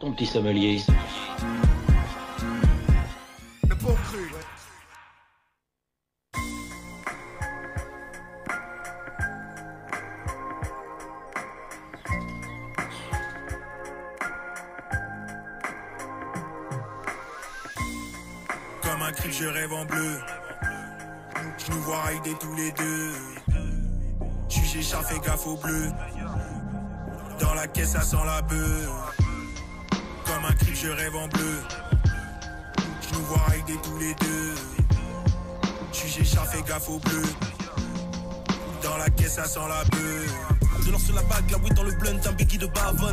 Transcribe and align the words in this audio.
Ton 0.00 0.12
petit 0.12 0.26
sommelier. 0.26 0.82
Le 3.68 3.74
bon 3.76 3.94
cru. 3.94 4.30
Comme 18.82 19.02
un 19.02 19.12
cri, 19.12 19.32
je 19.32 19.46
rêve 19.46 19.72
en 19.72 19.84
bleu. 19.84 20.18
Je 21.58 21.72
nous 21.72 21.80
vois 21.82 22.02
rider 22.02 22.34
tous 22.40 22.54
les 22.56 22.72
deux. 22.72 23.12
Jugé 24.48 24.82
chat, 24.82 25.02
fais 25.02 25.20
gaffe 25.20 25.46
au 25.46 25.56
bleu. 25.56 25.90
Dans 27.38 27.54
la 27.54 27.68
caisse, 27.68 27.92
ça 27.92 28.02
sent 28.02 28.16
la 28.26 28.42
bœuf. 28.42 29.21
Je 30.82 30.88
rêve 30.88 31.14
en 31.14 31.28
bleu. 31.28 31.62
Je 33.02 33.14
nous 33.14 33.24
vois 33.26 33.44
rider 33.50 33.78
tous 33.84 33.98
les 33.98 34.14
deux. 34.14 34.54
Jugé 35.92 36.24
chat, 36.24 36.44
fais 36.46 36.60
gaffe 36.62 36.88
au 36.88 36.98
bleu. 36.98 37.22
Dans 38.82 38.96
la 38.96 39.08
caisse, 39.10 39.34
ça 39.34 39.44
sent 39.44 39.60
la 39.60 39.84
bœuf. 39.84 40.84
De 40.84 40.90
l'or 40.90 41.00
sur 41.00 41.14
la 41.14 41.22
bague, 41.22 41.48
la 41.52 41.58
weed 41.58 41.74
dans 41.74 41.84
le 41.84 41.92
blunt, 41.92 42.18
un 42.26 42.32
biggie 42.32 42.58
de 42.58 42.66
bavon. 42.66 43.12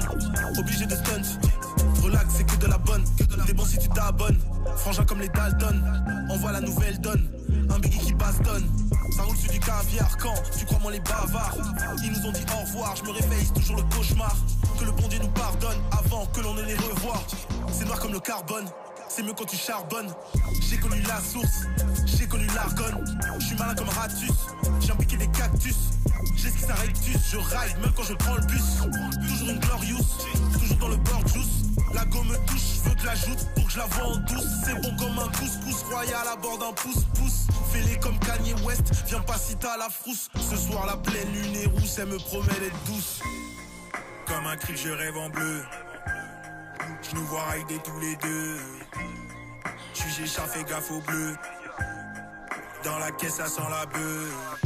Obligé 0.57 0.87
de 0.87 0.95
stunt. 0.95 1.39
Relax, 2.01 2.33
c'est 2.37 2.43
que 2.43 2.55
de 2.55 2.65
la 2.65 2.79
bonne. 2.79 3.03
T'es 3.45 3.53
bon 3.53 3.65
si 3.65 3.77
tu 3.77 3.87
t'abonnes. 3.89 4.39
Frangin 4.77 5.05
comme 5.05 5.19
les 5.19 5.29
Dalton. 5.29 5.79
Envoie 6.31 6.51
la 6.51 6.61
nouvelle 6.61 6.99
donne. 6.99 7.29
Un 7.69 7.77
biggie 7.77 7.99
qui 7.99 8.13
bastonne. 8.13 8.67
Ça 9.15 9.21
roule 9.21 9.37
sur 9.37 9.51
du 9.51 9.59
caviar 9.59 10.17
quand 10.17 10.33
tu 10.57 10.65
crois 10.65 10.79
moi 10.79 10.91
les 10.91 11.01
bavards. 11.01 11.55
Ils 12.03 12.13
nous 12.13 12.25
ont 12.25 12.31
dit 12.31 12.45
au 12.51 12.65
revoir, 12.65 12.95
je 12.95 13.03
me 13.03 13.11
réveille, 13.11 13.45
c'est 13.45 13.61
toujours 13.61 13.77
le 13.77 13.83
cauchemar. 13.95 14.35
Que 14.79 14.85
le 14.85 14.91
bon 14.91 15.07
Dieu 15.07 15.19
nous 15.21 15.29
pardonne 15.29 15.77
avant 15.91 16.25
que 16.33 16.41
l'on 16.41 16.55
ne 16.55 16.63
les 16.63 16.75
revoie. 16.75 17.21
C'est 17.71 17.85
noir 17.85 17.99
comme 17.99 18.13
le 18.13 18.19
carbone. 18.19 18.65
C'est 19.09 19.23
mieux 19.23 19.33
quand 19.33 19.45
tu 19.45 19.57
charbonnes. 19.57 20.13
J'ai 20.61 20.77
connu 20.77 21.01
la 21.01 21.19
source, 21.19 21.63
j'ai 22.05 22.27
connu 22.27 22.45
l'argonne. 22.53 23.03
Je 23.39 23.45
suis 23.45 23.55
malin 23.55 23.73
comme 23.73 23.89
Ratus, 23.89 24.31
j'ai 24.79 24.91
impliqué 24.91 25.17
des 25.17 25.27
cactus. 25.27 25.75
J'esquisse 26.35 26.69
un 26.69 26.75
rectus, 26.75 27.17
je 27.31 27.37
ride 27.37 27.81
même 27.81 27.91
quand 27.95 28.03
je 28.03 28.13
prends 28.13 28.35
le 28.35 28.45
bus. 28.45 28.61
Toujours 29.27 29.49
une 29.49 29.59
glorious, 29.59 30.05
toujours 30.53 30.77
dans 30.77 30.87
le 30.89 30.97
bord 30.97 31.27
juice. 31.27 31.63
La 31.93 32.05
gomme 32.05 32.27
me 32.27 32.37
touche, 32.45 32.61
je 32.75 32.89
veux 32.89 32.95
que 32.95 33.05
la 33.05 33.15
joute 33.15 33.47
pour 33.55 33.65
que 33.65 33.71
je 33.71 33.77
la 33.79 33.85
vois 33.87 34.05
en 34.05 34.17
douce. 34.17 34.47
C'est 34.63 34.75
bon 34.75 34.95
comme 34.97 35.17
un 35.17 35.27
couscous 35.29 35.83
royal 35.89 36.27
à 36.31 36.35
bord 36.35 36.59
d'un 36.59 36.73
pouce-pouce. 36.73 37.47
Fais-les 37.71 37.97
comme 37.97 38.17
Kanye 38.19 38.53
West, 38.63 38.83
viens 39.07 39.21
pas 39.21 39.37
si 39.37 39.55
t'as 39.55 39.77
la 39.77 39.89
frousse. 39.89 40.29
Ce 40.35 40.55
soir 40.55 40.85
la 40.85 40.97
pleine 40.97 41.31
lune 41.33 41.55
est 41.55 41.65
rousse, 41.65 41.97
elle 41.97 42.09
me 42.09 42.17
promet 42.17 42.59
d'être 42.59 42.83
douce. 42.85 43.21
Comme 44.27 44.45
un 44.45 44.55
cri, 44.55 44.77
je 44.77 44.89
rêve 44.89 45.17
en 45.17 45.29
bleu. 45.29 45.63
Je 47.01 47.15
nous 47.15 47.25
vois 47.25 47.43
rider 47.51 47.79
tous 47.83 47.99
les 47.99 48.15
deux. 48.17 48.57
Jugé 49.93 50.27
chat, 50.27 50.47
fais 50.47 50.63
gaffe 50.63 50.91
au 50.91 50.99
bleu. 51.01 51.35
Dans 52.83 52.99
la 52.99 53.11
caisse, 53.11 53.35
ça 53.35 53.47
sent 53.47 53.61
la 53.69 53.85
bœuf. 53.85 54.61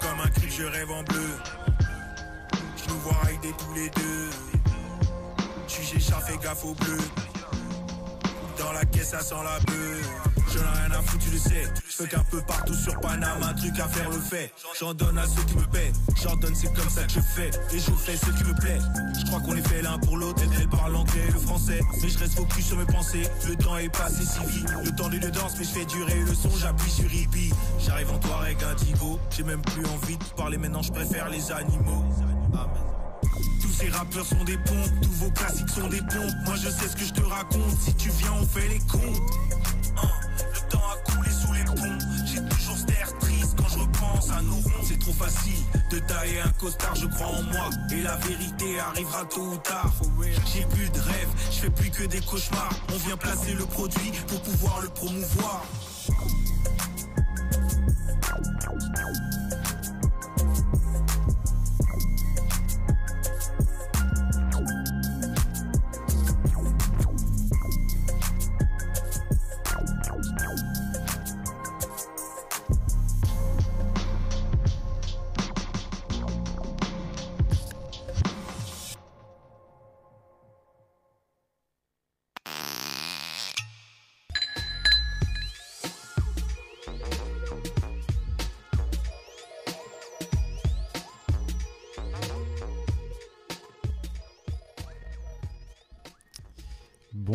Comme 0.00 0.20
un 0.20 0.28
cri, 0.28 0.50
je 0.50 0.64
rêve 0.64 0.90
en 0.90 1.02
bleu. 1.02 1.30
Je 2.76 2.92
nous 2.92 3.00
vois 3.00 3.20
rider 3.26 3.52
tous 3.58 3.74
les 3.74 3.90
deux. 3.90 4.30
Chat, 5.98 6.20
fais 6.20 6.36
gaffe 6.38 6.64
au 6.64 6.74
bleu. 6.74 6.98
Dans 8.58 8.72
la 8.72 8.84
caisse, 8.84 9.10
ça 9.10 9.20
sent 9.20 9.34
la 9.42 9.58
bœuf. 9.60 10.29
J'en 10.52 10.60
ai 10.60 10.78
rien 10.78 10.98
à 10.98 11.02
foutre, 11.02 11.24
tu 11.24 11.30
le 11.30 11.38
sais. 11.38 11.64
Je 11.88 11.96
fais 11.96 12.08
qu'un 12.08 12.24
peu 12.24 12.40
partout 12.42 12.74
sur 12.74 12.98
Panama, 13.00 13.48
un 13.48 13.54
truc 13.54 13.78
à 13.78 13.88
faire 13.88 14.10
le 14.10 14.18
fait. 14.18 14.52
J'en 14.78 14.94
donne 14.94 15.18
à 15.18 15.26
ceux 15.26 15.42
qui 15.42 15.56
me 15.56 15.64
paient. 15.64 15.92
J'en 16.22 16.36
donne, 16.36 16.54
c'est 16.54 16.72
comme 16.72 16.90
ça 16.90 17.04
que 17.04 17.12
je 17.12 17.20
fais. 17.20 17.50
Et 17.72 17.78
je 17.78 17.90
fais 17.92 18.16
ce 18.16 18.30
qui 18.30 18.44
me 18.44 18.54
plaît. 18.54 18.78
Je 19.18 19.26
crois 19.26 19.40
qu'on 19.40 19.56
est 19.56 19.68
fait 19.68 19.82
l'un 19.82 19.98
pour 19.98 20.16
l'autre. 20.16 20.42
Elle, 20.58 20.68
parle 20.68 20.92
l'anglais 20.92 21.26
et 21.28 21.32
le 21.32 21.38
français. 21.38 21.80
Mais 22.02 22.08
je 22.08 22.18
reste 22.18 22.34
focus 22.34 22.66
sur 22.66 22.76
mes 22.76 22.86
pensées. 22.86 23.22
Le 23.48 23.56
temps 23.56 23.76
est 23.76 23.88
passé 23.88 24.24
si 24.24 24.40
vite. 24.52 24.68
Le 24.84 24.90
temps 24.90 25.08
d'une 25.08 25.30
danse, 25.30 25.54
mais 25.58 25.64
je 25.64 25.70
fais 25.70 25.84
durer 25.84 26.20
le 26.20 26.34
son. 26.34 26.50
J'appuie 26.56 26.90
sur 26.90 27.04
repeat. 27.04 27.54
J'arrive 27.78 28.10
en 28.10 28.18
Touareg 28.18 28.62
indigo. 28.62 29.18
J'ai 29.30 29.42
même 29.44 29.62
plus 29.62 29.86
envie 29.86 30.16
de 30.16 30.24
parler 30.36 30.58
maintenant, 30.58 30.82
je 30.82 30.92
préfère 30.92 31.28
les 31.30 31.50
animaux. 31.52 32.04
Tous 33.62 33.72
ces 33.72 33.88
rappeurs 33.90 34.26
sont 34.26 34.44
des 34.44 34.56
pompes, 34.58 35.00
tous 35.02 35.24
vos 35.24 35.30
classiques 35.30 35.68
sont 35.68 35.88
des 35.88 36.00
pompes. 36.00 36.34
Moi 36.44 36.54
je 36.56 36.68
sais 36.68 36.88
ce 36.88 36.96
que 36.96 37.04
je 37.04 37.12
te 37.12 37.22
raconte, 37.22 37.78
si 37.80 37.94
tu 37.94 38.10
viens 38.10 38.32
on 38.40 38.46
fait 38.46 38.68
les. 38.68 38.80
Hein, 39.96 40.08
C'est 44.82 44.98
trop 44.98 45.12
facile 45.12 45.62
de 45.90 45.98
tailler 46.00 46.40
un 46.40 46.50
costard, 46.50 46.94
je 46.94 47.06
crois 47.06 47.26
en 47.28 47.42
moi. 47.42 47.70
Et 47.92 48.02
la 48.02 48.16
vérité 48.16 48.80
arrivera 48.80 49.24
tôt 49.24 49.52
ou 49.52 49.56
tard. 49.58 49.92
J'ai 50.52 50.64
plus 50.64 50.90
de 50.90 51.00
rêves, 51.00 51.28
je 51.50 51.58
fais 51.58 51.70
plus 51.70 51.90
que 51.90 52.04
des 52.04 52.20
cauchemars. 52.20 52.72
On 52.92 52.96
vient 52.98 53.16
placer 53.16 53.54
le 53.54 53.64
produit 53.66 54.12
pour 54.26 54.40
pouvoir 54.42 54.80
le 54.80 54.88
promouvoir. 54.88 55.64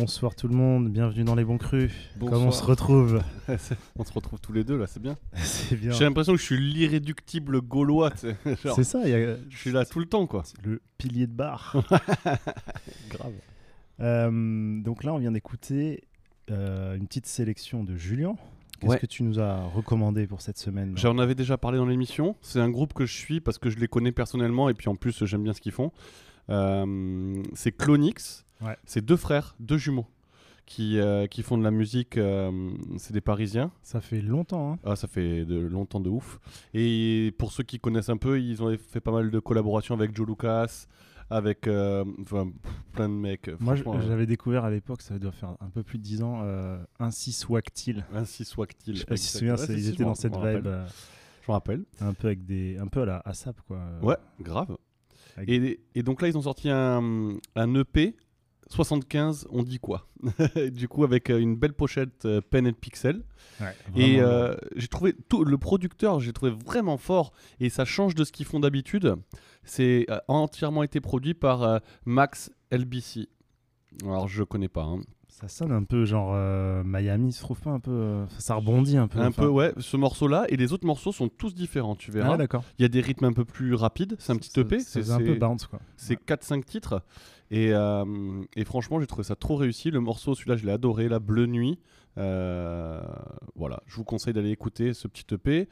Bonsoir 0.06 0.36
tout 0.36 0.46
le 0.46 0.54
monde, 0.54 0.88
bienvenue 0.88 1.24
dans 1.24 1.34
les 1.34 1.44
bons 1.44 1.58
crus. 1.58 1.90
Comment 2.20 2.36
on 2.36 2.44
Bonsoir. 2.44 2.54
se 2.54 2.64
retrouve 2.64 3.22
On 3.98 4.04
se 4.04 4.12
retrouve 4.12 4.38
tous 4.38 4.52
les 4.52 4.62
deux 4.62 4.78
là, 4.78 4.86
c'est 4.86 5.02
bien. 5.02 5.18
C'est 5.34 5.74
bien. 5.74 5.90
J'ai 5.90 6.04
l'impression 6.04 6.32
que 6.32 6.38
je 6.38 6.44
suis 6.44 6.56
l'irréductible 6.56 7.60
gaulois. 7.60 8.12
C'est 8.14 8.84
ça, 8.84 9.08
y 9.08 9.12
a 9.12 9.36
je 9.50 9.56
suis 9.56 9.72
là 9.72 9.84
tout 9.84 9.98
le 9.98 10.06
temps 10.06 10.28
quoi. 10.28 10.44
le 10.62 10.80
pilier 10.96 11.26
de 11.26 11.32
bar. 11.32 11.74
Grave. 13.10 13.32
Euh, 13.98 14.80
donc 14.80 15.02
là, 15.02 15.12
on 15.12 15.18
vient 15.18 15.32
d'écouter 15.32 16.04
euh, 16.52 16.94
une 16.94 17.08
petite 17.08 17.26
sélection 17.26 17.82
de 17.82 17.96
Julien. 17.96 18.36
Qu'est-ce 18.78 18.92
Ouais. 18.92 18.98
que 19.00 19.06
tu 19.06 19.24
nous 19.24 19.40
as 19.40 19.64
recommandé 19.64 20.28
pour 20.28 20.40
cette 20.40 20.58
semaine 20.58 20.96
J'en 20.96 21.18
avais 21.18 21.34
déjà 21.34 21.58
parlé 21.58 21.78
dans 21.78 21.86
l'émission. 21.86 22.36
C'est 22.42 22.60
un 22.60 22.70
groupe 22.70 22.94
que 22.94 23.06
je 23.06 23.14
suis 23.16 23.40
parce 23.40 23.58
que 23.58 23.70
je 23.70 23.78
les 23.80 23.88
connais 23.88 24.12
personnellement 24.12 24.68
et 24.68 24.74
puis 24.74 24.88
en 24.88 24.94
plus 24.94 25.24
j'aime 25.24 25.42
bien 25.42 25.52
ce 25.52 25.60
qu'ils 25.60 25.72
font. 25.72 25.90
Euh, 26.48 27.42
c'est 27.54 27.72
Clonix. 27.72 28.45
Ouais. 28.60 28.76
C'est 28.84 29.04
deux 29.04 29.16
frères, 29.16 29.54
deux 29.60 29.76
jumeaux 29.78 30.06
qui, 30.64 30.98
euh, 30.98 31.26
qui 31.26 31.42
font 31.42 31.56
de 31.58 31.62
la 31.64 31.70
musique. 31.70 32.16
euh, 32.16 32.70
c'est 32.98 33.12
des 33.12 33.20
Parisiens. 33.20 33.70
Ça 33.82 34.00
fait 34.00 34.20
longtemps. 34.20 34.72
Hein 34.72 34.78
Ah, 34.84 34.96
ça 34.96 35.06
fait 35.08 35.44
de 35.44 35.58
longtemps 35.58 36.00
de 36.00 36.08
ouf. 36.10 36.40
Et 36.74 37.32
pour 37.38 37.52
ceux 37.52 37.62
qui 37.62 37.78
connaissent 37.78 38.08
un 38.08 38.16
peu, 38.16 38.40
ils 38.40 38.62
ont 38.62 38.76
fait 38.78 39.00
pas 39.00 39.12
mal 39.12 39.30
de 39.30 39.38
collaborations 39.38 39.94
avec 39.94 40.16
Joe 40.16 40.26
Lucas, 40.26 40.86
avec 41.30 41.66
euh, 41.68 42.04
enfin, 42.22 42.50
plein 42.92 43.08
de 43.08 43.14
mecs. 43.14 43.50
Moi, 43.60 43.74
euh, 43.86 44.00
j'avais 44.06 44.26
découvert 44.26 44.64
à 44.64 44.70
l'époque, 44.70 45.02
ça 45.02 45.18
doit 45.18 45.32
faire 45.32 45.50
un 45.60 45.68
peu 45.70 45.82
plus 45.82 45.98
de 45.98 46.02
10 46.02 46.22
ans, 46.22 46.40
euh, 46.42 46.82
Ainsi 46.98 47.32
soit-il. 47.32 48.04
Ainsi 48.12 48.44
soit-il. 48.44 48.94
Je 48.94 49.00
sais 49.00 49.06
pas 49.06 49.16
si 49.16 49.26
tu 49.26 49.32
te 49.32 49.38
souviens, 49.38 49.56
ils 49.76 49.88
étaient 49.88 50.02
m'en- 50.02 50.10
dans 50.10 50.14
cette 50.16 50.34
je 50.34 50.38
m'en 50.38 50.44
vibe, 50.52 50.64
Je 50.64 51.50
me 51.50 51.52
rappelle. 51.52 51.84
un 52.00 52.12
peu 52.14 52.28
avec 52.28 52.44
des, 52.44 52.76
un 52.78 52.86
peu 52.88 53.02
à 53.02 53.06
la 53.06 53.18
ASAP 53.24 53.56
quoi. 53.68 53.80
Ouais, 54.02 54.16
grave. 54.40 54.76
Avec- 55.36 55.48
Et, 55.48 55.80
et 55.94 56.02
donc 56.02 56.22
là, 56.22 56.28
ils 56.28 56.36
ont 56.38 56.42
sorti 56.42 56.70
un, 56.70 57.34
un 57.54 57.74
EP 57.74 58.16
75, 58.68 59.46
on 59.50 59.62
dit 59.62 59.78
quoi? 59.78 60.06
Du 60.72 60.88
coup, 60.88 61.04
avec 61.04 61.30
euh, 61.30 61.38
une 61.38 61.56
belle 61.56 61.72
pochette 61.72 62.24
euh, 62.24 62.40
pen 62.40 62.66
and 62.66 62.72
pixel. 62.80 63.22
Ouais, 63.60 63.74
Et 63.94 64.20
euh, 64.20 64.54
j'ai 64.74 64.88
trouvé 64.88 65.14
tout, 65.28 65.44
le 65.44 65.56
producteur, 65.58 66.20
j'ai 66.20 66.32
trouvé 66.32 66.52
vraiment 66.64 66.96
fort 66.98 67.32
et 67.60 67.70
ça 67.70 67.84
change 67.84 68.14
de 68.14 68.24
ce 68.24 68.32
qu'ils 68.32 68.46
font 68.46 68.60
d'habitude. 68.60 69.14
C'est 69.64 70.06
euh, 70.10 70.18
entièrement 70.28 70.82
été 70.82 71.00
produit 71.00 71.34
par 71.34 71.62
euh, 71.62 71.78
Max 72.04 72.50
LBC. 72.70 73.28
Alors 74.04 74.28
je 74.28 74.42
connais 74.42 74.68
pas. 74.68 74.82
hein. 74.84 75.00
Ça 75.28 75.48
sonne 75.48 75.70
un 75.72 75.84
peu 75.84 76.06
genre 76.06 76.32
euh, 76.34 76.82
Miami, 76.84 77.30
se 77.32 77.40
trouve 77.42 77.60
pas 77.60 77.70
un 77.70 77.80
peu. 77.80 77.90
euh, 77.90 78.26
ça 78.38 78.54
rebondit 78.54 78.96
un 78.96 79.06
peu. 79.06 79.18
Un 79.18 79.28
enfin. 79.28 79.42
peu 79.42 79.48
ouais. 79.48 79.72
Ce 79.78 79.96
morceau-là 79.98 80.46
et 80.48 80.56
les 80.56 80.72
autres 80.72 80.86
morceaux 80.86 81.12
sont 81.12 81.28
tous 81.28 81.54
différents. 81.54 81.94
Tu 81.94 82.10
verras. 82.10 82.34
Ah, 82.34 82.36
d'accord. 82.38 82.64
Il 82.78 82.82
y 82.82 82.84
a 82.86 82.88
des 82.88 83.00
rythmes 83.02 83.26
un 83.26 83.32
peu 83.34 83.44
plus 83.44 83.74
rapides. 83.74 84.16
C'est 84.18 84.32
un 84.32 84.36
petit 84.36 84.58
EP. 84.58 84.80
C'est 84.80 85.10
un 85.10 85.18
peu 85.18 85.26
c'est- 85.34 85.38
bounce 85.38 85.66
quoi. 85.66 85.78
C'est 85.96 86.16
4-5 86.24 86.64
titres. 86.64 87.02
Et, 87.50 87.72
euh, 87.72 88.04
et 88.56 88.64
franchement, 88.64 89.00
j'ai 89.00 89.06
trouvé 89.06 89.24
ça 89.24 89.36
trop 89.36 89.56
réussi. 89.56 89.90
Le 89.90 90.00
morceau, 90.00 90.34
celui-là, 90.34 90.56
je 90.56 90.66
l'ai 90.66 90.72
adoré. 90.72 91.08
La 91.08 91.18
Bleu 91.20 91.46
Nuit. 91.46 91.78
Euh, 92.18 93.02
voilà, 93.56 93.82
je 93.86 93.96
vous 93.96 94.04
conseille 94.04 94.32
d'aller 94.32 94.50
écouter 94.50 94.94
ce 94.94 95.06
petit 95.06 95.26
EP. 95.34 95.68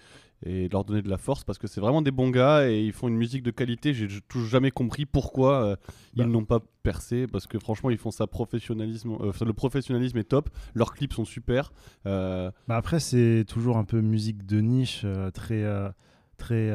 et 0.47 0.69
leur 0.69 0.85
donner 0.85 1.00
de 1.00 1.09
la 1.09 1.17
force 1.17 1.43
parce 1.43 1.56
que 1.56 1.67
c'est 1.67 1.81
vraiment 1.81 2.03
des 2.03 2.11
bons 2.11 2.29
gars 2.29 2.69
et 2.71 2.82
ils 2.85 2.93
font 2.93 3.09
une 3.09 3.17
musique 3.17 3.43
de 3.43 3.50
qualité. 3.50 3.94
J'ai 3.94 4.09
toujours 4.29 4.47
jamais 4.49 4.71
compris 4.71 5.06
pourquoi 5.06 5.65
euh, 5.65 5.76
Bah. 6.15 6.25
ils 6.25 6.26
n'ont 6.31 6.44
pas 6.44 6.61
percé 6.82 7.26
parce 7.26 7.47
que 7.47 7.59
franchement 7.59 7.88
ils 7.88 7.97
font 7.97 8.11
ça 8.11 8.26
professionnalisme. 8.26 9.12
euh, 9.23 9.32
le 9.43 9.53
professionnalisme 9.55 10.19
est 10.19 10.25
top. 10.29 10.50
Leurs 10.75 10.93
clips 10.93 11.15
sont 11.15 11.25
super. 11.25 11.73
Bah 12.05 12.53
après, 12.69 13.00
c'est 13.00 13.47
toujours 13.49 13.79
un 13.79 13.85
peu 13.85 14.03
musique 14.03 14.44
de 14.44 14.61
niche, 14.61 15.06
très, 15.32 15.65
très, 16.37 16.71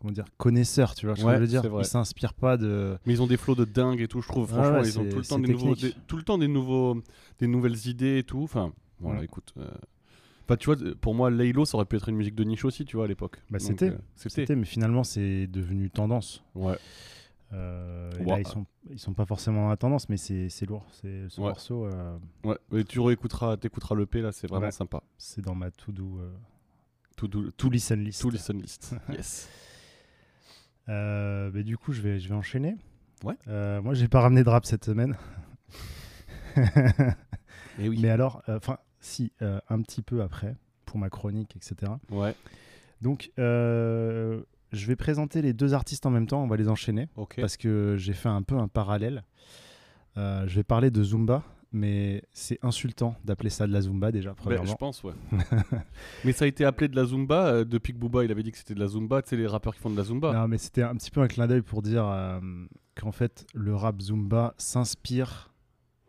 comment 0.00 0.12
dire, 0.12 0.24
connaisseur, 0.36 0.94
tu 0.94 1.06
vois 1.06 1.16
ce 1.16 1.22
que 1.22 1.26
Ouais, 1.26 1.34
je 1.36 1.40
veux 1.40 1.46
dire. 1.46 1.62
Ils 1.78 1.84
s'inspirent 1.84 2.34
pas 2.34 2.56
de. 2.56 2.98
mais 3.06 3.12
ils 3.14 3.22
ont 3.22 3.26
des 3.26 3.36
flots 3.36 3.54
de 3.54 3.64
dingue 3.64 4.00
et 4.00 4.08
tout. 4.08 4.20
Je 4.20 4.28
trouve 4.28 4.48
Ah 4.52 4.54
franchement 4.62 4.80
ouais, 4.80 4.88
ils 4.88 4.98
ont 4.98 5.08
tout 5.08 5.16
le 5.18 5.24
temps 5.24 5.38
des 5.38 5.52
nouveaux, 5.52 5.74
des- 5.74 5.94
tout 6.06 6.16
le 6.16 6.22
temps 6.22 6.38
des 6.38 6.48
nouveaux, 6.48 7.02
des 7.38 7.46
nouvelles 7.46 7.86
idées 7.86 8.18
et 8.18 8.22
tout. 8.24 8.42
Enfin 8.42 8.72
voilà, 9.00 9.18
Ouais. 9.20 9.24
écoute. 9.24 9.52
euh, 9.58 9.68
Enfin, 10.44 10.56
tu 10.56 10.64
vois, 10.72 10.76
pour 11.02 11.14
moi, 11.14 11.30
Laylo, 11.30 11.66
ça 11.66 11.76
aurait 11.76 11.84
pu 11.84 11.96
être 11.96 12.08
une 12.08 12.16
musique 12.16 12.34
de 12.34 12.42
niche 12.42 12.64
aussi, 12.64 12.86
tu 12.86 12.96
vois, 12.96 13.04
à 13.04 13.08
l'époque. 13.08 13.36
Bah, 13.50 13.58
c'était. 13.58 13.90
euh, 13.90 13.98
C'était. 14.16 14.34
C'était, 14.42 14.56
mais 14.56 14.64
finalement, 14.64 15.04
c'est 15.04 15.46
devenu 15.46 15.90
tendance. 15.90 16.42
Ouais. 16.54 16.78
Euh, 17.52 18.10
et 18.18 18.24
là, 18.24 18.40
ils 18.40 18.46
sont, 18.46 18.64
ils 18.90 18.98
sont 18.98 19.12
pas 19.14 19.24
forcément 19.26 19.64
dans 19.64 19.68
la 19.68 19.76
tendance, 19.76 20.08
mais 20.08 20.16
c'est, 20.16 20.48
c'est 20.48 20.64
lourd. 20.66 20.86
C'est, 20.90 21.28
ce 21.28 21.40
Ouais. 21.40 21.48
morceau, 21.48 21.84
euh, 21.86 22.16
Ouais. 22.44 22.56
Et 22.72 22.84
tu 22.84 22.98
réécouteras, 23.00 23.56
t'écouteras 23.58 23.94
le 23.94 24.06
P 24.06 24.20
là, 24.22 24.32
c'est 24.32 24.46
vraiment 24.46 24.66
Ouais. 24.66 24.70
sympa. 24.72 25.02
c'est 25.18 25.42
dans 25.42 25.54
ma 25.54 25.70
to-do, 25.70 26.18
euh, 26.18 26.30
Tout, 27.16 27.28
tout, 27.28 27.50
to 27.50 27.68
listen 27.70 28.02
list. 28.04 28.20
tout 28.22 28.30
listen 28.30 28.60
list. 28.60 28.94
yes. 29.10 29.48
Euh, 30.88 31.50
bah, 31.50 31.62
du 31.62 31.76
coup, 31.76 31.92
je 31.92 32.00
vais, 32.00 32.18
je 32.18 32.28
vais 32.28 32.34
enchaîner. 32.34 32.76
Ouais. 33.24 33.34
Euh, 33.48 33.82
moi, 33.82 33.94
j'ai 33.94 34.08
pas 34.08 34.20
ramené 34.20 34.44
de 34.44 34.48
rap 34.48 34.64
cette 34.64 34.84
semaine. 34.84 35.16
Et 37.78 37.88
oui. 37.88 37.98
Mais 38.02 38.10
alors, 38.10 38.42
euh, 38.48 38.56
enfin, 38.56 38.78
si, 39.00 39.32
euh, 39.42 39.60
un 39.68 39.80
petit 39.82 40.02
peu 40.02 40.22
après, 40.22 40.56
pour 40.84 40.98
ma 40.98 41.10
chronique, 41.10 41.54
etc. 41.56 41.92
Ouais. 42.10 42.34
Donc, 43.00 43.30
je 43.36 44.42
vais 44.86 44.96
présenter 44.96 45.40
les 45.42 45.52
deux 45.52 45.74
artistes 45.74 46.04
en 46.06 46.10
même 46.10 46.26
temps, 46.26 46.42
on 46.42 46.48
va 46.48 46.56
les 46.56 46.68
enchaîner, 46.68 47.08
Ok. 47.16 47.36
parce 47.40 47.56
que 47.56 47.94
j'ai 47.96 48.12
fait 48.12 48.28
un 48.28 48.42
peu 48.42 48.56
un 48.56 48.68
parallèle. 48.68 49.22
Je 50.16 50.52
vais 50.54 50.64
parler 50.64 50.90
de 50.90 51.02
Zumba, 51.02 51.44
mais 51.72 52.22
c'est 52.32 52.58
insultant 52.62 53.14
d'appeler 53.24 53.50
ça 53.50 53.66
de 53.66 53.72
la 53.72 53.80
Zumba 53.82 54.10
déjà, 54.10 54.30
Ben, 54.30 54.36
je 54.38 54.42
premièrement. 54.42 54.74
pense, 54.76 55.02
ouais. 55.04 55.12
mais 56.24 56.32
ça 56.32 56.44
a 56.44 56.48
été 56.48 56.64
appelé 56.64 56.88
de 56.88 56.96
la 56.96 57.04
Zumba 57.04 57.46
euh, 57.48 57.64
depuis 57.64 57.92
que 57.92 57.98
Booba 57.98 58.24
il 58.24 58.30
avait 58.30 58.42
dit 58.42 58.50
que 58.52 58.58
c'était 58.58 58.74
de 58.74 58.80
la 58.80 58.86
Zumba. 58.88 59.20
Tu 59.22 59.30
sais, 59.30 59.36
les 59.36 59.46
rappeurs 59.46 59.74
qui 59.74 59.80
font 59.80 59.90
de 59.90 59.96
la 59.96 60.04
Zumba. 60.04 60.32
Non, 60.32 60.48
mais 60.48 60.58
c'était 60.58 60.82
un 60.82 60.94
petit 60.96 61.10
peu 61.10 61.20
un 61.20 61.28
clin 61.28 61.46
d'œil 61.46 61.62
pour 61.62 61.82
dire 61.82 62.06
euh, 62.06 62.40
qu'en 62.94 63.12
fait, 63.12 63.46
le 63.54 63.74
rap 63.74 64.00
Zumba 64.00 64.54
s'inspire 64.56 65.52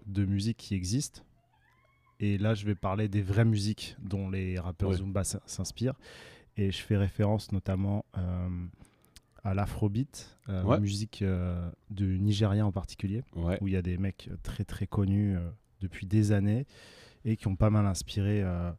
de 0.05 0.25
musiques 0.25 0.57
qui 0.57 0.75
existent. 0.75 1.21
Et 2.21 2.37
là, 2.37 2.53
je 2.53 2.65
vais 2.65 2.75
parler 2.75 3.07
des 3.07 3.21
vraies 3.21 3.45
musiques 3.45 3.95
dont 4.01 4.29
les 4.29 4.59
rappeurs 4.59 4.89
Ouais. 4.89 4.95
Zumba 4.97 5.23
s'inspirent. 5.23 5.95
Et 6.57 6.71
je 6.71 6.79
fais 6.81 6.97
référence 6.97 7.51
notamment 7.53 8.03
euh, 8.17 8.49
à 9.43 9.53
l'afrobeat, 9.53 10.37
euh, 10.49 10.63
Ouais. 10.63 10.79
musique 10.79 11.21
euh, 11.21 11.69
de 11.91 12.05
Nigeria 12.05 12.65
en 12.65 12.71
particulier, 12.71 13.23
Ouais. 13.35 13.57
où 13.61 13.67
il 13.67 13.73
y 13.73 13.77
a 13.77 13.81
des 13.81 13.97
mecs 13.97 14.29
très 14.43 14.63
très 14.65 14.87
connus 14.87 15.35
euh, 15.37 15.49
depuis 15.81 16.05
des 16.07 16.31
années 16.31 16.65
et 17.25 17.35
qui 17.37 17.47
ont 17.47 17.55
pas 17.55 17.69
mal 17.69 17.85
inspiré. 17.85 18.41
euh, 18.43 18.71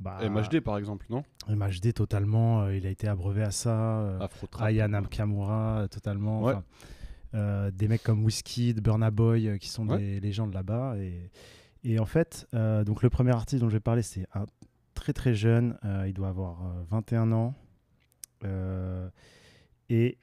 bah, 0.00 0.18
MHD 0.28 0.60
par 0.60 0.78
exemple, 0.78 1.06
non? 1.10 1.24
MHD 1.48 1.92
totalement, 1.92 2.62
euh, 2.62 2.76
il 2.76 2.86
a 2.86 2.90
été 2.90 3.08
abreuvé 3.08 3.42
à 3.42 3.50
ça. 3.50 4.00
euh, 4.00 4.20
Afro 4.20 4.46
Trap. 4.46 4.66
Aya 4.66 4.86
Nakamura, 4.88 5.78
euh, 5.80 5.86
totalement. 5.88 6.42
Ouais. 6.42 6.54
euh, 7.34 7.70
des 7.70 7.88
mecs 7.88 8.02
comme 8.02 8.24
Wizkid, 8.24 8.80
Burna 8.80 9.10
Boy, 9.10 9.48
euh, 9.48 9.56
qui 9.58 9.68
sont 9.68 9.84
des 9.86 10.18
légendes 10.20 10.54
là-bas. 10.54 10.96
Et, 10.98 11.30
et 11.84 11.98
en 11.98 12.06
fait, 12.06 12.46
euh, 12.54 12.84
donc 12.84 13.02
le 13.02 13.10
premier 13.10 13.32
artiste 13.32 13.60
dont 13.62 13.68
je 13.68 13.74
vais 13.74 13.80
parler, 13.80 14.02
c'est 14.02 14.26
un 14.34 14.46
très 14.94 15.12
très 15.12 15.34
jeune. 15.34 15.76
euh, 15.84 16.04
il 16.06 16.14
doit 16.14 16.28
avoir 16.28 16.62
euh, 16.64 16.82
21 16.90 17.32
ans. 17.32 17.54
Et 19.90 20.18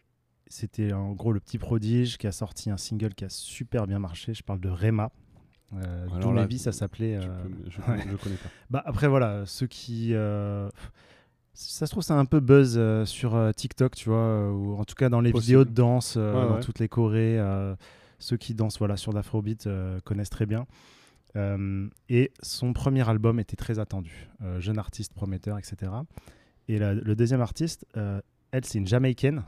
c'était 0.48 0.94
en 0.94 1.14
gros 1.14 1.32
le 1.32 1.40
petit 1.40 1.58
prodige 1.58 2.18
qui 2.18 2.28
a 2.28 2.32
sorti 2.32 2.70
un 2.70 2.78
single 2.78 3.14
qui 3.16 3.26
a 3.26 3.30
super 3.30 3.88
bien 3.88 4.00
marché. 4.00 4.34
Je 4.34 4.44
parle 4.44 4.60
de 4.60 4.70
Rema. 4.70 5.12
Euh, 5.74 6.08
Alors 6.16 6.32
là, 6.34 6.42
Maybe, 6.44 6.58
ça 6.60 6.72
s'appelait. 6.72 7.20
Je, 7.22 7.28
euh, 7.28 7.44
je, 7.70 7.82
ouais. 7.92 8.06
je 8.10 8.16
connais 8.18 8.36
pas. 8.36 8.50
bah 8.70 8.84
après 8.86 9.08
voilà, 9.08 9.46
ceux 9.48 9.66
qui 9.68 10.14
euh, 10.14 10.70
ça 11.54 11.88
se 11.88 11.92
trouve 11.92 12.04
c'est 12.04 12.14
un 12.14 12.26
peu 12.26 12.40
buzz 12.40 12.76
euh, 12.78 13.04
sur 13.06 13.38
TikTok, 13.56 13.96
tu 13.96 14.10
vois, 14.10 14.52
ou 14.52 14.76
en 14.78 14.86
tout 14.86 14.94
cas 14.96 15.10
dans 15.10 15.22
les 15.22 15.32
Possible. 15.32 15.46
vidéos 15.46 15.66
de 15.66 15.72
danse, 15.72 16.16
Ouais, 16.18 16.32
dans 16.32 16.54
ouais. 16.56 16.60
toutes 16.62 16.78
les 16.80 16.88
chorés, 16.88 17.40
euh, 17.40 17.76
ceux 18.20 18.38
qui 18.38 18.54
dansent 18.54 18.78
voilà 18.78 18.96
sur 18.98 19.12
l'afrobeat 19.14 19.68
connaissent 20.04 20.30
très 20.30 20.46
bien. 20.46 20.68
Et 22.08 22.32
son 22.42 22.72
premier 22.72 23.10
album 23.10 23.40
était 23.42 23.58
très 23.58 23.80
attendu, 23.80 24.30
jeune 24.60 24.78
artiste 24.78 25.14
prometteur, 25.14 25.58
etc. 25.58 25.92
Et 26.70 26.80
la- 26.80 26.94
le 26.94 27.16
deuxième 27.16 27.42
artiste, 27.42 27.86
elle 27.96 28.64
c'est 28.64 28.78
une 28.78 28.88
Jamaïcaine. 28.88 29.44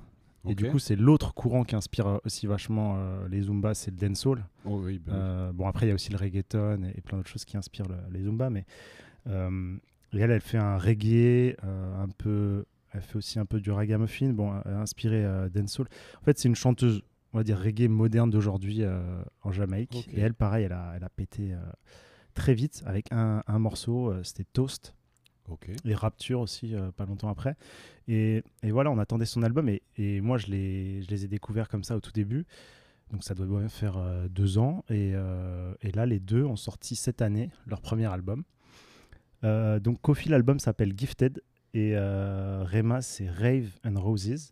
Et 0.52 0.56
du 0.56 0.64
coup, 0.72 0.80
c'est 0.80 0.96
l'autre 0.96 1.34
courant 1.34 1.64
qui 1.64 1.76
inspire 1.76 2.08
euh, 2.08 2.18
aussi 2.26 2.48
vachement 2.48 2.96
euh, 2.98 3.28
les 3.30 3.42
Zumba, 3.44 3.74
c'est 3.74 3.92
le 3.92 3.98
dancehall. 3.98 4.46
Oh 4.66 4.80
oui, 4.84 5.00
oui. 5.06 5.14
Euh, 5.14 5.52
bon, 5.54 5.68
après, 5.68 5.86
il 5.86 5.90
y 5.90 5.92
a 5.92 5.96
aussi 5.96 6.12
le 6.12 6.18
reggaeton 6.18 6.84
et, 6.84 6.98
et 6.98 7.02
plein 7.02 7.18
d'autres 7.18 7.30
choses 7.30 7.46
qui 7.46 7.58
inspirent 7.58 7.88
le- 7.88 7.96
les 8.12 8.24
Zumba, 8.24 8.50
mais 8.50 8.66
euh, 9.28 9.78
elle, 10.14 10.32
elle 10.32 10.42
fait 10.42 10.58
un 10.58 10.78
reggae, 10.78 11.56
un 11.64 12.08
peu, 12.18 12.66
elle 12.94 13.02
fait 13.02 13.18
aussi 13.18 13.40
un 13.40 13.46
peu 13.46 13.60
du 13.60 13.72
ragamuffin, 13.72 14.30
bon, 14.34 14.52
inspiré 14.66 15.24
dancehall. 15.54 15.88
En 16.22 16.24
fait, 16.26 16.38
c'est 16.40 16.48
une 16.48 16.56
chanteuse, 16.56 17.02
on 17.34 17.38
va 17.38 17.44
dire 17.44 17.60
reggae 17.60 17.88
moderne 17.90 18.30
d'aujourd'hui 18.30 18.84
en 19.44 19.52
Jamaïque. 19.52 20.08
Et 20.18 20.22
elle, 20.22 20.34
pareil, 20.34 20.66
elle 20.66 20.72
a, 20.74 20.94
elle 20.96 21.04
a 21.04 21.10
pété 21.10 21.54
très 22.34 22.54
vite 22.54 22.84
avec 22.86 23.12
un, 23.12 23.44
un 23.48 23.60
morceau, 23.60 24.14
c'était 24.24 24.46
Toast 24.54 24.96
Ok. 25.50 25.70
et 25.86 25.94
Rapture 25.94 26.42
aussi, 26.42 26.76
euh, 26.76 26.92
pas 26.92 27.06
longtemps 27.06 27.30
après. 27.30 27.56
Et, 28.08 28.44
voilà, 28.64 28.92
on 28.92 29.00
attendait 29.00 29.26
son 29.26 29.44
album 29.44 29.70
et, 29.70 30.22
moi, 30.22 30.38
je 30.38 30.48
les, 30.48 31.26
ai 31.26 31.28
découverts 31.28 31.70
comme 31.70 31.84
ça 31.84 31.96
au 31.96 32.00
tout 32.00 32.12
début. 32.12 32.46
Donc 33.12 33.24
ça 33.24 33.34
doit 33.34 33.70
faire 33.70 33.98
euh, 33.98 34.28
deux 34.28 34.58
ans. 34.58 34.84
Et, 34.90 35.14
euh, 35.16 35.74
et 35.82 35.92
là, 35.92 36.06
les 36.06 36.20
deux 36.20 36.44
ont 36.44 36.58
sorti 36.58 36.96
cette 36.96 37.22
année 37.22 37.50
leur 37.66 37.82
premier 37.82 38.06
album. 38.06 38.44
Donc 39.44 40.02
Kofi, 40.02 40.28
l'album 40.28 40.60
s'appelle 40.60 40.94
Gifted 40.98 41.42
et 41.74 41.96
Rema, 41.96 43.02
c'est 43.02 43.30
Rave 43.30 43.70
and 43.86 43.98
Roses. 43.98 44.52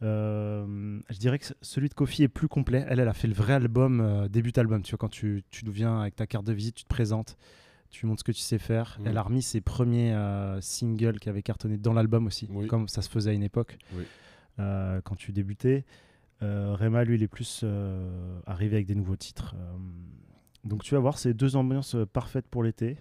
Je 0.00 1.18
dirais 1.18 1.38
que 1.38 1.46
celui 1.60 1.88
de 1.88 1.94
Kofi 1.94 2.24
est 2.24 2.28
plus 2.28 2.48
complet. 2.48 2.84
Elle, 2.88 2.98
elle 2.98 3.08
a 3.08 3.14
fait 3.14 3.28
le 3.28 3.34
vrai 3.34 3.52
album, 3.52 4.26
début 4.28 4.52
album. 4.56 4.82
Tu 4.82 4.90
vois, 4.90 4.98
quand 4.98 5.10
tu, 5.10 5.44
tu 5.50 5.70
viens 5.70 6.00
avec 6.00 6.16
ta 6.16 6.26
carte 6.26 6.44
de 6.46 6.52
visite, 6.52 6.74
tu 6.74 6.84
te 6.84 6.88
présentes, 6.88 7.36
tu 7.90 8.06
montres 8.06 8.20
ce 8.20 8.24
que 8.24 8.32
tu 8.32 8.40
sais 8.40 8.58
faire. 8.58 8.98
Elle 9.04 9.16
a 9.16 9.22
remis 9.22 9.42
ses 9.42 9.60
premiers 9.60 10.12
euh, 10.14 10.60
singles 10.60 11.18
qui 11.18 11.28
avaient 11.28 11.42
cartonné 11.42 11.76
dans 11.76 11.92
l'album 11.92 12.26
aussi, 12.26 12.48
Oui. 12.50 12.66
comme 12.66 12.88
ça 12.88 13.02
se 13.02 13.08
faisait 13.08 13.30
à 13.30 13.32
une 13.32 13.42
époque, 13.42 13.78
Oui. 13.94 14.04
euh, 14.58 15.00
quand 15.02 15.14
tu 15.16 15.32
débutais. 15.32 15.84
Euh, 16.42 16.74
Rema, 16.74 17.04
lui, 17.04 17.14
il 17.16 17.22
est 17.22 17.28
plus 17.28 17.62
euh, 17.64 18.38
arrivé 18.46 18.76
avec 18.76 18.86
des 18.86 18.94
nouveaux 18.94 19.16
titres. 19.16 19.54
Donc 20.64 20.82
tu 20.82 20.94
vas 20.94 21.00
voir, 21.00 21.18
c'est 21.18 21.32
deux 21.32 21.56
ambiances 21.56 21.96
parfaites 22.12 22.46
pour 22.48 22.62
l'été. 22.62 22.96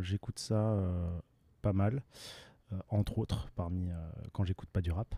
J'écoute 0.00 0.38
ça 0.38 0.76
pas 1.60 1.72
mal, 1.74 2.02
entre 2.88 3.18
autres, 3.18 3.48
parmi 3.54 3.90
quand 4.32 4.44
j'écoute 4.44 4.68
pas 4.72 4.80
du 4.80 4.90
rap. 4.90 5.14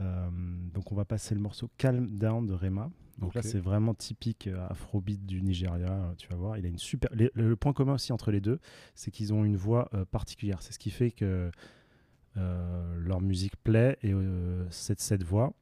Euh, 0.00 0.28
donc 0.72 0.90
on 0.92 0.94
va 0.94 1.04
passer 1.04 1.34
le 1.34 1.40
morceau 1.40 1.70
Calm 1.78 2.18
Down 2.18 2.46
de 2.46 2.52
Rema. 2.52 2.90
Donc 3.18 3.34
là 3.34 3.42
c'est 3.42 3.60
vraiment 3.60 3.94
typique 3.94 4.48
euh, 4.48 4.66
afrobeat 4.68 5.24
du 5.24 5.40
Nigeria, 5.40 5.88
euh, 5.92 6.14
tu 6.16 6.26
vas 6.28 6.34
voir. 6.34 6.58
Il 6.58 6.66
a 6.66 6.68
une 6.68 6.78
super. 6.78 7.10
le 7.12 7.54
point 7.56 7.72
commun 7.72 7.94
aussi 7.94 8.12
entre 8.12 8.32
les 8.32 8.40
deux, 8.40 8.58
c'est 8.96 9.12
qu'ils 9.12 9.32
ont 9.32 9.44
une 9.44 9.56
voix 9.56 9.88
euh, 9.94 10.04
particulière. 10.04 10.62
C'est 10.62 10.72
ce 10.72 10.80
qui 10.80 10.90
fait 10.90 11.12
que 11.12 11.50
euh, 12.36 12.96
leur 12.98 13.20
musique 13.20 13.54
plaît 13.62 13.96
et 14.02 14.12
euh, 14.12 14.68
cette, 14.70 15.00
cette 15.00 15.22
voix. 15.22 15.52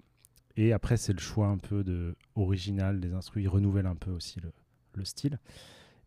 Et 0.56 0.72
après 0.72 0.96
c'est 0.96 1.12
le 1.12 1.18
choix 1.18 1.48
un 1.48 1.58
peu 1.58 1.84
de 1.84 2.14
original 2.36 3.00
des 3.00 3.12
instruments. 3.12 3.44
Ils 3.44 3.48
renouvellent 3.48 3.86
un 3.86 3.96
peu 3.96 4.10
aussi 4.12 4.40
le, 4.40 4.50
le 4.94 5.04
style. 5.04 5.38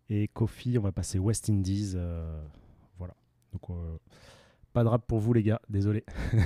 Et 0.10 0.27
Kofi, 0.29 0.77
on 0.79 0.82
va 0.82 0.91
passer 0.91 1.20
West 1.20 1.50
Indies. 1.51 1.94
euh, 1.96 2.44
voilà. 2.98 3.15
Donc 3.53 3.70
euh, 3.70 3.98
pas 4.74 4.84
de 4.84 4.89
rap 4.89 5.05
pour 5.05 5.20
vous 5.20 5.34
les 5.34 5.44
gars, 5.44 5.62
désolé. 5.70 6.03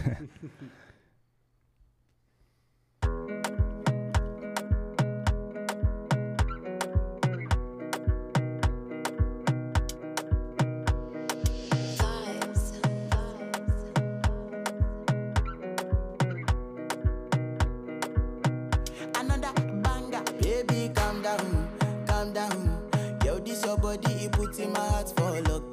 in 24.57 24.73
my 24.73 24.79
heart 24.79 25.13
for 25.15 25.41
luck. 25.41 25.68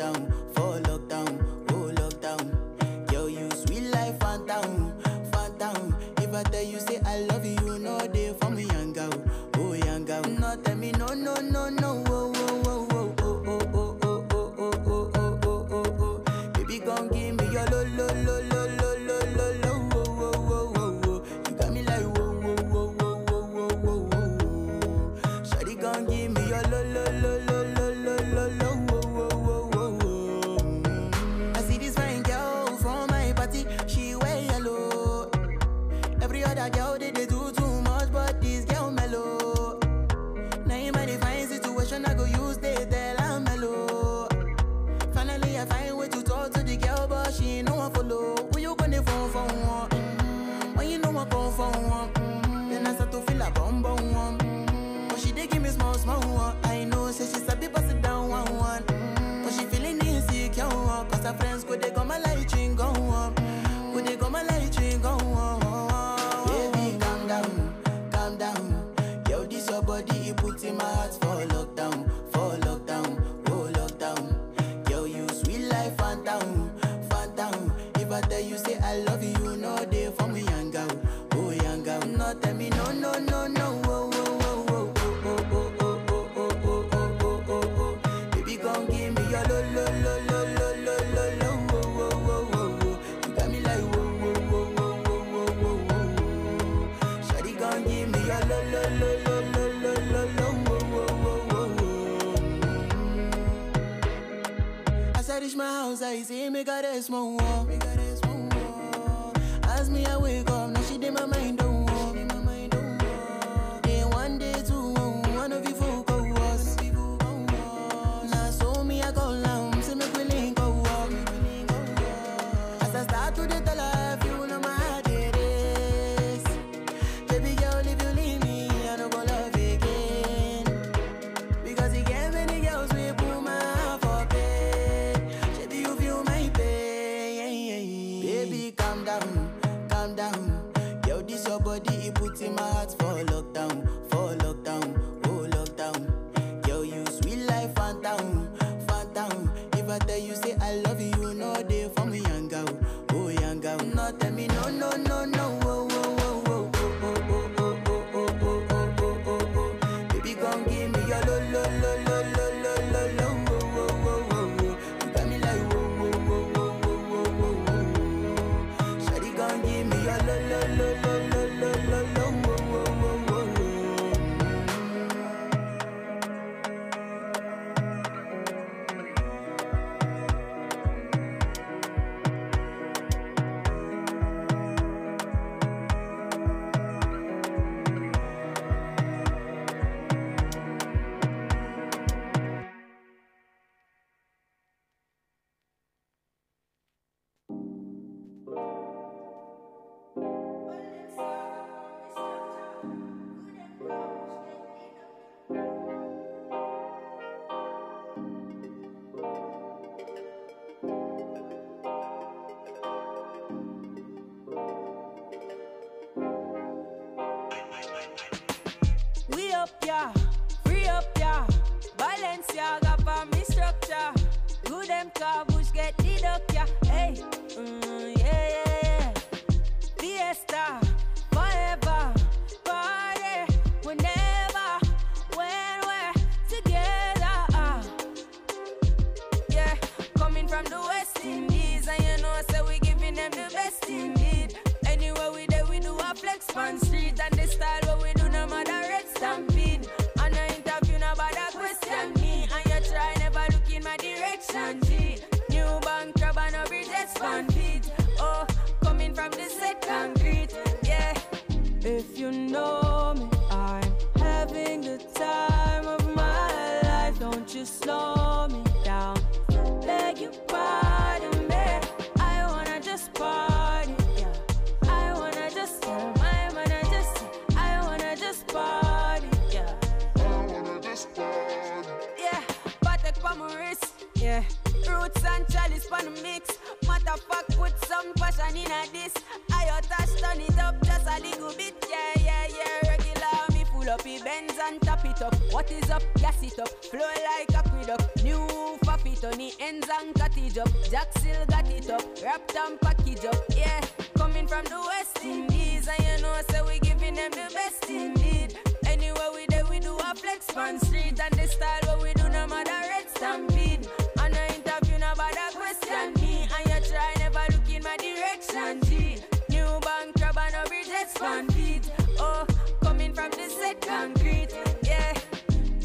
What 295.57 295.73
is 295.73 295.89
up? 295.89 296.03
Gas 296.19 296.43
it 296.43 296.59
up, 296.59 296.69
flow 296.85 297.01
like 297.01 297.55
aqueduct. 297.55 298.23
New 298.23 298.47
faffy 298.85 299.19
Tony, 299.19 299.55
ends 299.59 299.89
and 299.99 300.15
cut 300.15 300.37
it 300.37 300.59
up. 300.59 300.69
Jack 300.91 301.09
still 301.17 301.47
got 301.47 301.67
it 301.71 301.89
up, 301.89 302.03
wrapped 302.23 302.55
and 302.55 302.79
package 302.79 303.25
up. 303.25 303.43
Yeah, 303.57 303.81
coming 304.19 304.47
from 304.47 304.67
the 304.67 304.79
West 304.79 305.25
Indies, 305.25 305.89
and 305.89 306.07
you 306.07 306.23
know, 306.23 306.37
so 306.51 306.67
we 306.67 306.79
giving 306.81 307.15
them 307.15 307.31
the 307.31 307.51
best 307.55 307.89
indeed. 307.89 308.59
Anywhere 308.85 309.31
we 309.35 309.47
there, 309.49 309.65
we 309.65 309.81
do 309.81 309.97
a 309.97 310.15
flex 310.15 310.55
on 310.55 310.79
street, 310.79 311.19
and 311.19 311.33
the 311.33 311.49
style 311.49 311.81
what 311.87 312.03
we 312.03 312.13
do 312.13 312.29
no 312.29 312.47
matter 312.47 312.89
red 312.91 313.09
stampede. 313.09 313.89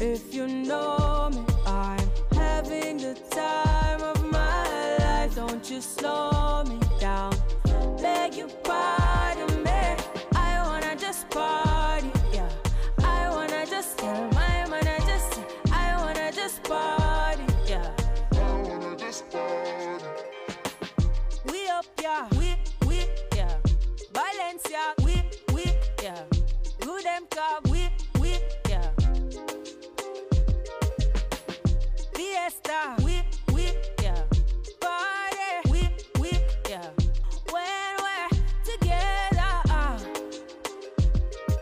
If 0.04 0.34
you 0.34 0.48
know 0.48 1.30
me, 1.32 1.44
I'm 1.64 2.10
having 2.32 2.96
the 2.96 3.14
time 3.30 4.02
of 4.02 4.20
my 4.32 4.96
life. 4.98 5.36
Don't 5.36 5.70
you 5.70 5.80
slow 5.80 6.64
me 6.64 6.80
down, 6.98 7.32
beg 8.02 8.34
your 8.34 8.48
pardon 8.64 9.62
me. 9.62 9.96
I 10.34 10.60
wanna 10.66 10.96
just 10.96 11.30
pause. 11.30 11.71
Fiesta, 32.64 33.02
we, 33.02 33.22
we, 33.52 33.72
yeah. 34.02 34.22
Party, 34.80 35.70
we, 35.70 35.88
we, 36.20 36.30
yeah. 36.68 36.88
When 37.50 37.96
we're 37.98 38.28
together, 38.64 39.62
uh. 39.70 39.98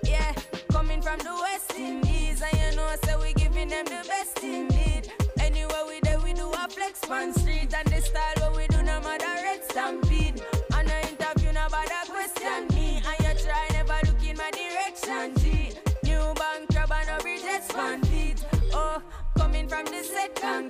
Yeah, 0.05 0.35
coming 0.71 1.03
from 1.03 1.19
the 1.19 1.35
West 1.41 1.73
Indies, 1.79 2.43
and 2.43 2.73
you 2.73 2.77
know, 2.77 2.95
so 3.05 3.21
we 3.21 3.33
giving 3.35 3.69
them 3.69 3.85
the 3.85 4.05
best 4.09 4.43
indeed. 4.43 5.13
Anywhere 5.39 5.85
we 5.87 6.01
there, 6.01 6.21
we 6.21 6.33
do 6.33 6.51
a 6.51 6.69
flex 6.69 7.09
on 7.09 7.33
street, 7.35 7.73
and 7.75 7.89
the 7.89 8.01
style 8.01 8.35
what 8.39 8.57
we 8.57 8.67
do, 8.69 8.83
no 8.83 9.01
matter 9.01 9.27
red 9.43 9.65
stampede. 9.65 10.43
And 10.75 10.91
I 10.91 11.01
interview, 11.09 11.53
no 11.53 11.67
bother 11.71 12.11
question 12.11 12.69
me, 12.75 13.03
and 13.07 13.39
you 13.39 13.45
try 13.45 13.69
never 13.73 13.99
look 14.07 14.23
in 14.27 14.37
my 14.37 14.51
direction, 14.51 15.35
G. 15.39 15.73
New 16.03 16.35
bank 16.35 16.71
crab 16.73 16.93
and 16.93 17.23
bridges 17.23 17.67
fan 17.69 18.03
feet. 18.05 18.45
Oh, 18.73 19.03
coming 19.37 19.69
from 19.69 19.85
the 19.87 20.01
yeah. 20.43 20.70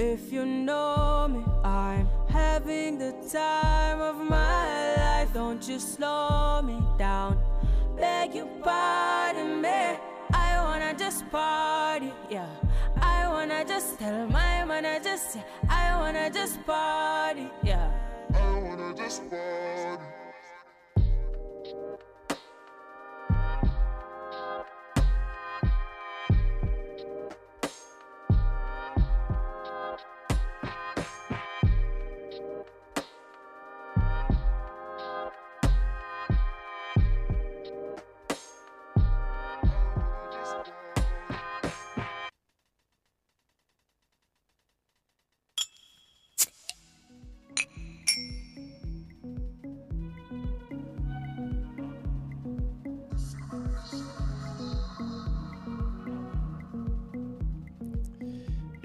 If 0.00 0.32
you 0.32 0.46
know 0.46 1.28
me, 1.28 1.44
I'm 1.62 2.08
having 2.30 2.96
the 2.96 3.12
time 3.30 4.00
of 4.00 4.16
my 4.16 4.96
life. 4.96 5.30
Don't 5.34 5.62
you 5.68 5.78
slow 5.78 6.62
me 6.62 6.80
down. 6.96 7.38
Beg 7.98 8.34
your 8.34 8.46
pardon 8.64 9.60
me. 9.60 9.98
I 10.32 10.58
wanna 10.64 10.94
just 10.96 11.30
party, 11.30 12.14
yeah. 12.30 12.48
I 12.96 13.28
wanna 13.28 13.62
just 13.66 13.98
tell 13.98 14.26
my 14.28 14.64
man, 14.64 14.86
I 14.86 15.00
just, 15.00 15.36
I 15.68 15.94
wanna 16.00 16.30
just 16.30 16.64
party, 16.64 17.50
yeah. 17.62 17.90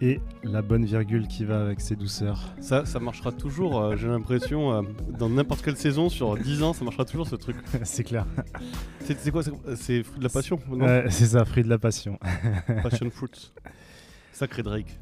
Et 0.05 0.21
la 0.43 0.61
bonne 0.61 0.85
virgule 0.85 1.27
qui 1.27 1.45
va 1.45 1.63
avec 1.63 1.81
ses 1.81 1.95
douceurs. 1.95 2.53
Ça, 2.61 2.85
ça 2.85 2.99
marchera 2.99 3.31
toujours, 3.31 3.81
euh, 3.81 3.95
j'ai 3.95 4.07
l'impression, 4.07 4.71
euh, 4.71 4.81
dans 5.17 5.29
n'importe 5.29 5.63
quelle 5.63 5.77
saison, 5.77 6.09
sur 6.09 6.37
10 6.37 6.61
ans, 6.61 6.73
ça 6.73 6.85
marchera 6.85 7.05
toujours 7.05 7.27
ce 7.27 7.35
truc. 7.35 7.55
c'est 7.83 8.03
clair. 8.03 8.27
C'est 8.99 9.31
quoi 9.31 9.41
C'est 9.75 10.03
fruit 10.03 10.19
de 10.19 10.23
la 10.23 10.29
passion 10.29 10.59
c'est 11.09 11.25
ça, 11.25 11.43
fruit 11.43 11.63
de 11.63 11.69
la 11.69 11.79
passion. 11.79 12.19
Passion 12.83 13.09
fruits. 13.09 13.51
Sacré 14.31 14.61
Drake. 14.61 14.99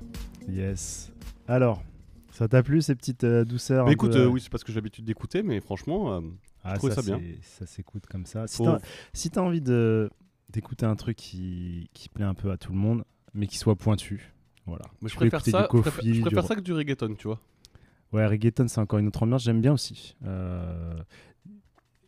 yes. 0.47 1.11
Alors, 1.49 1.83
ça 2.31 2.47
t'a 2.47 2.63
plu 2.63 2.81
ces 2.81 2.95
petites 2.95 3.25
euh, 3.25 3.43
douceurs 3.43 3.83
Mais 3.83 3.91
un 3.91 3.93
écoute, 3.95 4.13
peu, 4.13 4.25
oui, 4.27 4.39
c'est 4.39 4.49
parce 4.49 4.63
que 4.63 4.71
j'ai 4.71 4.77
l'habitude 4.77 5.03
d'écouter, 5.03 5.43
mais 5.43 5.59
franchement, 5.59 6.21
ah, 6.63 6.79
ça 6.79 7.01
bien. 7.01 7.19
Ça 7.41 7.65
s'écoute 7.65 8.05
comme 8.09 8.25
ça. 8.25 8.47
Si 8.47 8.63
t'as 8.63 8.79
si 9.11 9.29
envie 9.35 9.59
d'écouter 9.59 10.85
un 10.85 10.95
truc 10.95 11.17
qui, 11.17 11.89
qui 11.93 12.07
plaît 12.07 12.23
un 12.23 12.35
peu 12.35 12.51
à 12.51 12.57
tout 12.57 12.71
le 12.71 12.77
monde, 12.77 13.03
mais 13.33 13.47
qui 13.47 13.57
soit 13.57 13.75
pointu, 13.75 14.32
voilà. 14.65 14.85
mais 15.01 15.09
je 15.09 15.15
préfère 15.15 15.41
ça, 15.43 15.67
je 15.71 15.77
préfère, 15.79 16.03
je 16.41 16.41
ça 16.47 16.55
que 16.55 16.61
du 16.61 16.73
reggaeton, 16.73 17.15
tu 17.15 17.27
vois. 17.27 17.39
Ouais, 18.11 18.25
reggaeton, 18.27 18.67
c'est 18.67 18.79
encore 18.79 18.99
une 18.99 19.07
autre 19.07 19.23
ambiance. 19.23 19.43
J'aime 19.43 19.59
bien 19.61 19.73
aussi. 19.73 20.15
Euh, 20.25 20.95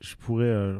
je 0.02 0.16
pourrais, 0.16 0.46
euh, 0.46 0.78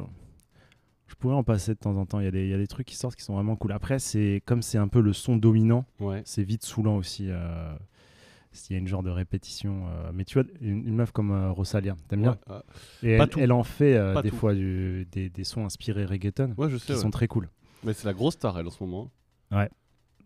je 1.08 1.14
pourrais 1.16 1.34
en 1.34 1.42
passer 1.42 1.74
de 1.74 1.78
temps 1.78 1.96
en 1.96 2.06
temps. 2.06 2.20
Il 2.20 2.24
y, 2.24 2.28
a 2.28 2.30
des, 2.30 2.44
il 2.44 2.48
y 2.50 2.54
a 2.54 2.58
des 2.58 2.66
trucs 2.68 2.86
qui 2.86 2.96
sortent 2.96 3.16
qui 3.16 3.24
sont 3.24 3.34
vraiment 3.34 3.56
cool. 3.56 3.72
Après, 3.72 3.98
c'est 3.98 4.42
comme 4.46 4.62
c'est 4.62 4.78
un 4.78 4.88
peu 4.88 5.00
le 5.00 5.12
son 5.12 5.36
dominant, 5.36 5.84
Ouais. 6.00 6.22
c'est 6.24 6.44
vite 6.44 6.64
saoulant 6.64 6.96
aussi. 6.96 7.26
euh, 7.28 7.74
S'il 8.52 8.74
y 8.74 8.76
a 8.76 8.80
une 8.80 8.86
genre 8.86 9.02
de 9.02 9.10
répétition. 9.10 9.84
mais 10.14 10.24
tu 10.24 10.40
vois, 10.40 10.48
une, 10.60 10.86
une 10.86 10.94
meuf 10.94 11.10
comme 11.10 11.50
Rosalia, 11.50 11.96
t'aimes 12.08 12.22
bien? 12.22 12.30
Ouais, 12.32 12.38
ah. 12.48 12.62
Et 13.02 13.18
elle, 13.38 13.52
en 13.52 13.64
fait 13.64 13.98
des 14.22 14.30
tout. 14.30 14.36
fois 14.36 14.54
du- 14.54 15.06
des, 15.12 15.28
des 15.28 15.44
sons 15.44 15.64
inspirés 15.66 16.04
reggaeton 16.06 16.54
Ouais, 16.56 16.70
je 16.70 16.76
qui 16.76 16.86
sais. 16.86 16.92
ouais. 16.94 16.98
sont 17.00 17.10
très 17.10 17.26
cool. 17.28 17.48
Mais 17.84 17.92
c'est 17.92 18.06
la 18.06 18.14
grosse 18.14 18.34
star, 18.34 18.58
elle, 18.58 18.66
en 18.66 18.70
ce 18.70 18.82
moment. 18.82 19.10
Euh, 19.52 19.66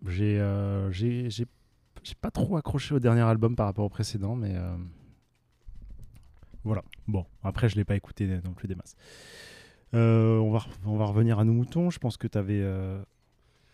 j'ai 0.06 0.38
j'ai- 0.90 1.30
j'ai 1.30 2.14
pas 2.20 2.30
trop 2.30 2.56
accroché 2.56 2.94
au 2.94 2.98
dernier 2.98 3.20
album 3.22 3.54
par 3.56 3.66
rapport 3.66 3.84
au 3.84 3.88
précédent, 3.90 4.34
mais 4.34 4.54
euh, 4.56 4.74
voilà. 6.64 6.82
Bon, 7.08 7.26
après, 7.42 7.68
je 7.68 7.76
l'ai 7.76 7.84
pas 7.84 7.96
écouté 7.96 8.26
non 8.44 8.52
plus 8.52 8.68
des 8.68 8.74
masses. 8.74 8.94
Euh, 9.94 10.38
on, 10.38 10.50
va, 10.50 10.64
on 10.86 10.96
va 10.96 11.04
revenir 11.06 11.38
à 11.38 11.44
nos 11.44 11.52
moutons. 11.52 11.90
Je 11.90 11.98
pense 11.98 12.16
que 12.16 12.26
tu 12.28 12.38
avais 12.38 12.60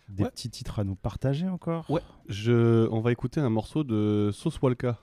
des 0.08 0.22
Ouais. 0.24 0.30
petits 0.30 0.50
titres 0.50 0.78
à 0.78 0.84
nous 0.84 0.94
partager 0.94 1.48
encore. 1.48 1.90
Ouais. 1.90 2.00
Je... 2.28 2.88
On 2.90 3.00
va 3.00 3.12
écouter 3.12 3.40
un 3.40 3.50
morceau 3.50 3.84
de 3.84 4.30
Sauce 4.32 4.60
Walka. 4.60 4.98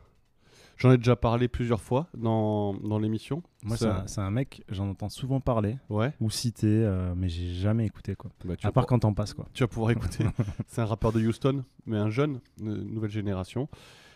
J'en 0.77 0.91
ai 0.91 0.97
déjà 0.97 1.15
parlé 1.15 1.47
plusieurs 1.47 1.81
fois 1.81 2.07
dans, 2.17 2.73
dans 2.73 2.99
l'émission. 2.99 3.43
Moi, 3.63 3.77
c'est 3.77 4.19
un, 4.19 4.31
mec, 4.31 4.63
j'en 4.69 4.89
entends 4.89 5.09
souvent 5.09 5.39
parler 5.39 5.77
Ouais. 5.89 6.11
ou 6.19 6.29
citer, 6.29 6.67
euh, 6.67 7.13
mais 7.15 7.29
j'ai 7.29 7.53
jamais 7.53 7.85
écouté 7.85 8.15
quoi. 8.15 8.31
Bah, 8.43 8.55
À 8.63 8.71
part 8.71 8.83
pour- 8.83 8.89
quand 8.89 8.99
t'en 8.99 9.13
passes 9.13 9.33
quoi. 9.33 9.45
tu 9.53 9.63
vas 9.63 9.67
pouvoir 9.67 9.91
écouter. 9.91 10.25
c'est 10.67 10.81
un 10.81 10.85
rappeur 10.85 11.11
de 11.13 11.19
Houston, 11.25 11.63
mais 11.85 11.97
un 11.97 12.09
jeune, 12.09 12.39
une 12.59 12.83
nouvelle 12.93 13.11
génération. 13.11 13.69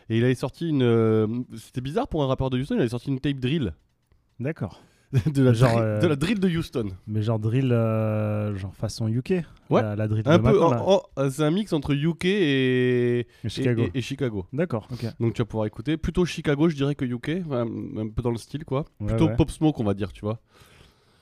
Et 0.10 0.18
il 0.18 0.24
avait 0.24 0.36
sorti 0.36 0.68
une. 0.70 0.84
euh, 0.84 1.28
C'était 1.56 1.82
bizarre 1.82 2.08
pour 2.08 2.24
un 2.24 2.28
rappeur 2.28 2.50
de 2.50 2.58
Houston, 2.60 2.76
il 2.76 2.80
avait 2.80 2.90
sorti 2.90 3.10
une 3.10 3.20
tape 3.20 3.40
drill. 3.40 3.74
D'accord. 4.40 4.82
de, 5.34 5.42
la 5.44 5.54
Genre, 5.54 5.70
drill, 5.72 5.84
euh, 5.84 6.00
de 6.02 6.08
la 6.08 6.16
drill 6.18 6.40
de 6.40 6.50
Houston. 6.50 6.90
Mais 7.08 7.22
genre 7.22 7.40
drill, 7.40 7.72
euh, 7.72 8.56
genre 8.58 8.74
façon 8.76 9.08
UK. 9.08 9.44
Ouais. 9.70 9.82
La, 9.82 9.96
la 9.96 10.08
drill 10.08 10.24
Un 10.26 10.38
de 10.38 10.44
peu. 10.44 10.62
en- 10.62 11.02
euh, 11.18 11.30
c'est 11.30 11.44
un 11.44 11.52
mix 11.52 11.72
entre 11.74 11.94
UK 11.94 12.26
et, 12.26 13.20
et- 13.44 13.50
Chicago. 13.50 13.84
et- 13.94 13.98
et 13.98 14.02
Chicago. 14.02 14.46
D'accord. 14.52 14.88
Ok. 14.92 15.06
Donc 15.20 15.34
tu 15.34 15.42
vas 15.42 15.46
pouvoir 15.46 15.66
écouter. 15.68 15.96
Plutôt 15.98 16.26
Chicago, 16.26 16.68
je 16.70 16.76
dirais 16.76 16.96
que 16.96 17.06
UK. 17.06 17.42
enfin, 17.46 17.62
un 17.66 18.08
peu 18.10 18.22
dans 18.22 18.32
le 18.32 18.38
style, 18.38 18.66
quoi. 18.66 18.86
Ouais, 19.00 19.08
Plutôt 19.08 19.28
ouais. 19.28 19.36
Pop 19.36 19.50
Smoke, 19.52 19.80
on 19.80 19.84
va 19.86 19.94
dire, 19.94 20.12
tu 20.12 20.22
vois. 20.22 20.40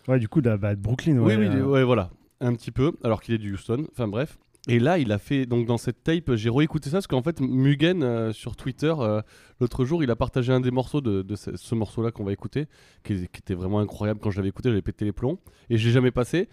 Ouais, 0.07 0.19
du 0.19 0.27
coup, 0.27 0.41
là, 0.41 0.57
bah, 0.57 0.75
Brooklyn. 0.75 1.17
oui, 1.17 1.35
Ouais, 1.35 1.37
oui, 1.37 1.45
euh, 1.55 1.65
ouais, 1.65 1.83
voilà. 1.83 2.09
Un 2.41 2.53
petit 2.53 2.71
peu, 2.71 2.93
alors 3.03 3.21
qu'il 3.21 3.33
est 3.33 3.39
du 3.39 3.53
Houston. 3.53 3.85
Enfin 3.91 4.07
bref. 4.07 4.37
Et 4.67 4.79
là, 4.79 4.97
il 4.97 5.11
a 5.11 5.19
fait, 5.19 5.45
donc 5.45 5.67
dans 5.67 5.77
cette 5.77 6.03
tape, 6.03 6.33
j'ai 6.33 6.49
réécouté 6.49 6.89
ça 6.89 6.97
parce 6.97 7.07
qu'en 7.07 7.21
fait, 7.21 7.39
Mugen 7.39 8.01
euh, 8.01 8.33
sur 8.33 8.55
Twitter, 8.55 8.93
euh, 8.97 9.21
l'autre 9.59 9.85
jour, 9.85 10.03
il 10.03 10.09
a 10.09 10.15
partagé 10.15 10.51
un 10.51 10.59
des 10.59 10.71
morceaux 10.71 11.01
de, 11.01 11.23
ce, 11.35 11.55
ce 11.55 11.75
morceau-là 11.75 12.11
qu'on 12.11 12.23
va 12.23 12.33
écouter, 12.33 12.65
qui, 13.03 13.13
était 13.13 13.53
vraiment 13.53 13.79
incroyable. 13.79 14.19
Quand 14.19 14.31
je 14.31 14.37
l'avais 14.37 14.49
écouté, 14.49 14.69
j'avais 14.69 14.81
pété 14.81 15.05
les 15.05 15.11
plombs. 15.11 15.39
Et 15.69 15.77
j'ai 15.77 15.91
jamais 15.91 16.09
passé. 16.09 16.49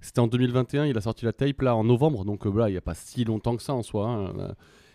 C'était 0.00 0.20
en 0.20 0.28
2021, 0.28 0.86
il 0.86 0.96
a 0.96 1.00
sorti 1.00 1.24
la 1.24 1.32
tape 1.32 1.60
là 1.62 1.74
en 1.74 1.82
novembre, 1.82 2.24
donc 2.24 2.46
euh, 2.46 2.50
voilà, 2.50 2.68
il 2.68 2.72
n'y 2.72 2.78
a 2.78 2.82
pas 2.82 2.94
si 2.94 3.24
longtemps 3.24 3.56
que 3.56 3.62
ça 3.62 3.74
en 3.74 3.82
soi. 3.82 4.06
hein, 4.06 4.54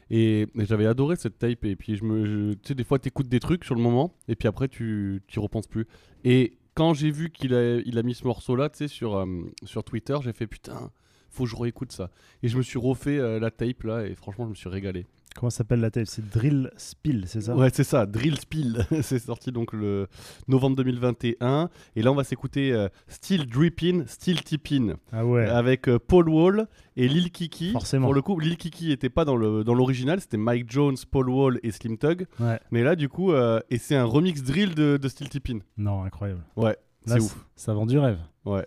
et, 0.10 0.48
j'avais 0.56 0.86
adoré 0.86 1.18
cette 1.18 1.40
tape. 1.40 1.66
Et 1.66 1.76
puis, 1.76 1.98
je 1.98 2.06
me, 2.06 2.54
tu 2.54 2.60
sais, 2.70 2.76
des 2.76 2.86
fois, 2.86 3.00
tu 3.00 3.10
écoutes 3.10 3.28
des 3.28 3.40
trucs 3.42 3.66
sur 3.66 3.76
le 3.76 3.82
moment, 3.82 4.16
et 4.30 4.36
puis 4.38 4.48
après, 4.48 4.70
tu 4.70 5.22
y 5.36 5.40
repenses 5.40 5.68
plus. 5.68 5.88
Et 6.24 6.58
quand 6.74 6.94
j'ai 6.94 7.12
vu 7.12 7.32
qu'il 7.32 7.54
a, 7.54 7.80
a 7.80 8.04
mis 8.04 8.14
ce 8.14 8.26
morceau-là, 8.26 8.70
tu 8.70 8.78
sais, 8.78 8.88
sur, 8.88 9.26
sur 9.66 9.84
Twitter, 9.84 10.18
j'ai 10.24 10.32
fait 10.32 10.48
putain, 10.48 10.92
faut 11.32 11.46
que 11.46 11.50
je 11.50 11.56
réécoute 11.56 11.92
ça. 11.92 12.10
Et 12.44 12.48
je 12.48 12.58
me 12.58 12.62
suis 12.62 12.80
refait 12.80 13.18
euh, 13.18 13.40
la 13.40 13.52
tape 13.52 13.84
là, 13.84 14.06
et 14.06 14.16
franchement, 14.16 14.46
je 14.46 14.50
me 14.52 14.56
suis 14.56 14.70
régalé. 14.70 15.08
Comment 15.36 15.50
s'appelle 15.50 15.80
la 15.80 15.90
tape? 15.90 16.08
C'est 16.08 16.30
Drill 16.30 16.70
Spill, 16.76 17.24
c'est 17.26 17.42
ça? 17.42 17.56
Ouais, 17.56 17.70
c'est 17.74 17.86
ça, 17.86 18.06
Drill 18.06 18.38
Spill. 18.38 18.86
c'est 19.02 19.20
sorti 19.20 19.52
donc 19.52 19.72
le 19.72 20.08
novembre 20.48 20.76
2021. 20.78 21.70
Et 21.96 22.02
là, 22.02 22.12
on 22.12 22.16
va 22.16 22.24
s'écouter 22.24 22.74
euh, 22.74 22.90
Still 23.08 23.48
Drippin', 23.48 24.04
Still 24.08 24.44
Tippin'. 24.44 24.98
Ah 25.12 25.26
ouais. 25.26 25.48
Avec 25.48 25.88
euh, 25.88 26.00
Paul 26.00 26.28
Wall 26.28 26.68
et 26.98 27.08
Lil 27.08 27.32
Kiki. 27.32 27.72
Forcément. 27.72 28.08
Pour 28.08 28.14
le 28.14 28.22
coup, 28.22 28.38
Lil 28.40 28.58
Kiki 28.58 28.90
n'était 28.90 29.10
pas 29.10 29.24
dans 29.24 29.38
le 29.38 29.64
dans 29.64 29.74
l'original, 29.74 30.20
c'était 30.20 30.38
Mike 30.38 30.70
Jones, 30.70 30.98
Paul 31.10 31.30
Wall 31.30 31.60
et 31.64 31.72
Slim 31.72 31.98
Tug. 31.98 32.28
Ouais. 32.40 32.60
Mais 32.72 32.84
là, 32.84 32.96
du 32.98 33.08
coup, 33.08 33.32
euh, 33.32 33.62
et 33.70 33.78
c'est 33.78 33.96
un 33.96 34.06
remix 34.06 34.44
drill 34.44 34.76
de, 34.76 34.98
de 34.98 35.08
Still 35.08 35.30
Tippin'. 35.30 35.60
Non, 35.78 36.04
incroyable. 36.04 36.42
Ouais, 36.58 36.76
c'est 37.06 37.22
ouf. 37.22 37.38
Ça 37.56 37.74
vend 37.74 37.86
du 37.86 37.98
rêve. 37.98 38.20
Ouais. 38.44 38.66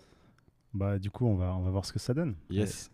Bah, 0.75 0.99
du 0.99 1.09
coup, 1.11 1.27
on 1.27 1.37
va, 1.37 1.55
on 1.55 1.63
va 1.63 1.71
voir 1.71 1.87
ce 1.87 1.93
que 1.93 2.01
ça 2.01 2.13
donne. 2.13 2.35
Yes. 2.51 2.91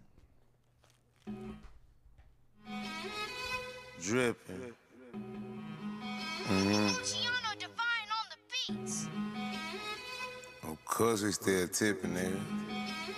Of 10.62 10.84
course 10.84 11.22
we 11.22 11.32
still 11.32 11.68
tipping, 11.68 12.12
nigga. 12.12 12.36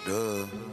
Duh. 0.07 0.72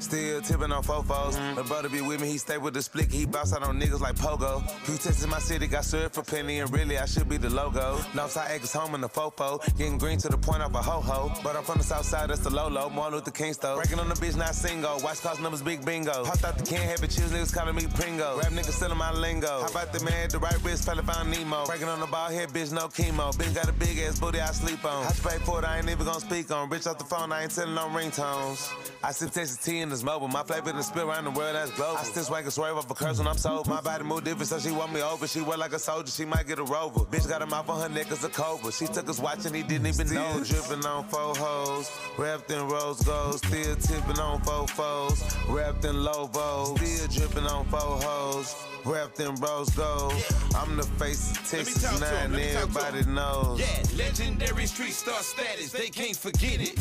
Still 0.00 0.40
tipping 0.40 0.72
on 0.72 0.82
fofos. 0.82 1.34
My 1.56 1.62
brother 1.62 1.88
be 1.88 2.00
with 2.00 2.20
me, 2.20 2.28
he 2.28 2.38
stay 2.38 2.58
with 2.58 2.74
the 2.74 2.82
split. 2.82 3.10
He 3.10 3.26
bounce 3.26 3.52
out 3.52 3.62
on 3.62 3.80
niggas 3.80 4.00
like 4.00 4.14
Pogo. 4.16 4.68
Few 4.82 4.96
tests 4.96 5.24
in 5.24 5.30
my 5.30 5.38
city 5.38 5.66
got 5.66 5.84
served 5.84 6.14
for 6.14 6.22
penny, 6.22 6.60
and 6.60 6.72
really 6.72 6.98
I 6.98 7.06
should 7.06 7.28
be 7.28 7.36
the 7.36 7.50
logo. 7.50 7.96
Northside 8.12 8.50
acres 8.50 8.72
home 8.72 8.94
in 8.94 9.00
the 9.00 9.08
fofo. 9.08 9.58
Getting 9.76 9.98
green 9.98 10.18
to 10.18 10.28
the 10.28 10.38
point 10.38 10.62
of 10.62 10.74
a 10.74 10.82
ho 10.82 11.00
ho. 11.00 11.32
But 11.42 11.56
I'm 11.56 11.64
from 11.64 11.78
the 11.78 11.84
south 11.84 12.06
side, 12.06 12.30
that's 12.30 12.40
the 12.40 12.50
Lolo. 12.50 12.88
Martin 12.90 13.14
Luther 13.14 13.30
King 13.30 13.52
stove. 13.52 13.78
Breaking 13.78 13.98
on 13.98 14.08
the 14.08 14.14
bitch, 14.14 14.36
not 14.36 14.54
single. 14.54 14.98
Watch 15.02 15.20
cost 15.22 15.40
numbers, 15.40 15.62
big 15.62 15.84
bingo. 15.84 16.24
Popped 16.24 16.44
out 16.44 16.58
the 16.58 16.64
can, 16.64 16.80
heavy 16.80 17.08
chills, 17.08 17.32
niggas 17.32 17.54
calling 17.54 17.74
me 17.74 17.86
Pringo. 17.94 18.38
Rap 18.38 18.52
niggas 18.52 18.72
still 18.72 18.92
in 18.92 18.98
my 18.98 19.12
lingo. 19.12 19.62
How 19.62 19.68
about 19.68 19.92
the 19.92 20.04
man 20.04 20.24
at 20.24 20.30
the 20.30 20.38
right 20.38 20.62
wrist, 20.64 20.84
fella 20.84 21.02
found 21.02 21.30
Nemo. 21.30 21.66
Breaking 21.66 21.88
on 21.88 22.00
the 22.00 22.06
ball 22.06 22.30
head, 22.30 22.50
bitch, 22.50 22.72
no 22.72 22.88
chemo. 22.88 23.34
Bitch 23.34 23.54
got 23.54 23.68
a 23.68 23.72
big 23.72 23.98
ass 23.98 24.20
booty, 24.20 24.40
I 24.40 24.52
sleep 24.52 24.84
on. 24.84 25.06
I 25.06 25.10
pay 25.10 25.38
for 25.44 25.58
it, 25.58 25.64
I 25.64 25.78
ain't 25.78 25.88
even 25.88 26.06
gonna 26.06 26.20
speak 26.20 26.50
on. 26.50 26.70
Rich 26.70 26.86
off 26.86 26.98
the 26.98 27.04
phone, 27.04 27.32
I 27.32 27.42
ain't 27.42 27.54
telling 27.54 27.74
no 27.74 27.88
ringtones. 27.88 28.72
I 29.02 29.12
sip 29.12 29.30
Texas 29.30 29.56
tea 29.56 29.80
in 29.88 29.90
this 29.92 30.02
mobile. 30.02 30.28
My 30.28 30.42
flavor 30.42 30.72
done 30.72 30.82
spill 30.82 31.10
around 31.10 31.24
the 31.24 31.30
world, 31.30 31.54
that's 31.54 31.70
global. 31.72 31.96
I 31.96 32.02
still 32.02 32.22
swag 32.22 32.44
and 32.44 32.52
swerve 32.52 32.76
off 32.76 32.90
a 32.90 32.94
curse 32.94 33.18
when 33.18 33.26
I'm 33.26 33.38
sober. 33.38 33.68
My 33.68 33.80
body 33.80 34.04
move 34.04 34.22
different, 34.24 34.48
so 34.48 34.58
she 34.58 34.70
want 34.70 34.92
me 34.92 35.02
over. 35.02 35.26
She 35.26 35.40
wear 35.40 35.56
like 35.56 35.72
a 35.72 35.78
soldier, 35.78 36.10
she 36.10 36.24
might 36.24 36.46
get 36.46 36.58
a 36.58 36.62
rover. 36.64 37.00
Bitch 37.00 37.28
got 37.28 37.42
a 37.42 37.46
mouth 37.46 37.68
on 37.68 37.80
her 37.80 37.88
neck 37.88 38.10
as 38.12 38.22
a 38.24 38.28
cobra. 38.28 38.70
She 38.70 38.86
took 38.86 39.08
us 39.08 39.18
watching, 39.18 39.54
he 39.54 39.62
didn't 39.62 39.86
even 39.86 40.12
know. 40.12 40.42
dripping 40.44 40.84
on 40.84 41.04
four 41.08 41.34
hoes, 41.36 41.90
wrapped 42.18 42.50
in 42.50 42.68
rose 42.68 43.00
gold. 43.02 43.38
Still 43.38 43.76
tipping 43.76 44.18
on 44.18 44.40
four 44.42 44.68
foes, 44.68 45.22
wrapped 45.48 45.84
in 45.84 45.96
Lovo. 46.04 46.76
Still 46.76 47.08
dripping 47.08 47.46
on 47.46 47.64
four 47.66 47.80
hoes. 47.80 48.54
Wrapped 48.84 49.20
in 49.20 49.34
rose 49.36 49.70
gold. 49.70 50.14
I'm 50.54 50.76
the 50.76 50.84
face 50.84 51.32
of 51.32 51.36
Texas 51.50 51.82
talk 51.82 51.98
to 51.98 52.06
'em, 52.06 52.30
9, 52.30 52.32
let 52.32 52.40
me 52.40 52.52
talk 52.52 52.72
to 52.72 52.78
'em. 52.80 52.94
everybody 52.94 53.10
knows. 53.10 53.60
Yeah, 53.60 53.82
legendary 54.04 54.66
street 54.66 54.92
star 54.92 55.20
status, 55.22 55.72
they 55.72 55.88
can't 55.90 56.16
forget 56.16 56.60
it. 56.60 56.76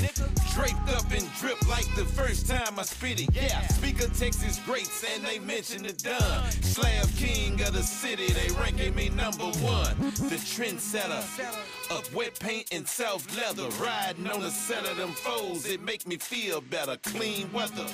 Draped 0.54 0.90
up 0.96 1.12
and 1.12 1.28
drip 1.40 1.60
like 1.68 1.88
the 1.96 2.06
first 2.06 2.48
time 2.48 2.80
I 2.80 2.84
Yeah, 3.00 3.62
speaker 3.68 4.08
Texas 4.08 4.60
greats 4.66 5.04
and 5.14 5.24
they 5.24 5.38
mention 5.38 5.84
the 5.84 5.94
done. 5.94 6.52
Slab 6.52 7.08
king 7.16 7.54
of 7.62 7.74
the 7.74 7.84
city, 7.84 8.34
they 8.34 8.52
ranking 8.60 8.96
me 8.96 9.10
number 9.10 9.46
one. 9.46 9.96
The 10.00 10.38
trendsetter 10.38 11.22
of 11.92 12.16
wet 12.16 12.40
paint 12.40 12.68
and 12.72 12.88
soft 12.88 13.38
leather. 13.38 13.70
Riding 13.82 14.28
on 14.28 14.42
the 14.42 14.50
set 14.50 14.90
of 14.90 14.98
them 14.98 15.12
foes, 15.12 15.68
it 15.68 15.82
make 15.84 16.08
me 16.08 16.18
feel 16.18 16.60
better. 16.60 16.98
Clean 17.04 17.52
weather. 17.54 17.86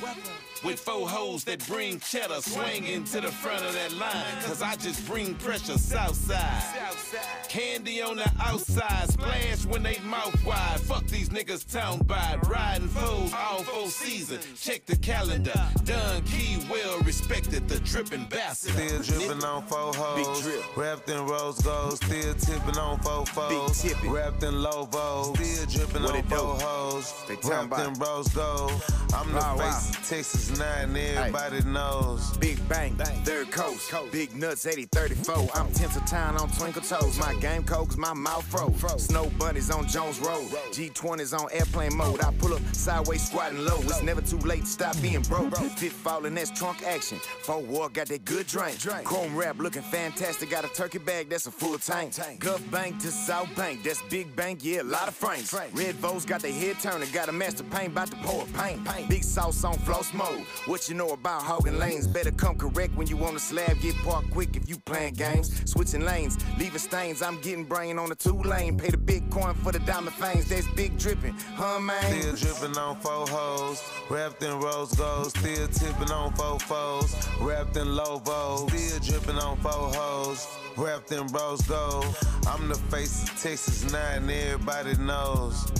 With 0.64 0.80
four 0.80 1.10
hoes 1.10 1.44
that 1.44 1.68
bring 1.68 2.00
cheddar 2.00 2.42
swinging 2.42 3.04
to 3.06 3.20
the 3.20 3.28
front 3.28 3.66
of 3.66 3.74
that 3.74 3.92
line. 3.94 4.42
Cause 4.46 4.62
I 4.62 4.78
just 4.78 5.06
bring 5.06 5.36
pressure 5.36 5.78
south 5.78 6.16
side. 6.16 6.64
Candy 7.50 8.02
on 8.02 8.16
the 8.16 8.32
outside, 8.40 9.10
splash 9.12 9.66
when 9.66 9.84
they 9.84 10.00
mouth 10.06 10.46
wide. 10.46 10.80
Fuck 10.80 11.06
these 11.08 11.30
niggas 11.30 11.70
town 11.70 12.00
by 12.06 12.38
riding 12.48 12.88
foes 12.88 13.34
all 13.34 13.64
four 13.64 13.90
season. 13.90 14.40
Check 14.56 14.86
the 14.86 14.93
calendar. 14.98 15.54
Done 15.86 16.22
key 16.24 16.58
well 16.70 17.00
respected, 17.02 17.68
the 17.68 17.80
dripping 17.80 18.26
bastard. 18.26 18.72
Still 18.74 19.02
dripping 19.20 19.44
on 19.44 19.64
four 19.64 19.94
hoes. 19.94 20.50
Wrapped 20.76 21.10
in 21.10 21.26
rose 21.26 21.60
gold. 21.62 21.98
Still 21.98 22.34
tipping 22.36 22.78
on 22.78 23.00
four 23.00 23.26
foes. 23.28 23.86
Wrapped 24.06 24.44
in 24.44 24.54
Lovo. 24.62 25.34
Still 25.36 25.66
dripping 25.86 26.06
on 26.06 26.24
four 26.24 26.56
hoes. 26.60 27.14
Wrapped 27.44 27.80
in 27.80 27.94
rose 27.96 28.28
gold. 28.30 28.72
I'm 29.14 29.28
the 29.32 29.36
Wow, 29.38 29.58
wow. 29.58 29.72
face 29.72 29.90
of 29.90 30.08
Texas 30.10 30.58
9, 30.58 30.96
everybody 30.98 31.62
knows. 31.66 32.36
Big 32.38 32.58
bang, 32.68 32.94
Bang. 32.96 33.24
third 33.24 33.52
coast. 33.52 33.92
Big 34.12 34.36
nuts, 34.36 34.66
80, 34.66 34.86
34. 34.92 35.50
I'm 35.54 35.72
Tinsel 35.72 36.02
Town 36.02 36.36
on 36.38 36.50
Twinkle 36.50 36.82
Toes. 36.82 37.20
My 37.20 37.36
game 37.36 37.62
cause 37.64 37.96
my 37.96 38.14
mouth 38.14 38.44
froze. 38.46 39.04
Snow 39.06 39.30
bunnies 39.38 39.70
on 39.70 39.88
Jones 39.88 40.20
Road. 40.20 40.48
G20s 40.72 41.38
on 41.40 41.48
airplane 41.52 41.96
mode. 41.96 42.22
I 42.22 42.32
pull 42.40 42.56
up 42.56 42.62
sideways 42.74 43.28
squatting 43.28 43.60
low. 43.64 43.78
It's 43.82 44.02
never 44.02 44.22
too 44.22 44.40
late 44.40 44.66
to 44.66 44.68
stop 44.84 45.02
being 45.02 45.22
broke. 45.22 45.56
Fit 45.56 45.92
falling, 45.92 46.36
that's 46.36 46.52
trunk 46.52 46.84
action. 46.86 47.18
Four 47.18 47.62
war 47.62 47.90
got 47.90 48.08
that 48.08 48.26
good 48.26 48.48
drink. 48.48 48.78
Chrome 49.06 49.36
wrap 49.36 49.58
looking 49.58 49.82
fantastic. 49.82 50.50
Got 50.50 50.66
a 50.66 50.68
turkey 50.68 50.98
bag, 50.98 51.30
that's 51.30 51.48
a 51.48 51.52
full 51.52 51.78
tank. 51.78 52.16
Gulf 52.40 52.70
Bank 52.70 53.00
to 53.00 53.08
South 53.08 53.54
Bank, 53.56 53.84
that's 53.84 54.02
big 54.04 54.36
bank, 54.36 54.60
yeah, 54.62 54.82
a 54.82 54.84
lot 54.84 55.08
of 55.08 55.14
frames. 55.14 55.54
Red 55.74 55.96
Vo's 55.96 56.26
got 56.26 56.42
their 56.42 56.52
head 56.52 56.78
turning. 56.82 57.10
Got 57.12 57.30
a 57.30 57.32
master 57.32 57.64
paint, 57.64 57.94
about 57.94 58.12
to 58.12 58.18
pour 58.18 58.46
paint. 58.48 58.82
Big 59.08 59.24
sauce 59.24 59.64
on 59.64 59.78
floss 59.80 60.14
mode. 60.14 60.42
What 60.66 60.90
you 60.90 60.96
know 60.96 61.10
about 61.10 61.44
hogging 61.44 61.80
lanes? 61.80 62.08
Better 62.08 62.32
come 62.32 62.58
correct 62.58 62.94
when 62.96 63.08
you 63.08 63.18
on 63.24 63.36
the 63.36 63.40
slab. 63.40 63.80
Get 63.80 63.96
parked 64.04 64.32
quick 64.32 64.56
if 64.56 64.68
you 64.68 64.78
playing 64.80 65.14
games. 65.14 65.50
Switching 65.70 66.02
lanes, 66.02 66.38
leaving 66.58 66.80
stains. 66.80 67.22
I'm 67.22 67.40
getting 67.40 67.64
brain 67.64 67.98
on 67.98 68.10
the 68.10 68.16
two 68.16 68.42
lane. 68.42 68.78
Pay 68.78 68.90
the 68.90 68.98
big 68.98 69.30
coin 69.32 69.54
for 69.54 69.72
the 69.72 69.80
diamond 69.80 70.16
fangs. 70.16 70.50
That's 70.50 70.68
big 70.74 70.98
dripping, 70.98 71.36
huh, 71.56 71.80
man? 71.80 72.22
Still 72.22 72.36
dripping 72.36 72.78
on 72.78 73.00
four 73.00 73.28
hoes. 73.28 73.82
Wrapped 74.10 74.44
in 74.44 74.60
rose. 74.74 75.30
Still 75.30 75.68
tipping 75.68 76.12
on 76.12 76.34
four 76.34 76.60
foes. 76.60 77.16
Wrapped 77.40 77.78
in 77.78 77.88
Lovo. 77.96 78.68
Still 78.70 79.00
dripping 79.00 79.38
on 79.40 79.58
four 79.58 79.72
hoes. 79.72 80.48
Wrapped 80.78 81.12
in 81.12 81.28
rose 81.28 81.62
gold. 81.62 82.06
I'm 82.48 82.68
the 82.68 82.76
face 82.90 83.24
of 83.24 83.30
Texas 83.42 83.92
9, 83.92 84.30
everybody 84.30 84.98
knows. 84.98 85.72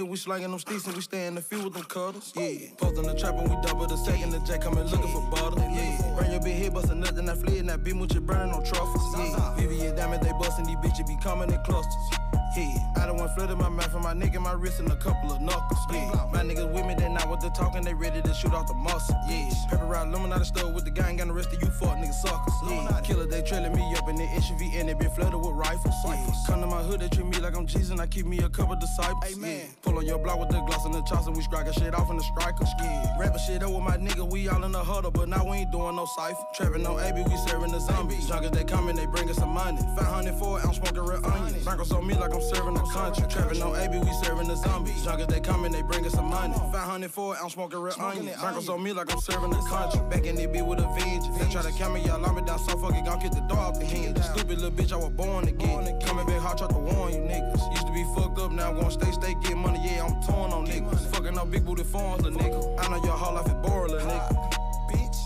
And 0.00 0.08
we 0.08 0.16
slanging 0.16 0.50
them 0.50 0.58
sticks 0.58 0.86
and 0.86 0.96
we 0.96 1.02
stay 1.02 1.26
in 1.26 1.34
the 1.34 1.42
field 1.42 1.64
with 1.64 1.74
them 1.74 1.82
cutters. 1.82 2.32
Yeah. 2.34 2.70
Post 2.78 2.96
on 2.96 3.04
the 3.04 3.14
trap 3.14 3.34
and 3.34 3.50
we 3.50 3.56
double 3.60 3.86
the 3.86 3.98
second. 3.98 4.30
The 4.30 4.38
J 4.40 4.56
coming 4.58 4.84
looking 4.84 5.12
for 5.12 5.20
butter. 5.30 5.60
Yeah. 5.60 6.16
Bring 6.16 6.32
your 6.32 6.40
big 6.40 6.56
head, 6.56 6.72
bustin' 6.72 7.00
nothing, 7.00 7.28
I 7.28 7.34
flea 7.34 7.58
and 7.58 7.68
that 7.68 7.84
beat 7.84 7.96
with 7.96 8.12
your 8.14 8.22
burning 8.22 8.54
on 8.54 8.64
truffles. 8.64 9.02
Yeah. 9.18 9.56
Vivian 9.56 9.94
Diamond, 9.94 10.22
they 10.22 10.32
bustin' 10.32 10.64
these 10.64 10.76
bitches 10.76 11.06
be 11.06 11.18
coming 11.22 11.52
in 11.52 11.62
clusters. 11.64 12.18
Yeah, 12.56 12.74
I 12.96 13.06
done 13.06 13.16
went 13.16 13.30
flooded 13.36 13.58
my 13.58 13.68
mouth 13.68 13.94
and 13.94 14.02
my 14.02 14.12
neck 14.12 14.34
and 14.34 14.42
my 14.42 14.52
wrist 14.52 14.80
and 14.80 14.90
a 14.90 14.96
couple 14.96 15.30
of 15.30 15.40
knuckles. 15.40 15.78
Yeah, 15.92 16.26
my 16.32 16.42
niggas 16.42 16.72
with 16.72 16.84
me, 16.84 16.96
they 16.98 17.08
not 17.08 17.28
what 17.28 17.40
they 17.40 17.48
talking, 17.50 17.82
they 17.82 17.94
ready 17.94 18.20
to 18.20 18.34
shoot 18.34 18.52
off 18.52 18.66
the 18.66 18.74
muscle. 18.74 19.14
Yeah, 19.28 19.48
pepper 19.68 19.94
out 19.94 20.08
Illuminati 20.08 20.44
stove 20.44 20.74
with 20.74 20.84
the 20.84 20.90
gang, 20.90 21.18
got 21.18 21.28
the 21.28 21.32
rest 21.32 21.52
of 21.52 21.62
you 21.62 21.70
fuck 21.70 21.96
niggas 21.98 22.14
suckers. 22.14 22.52
Yeah, 22.68 23.00
killer, 23.04 23.26
they 23.26 23.42
trailing 23.42 23.72
me 23.72 23.82
in 23.84 23.89
the 24.20 24.26
SUV 24.36 24.78
and 24.78 24.88
they 24.88 24.94
been 24.94 25.10
flooded 25.10 25.40
with 25.40 25.52
rifles. 25.52 25.94
Yeah, 26.04 26.32
come 26.46 26.60
to 26.60 26.66
my 26.66 26.82
hood, 26.82 27.00
they 27.00 27.08
treat 27.08 27.26
me 27.26 27.38
like 27.38 27.56
I'm 27.56 27.66
Jesus 27.66 27.90
and 27.90 28.00
I 28.00 28.06
keep 28.06 28.26
me 28.26 28.38
a 28.38 28.48
couple 28.48 28.76
disciples. 28.76 29.24
Amen. 29.32 29.60
Yeah, 29.60 29.72
pull 29.82 29.96
on 29.96 30.04
your 30.04 30.18
block 30.18 30.38
with 30.38 30.50
the 30.50 30.60
gloss 30.60 30.84
and 30.84 30.92
the 30.92 31.02
chops 31.02 31.26
and 31.26 31.36
we 31.36 31.42
striking 31.42 31.72
shit 31.72 31.94
off 31.94 32.10
in 32.10 32.16
the 32.18 32.22
strikers. 32.22 32.68
Yeah, 32.78 33.16
rapping 33.18 33.40
shit 33.46 33.62
up 33.62 33.70
with 33.72 33.82
my 33.82 33.96
nigga, 33.96 34.30
we 34.30 34.48
all 34.48 34.62
in 34.64 34.72
the 34.72 34.84
huddle, 34.84 35.10
but 35.10 35.28
now 35.28 35.48
we 35.48 35.58
ain't 35.58 35.72
doing 35.72 35.96
no 35.96 36.06
cipher. 36.16 36.44
Trapping 36.54 36.86
on 36.86 37.00
AB, 37.00 37.22
we 37.22 37.36
serving 37.48 37.72
the 37.72 37.80
zombies. 37.80 38.28
Junkies, 38.28 38.52
they 38.52 38.64
coming, 38.64 38.94
they 38.94 39.06
bring 39.06 39.30
us 39.30 39.36
some 39.36 39.50
money. 39.50 39.78
500 39.96 40.34
for 40.34 40.58
it, 40.58 40.66
I'm 40.66 40.74
smoking 40.74 41.00
real 41.00 41.24
onions. 41.24 41.64
Broncos 41.64 41.92
on 41.92 42.06
me 42.06 42.14
like 42.14 42.34
I'm 42.34 42.42
serving 42.42 42.74
the 42.74 42.84
country. 42.92 43.24
Trapping 43.28 43.62
on 43.62 43.74
AB, 43.76 43.98
we 43.98 44.12
serving 44.22 44.48
the 44.48 44.56
zombies. 44.56 45.02
Junkies, 45.02 45.28
they 45.28 45.40
coming, 45.40 45.72
they 45.72 45.82
bring 45.82 46.04
us 46.04 46.12
some 46.12 46.28
money. 46.28 46.54
500 46.54 47.10
for 47.10 47.34
it, 47.34 47.40
I'm 47.42 47.48
smoking 47.48 47.78
real 47.78 47.94
onion. 47.98 48.34
Bankers 48.40 48.68
on 48.68 48.82
me 48.82 48.92
like 48.92 49.10
I'm 49.12 49.20
serving 49.20 49.50
the 49.50 49.62
country. 49.68 50.00
Back 50.10 50.26
in 50.26 50.38
it, 50.38 50.52
be 50.52 50.60
with 50.60 50.80
a 50.80 50.88
vengeance. 50.98 51.38
They 51.38 51.50
try 51.50 51.62
to 51.62 51.72
count 51.72 51.94
me, 51.94 52.04
y'all 52.04 52.20
lock 52.20 52.36
me 52.36 52.42
down 52.42 52.58
so 52.58 52.76
fucking 52.76 53.04
gon' 53.04 53.20
kick 53.20 53.32
the 53.32 53.40
door 53.40 53.58
off 53.58 53.78
the 53.78 53.86
hinge. 53.86 54.09
Stupid 54.16 54.58
little 54.58 54.70
bitch, 54.70 54.92
I 54.92 54.96
was 54.96 55.10
born 55.10 55.46
to 55.46 55.52
get. 55.52 56.00
Coming 56.04 56.26
back 56.26 56.40
hot, 56.40 56.58
try 56.58 56.66
to 56.66 56.74
warn 56.74 57.12
you 57.12 57.20
niggas. 57.20 57.70
Used 57.70 57.86
to 57.86 57.92
be 57.92 58.04
fucked 58.14 58.38
up, 58.38 58.50
now 58.50 58.70
I'm 58.70 58.80
gon' 58.80 58.90
stay, 58.90 59.10
stay, 59.12 59.34
get 59.42 59.56
money, 59.56 59.80
yeah, 59.84 60.04
I'm 60.04 60.20
torn 60.22 60.52
on 60.52 60.66
niggas. 60.66 61.06
Fucking 61.14 61.38
up 61.38 61.50
big 61.50 61.64
booty 61.64 61.84
phones, 61.84 62.22
little 62.22 62.38
nigga. 62.38 62.80
I 62.80 62.88
know 62.88 63.02
your 63.04 63.12
whole 63.12 63.34
life 63.34 63.46
is 63.46 63.54
boring, 63.54 63.92
little 63.92 64.08
nigga. 64.08 64.50
Bitch, 64.90 65.16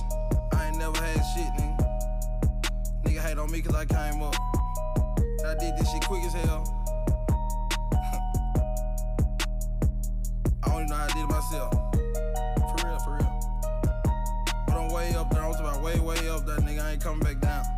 I 0.53 0.67
ain't 0.69 0.79
never 0.79 0.99
had 0.99 1.23
shit, 1.35 1.49
nigga. 1.59 1.77
Nigga 3.05 3.21
hate 3.21 3.39
on 3.39 3.51
me 3.51 3.63
cause 3.63 3.75
I 3.75 3.85
came 3.85 4.23
up. 4.23 4.35
I 5.47 5.55
did 5.59 5.77
this 5.77 5.91
shit 5.91 6.05
quick 6.05 6.25
as 6.25 6.33
hell. 6.33 6.65
I 10.63 10.69
don't 10.69 10.77
even 10.77 10.89
know 10.89 10.97
how 10.97 11.05
I 11.05 11.09
did 11.09 11.23
it 11.23 11.29
myself. 11.29 11.73
For 11.73 12.87
real, 12.87 12.99
for 12.99 13.13
real. 13.17 13.33
But 14.67 14.77
I'm 14.77 14.89
way 14.93 15.15
up 15.15 15.31
there. 15.31 15.43
I'm 15.43 15.53
talking 15.53 15.67
about 15.67 15.83
way, 15.83 15.99
way 16.01 16.29
up 16.29 16.47
there, 16.47 16.59
nigga. 16.59 16.83
I 16.83 16.93
ain't 16.93 17.03
coming 17.03 17.21
back 17.21 17.41
down. 17.41 17.74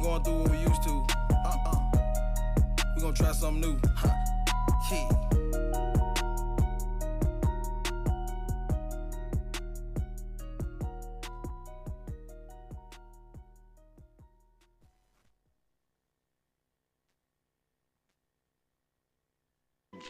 Ain't 0.00 0.08
going 0.08 0.24
through 0.24 0.42
what 0.44 0.50
we 0.50 0.58
used 0.60 0.82
to. 0.84 1.06
Uh-uh. 1.44 1.76
We 2.96 3.02
gonna 3.02 3.14
try 3.14 3.32
something 3.32 3.60
new. 3.60 3.78
Huh. 3.94 4.08
Yeah. 4.90 5.08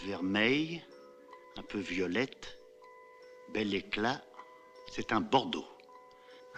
vermeille, 0.07 0.83
un 1.59 1.63
peu 1.63 1.81
violette, 1.81 2.57
bel 3.53 3.75
éclat. 3.75 4.23
C'est 4.93 5.13
un 5.13 5.21
Bordeaux, 5.21 5.67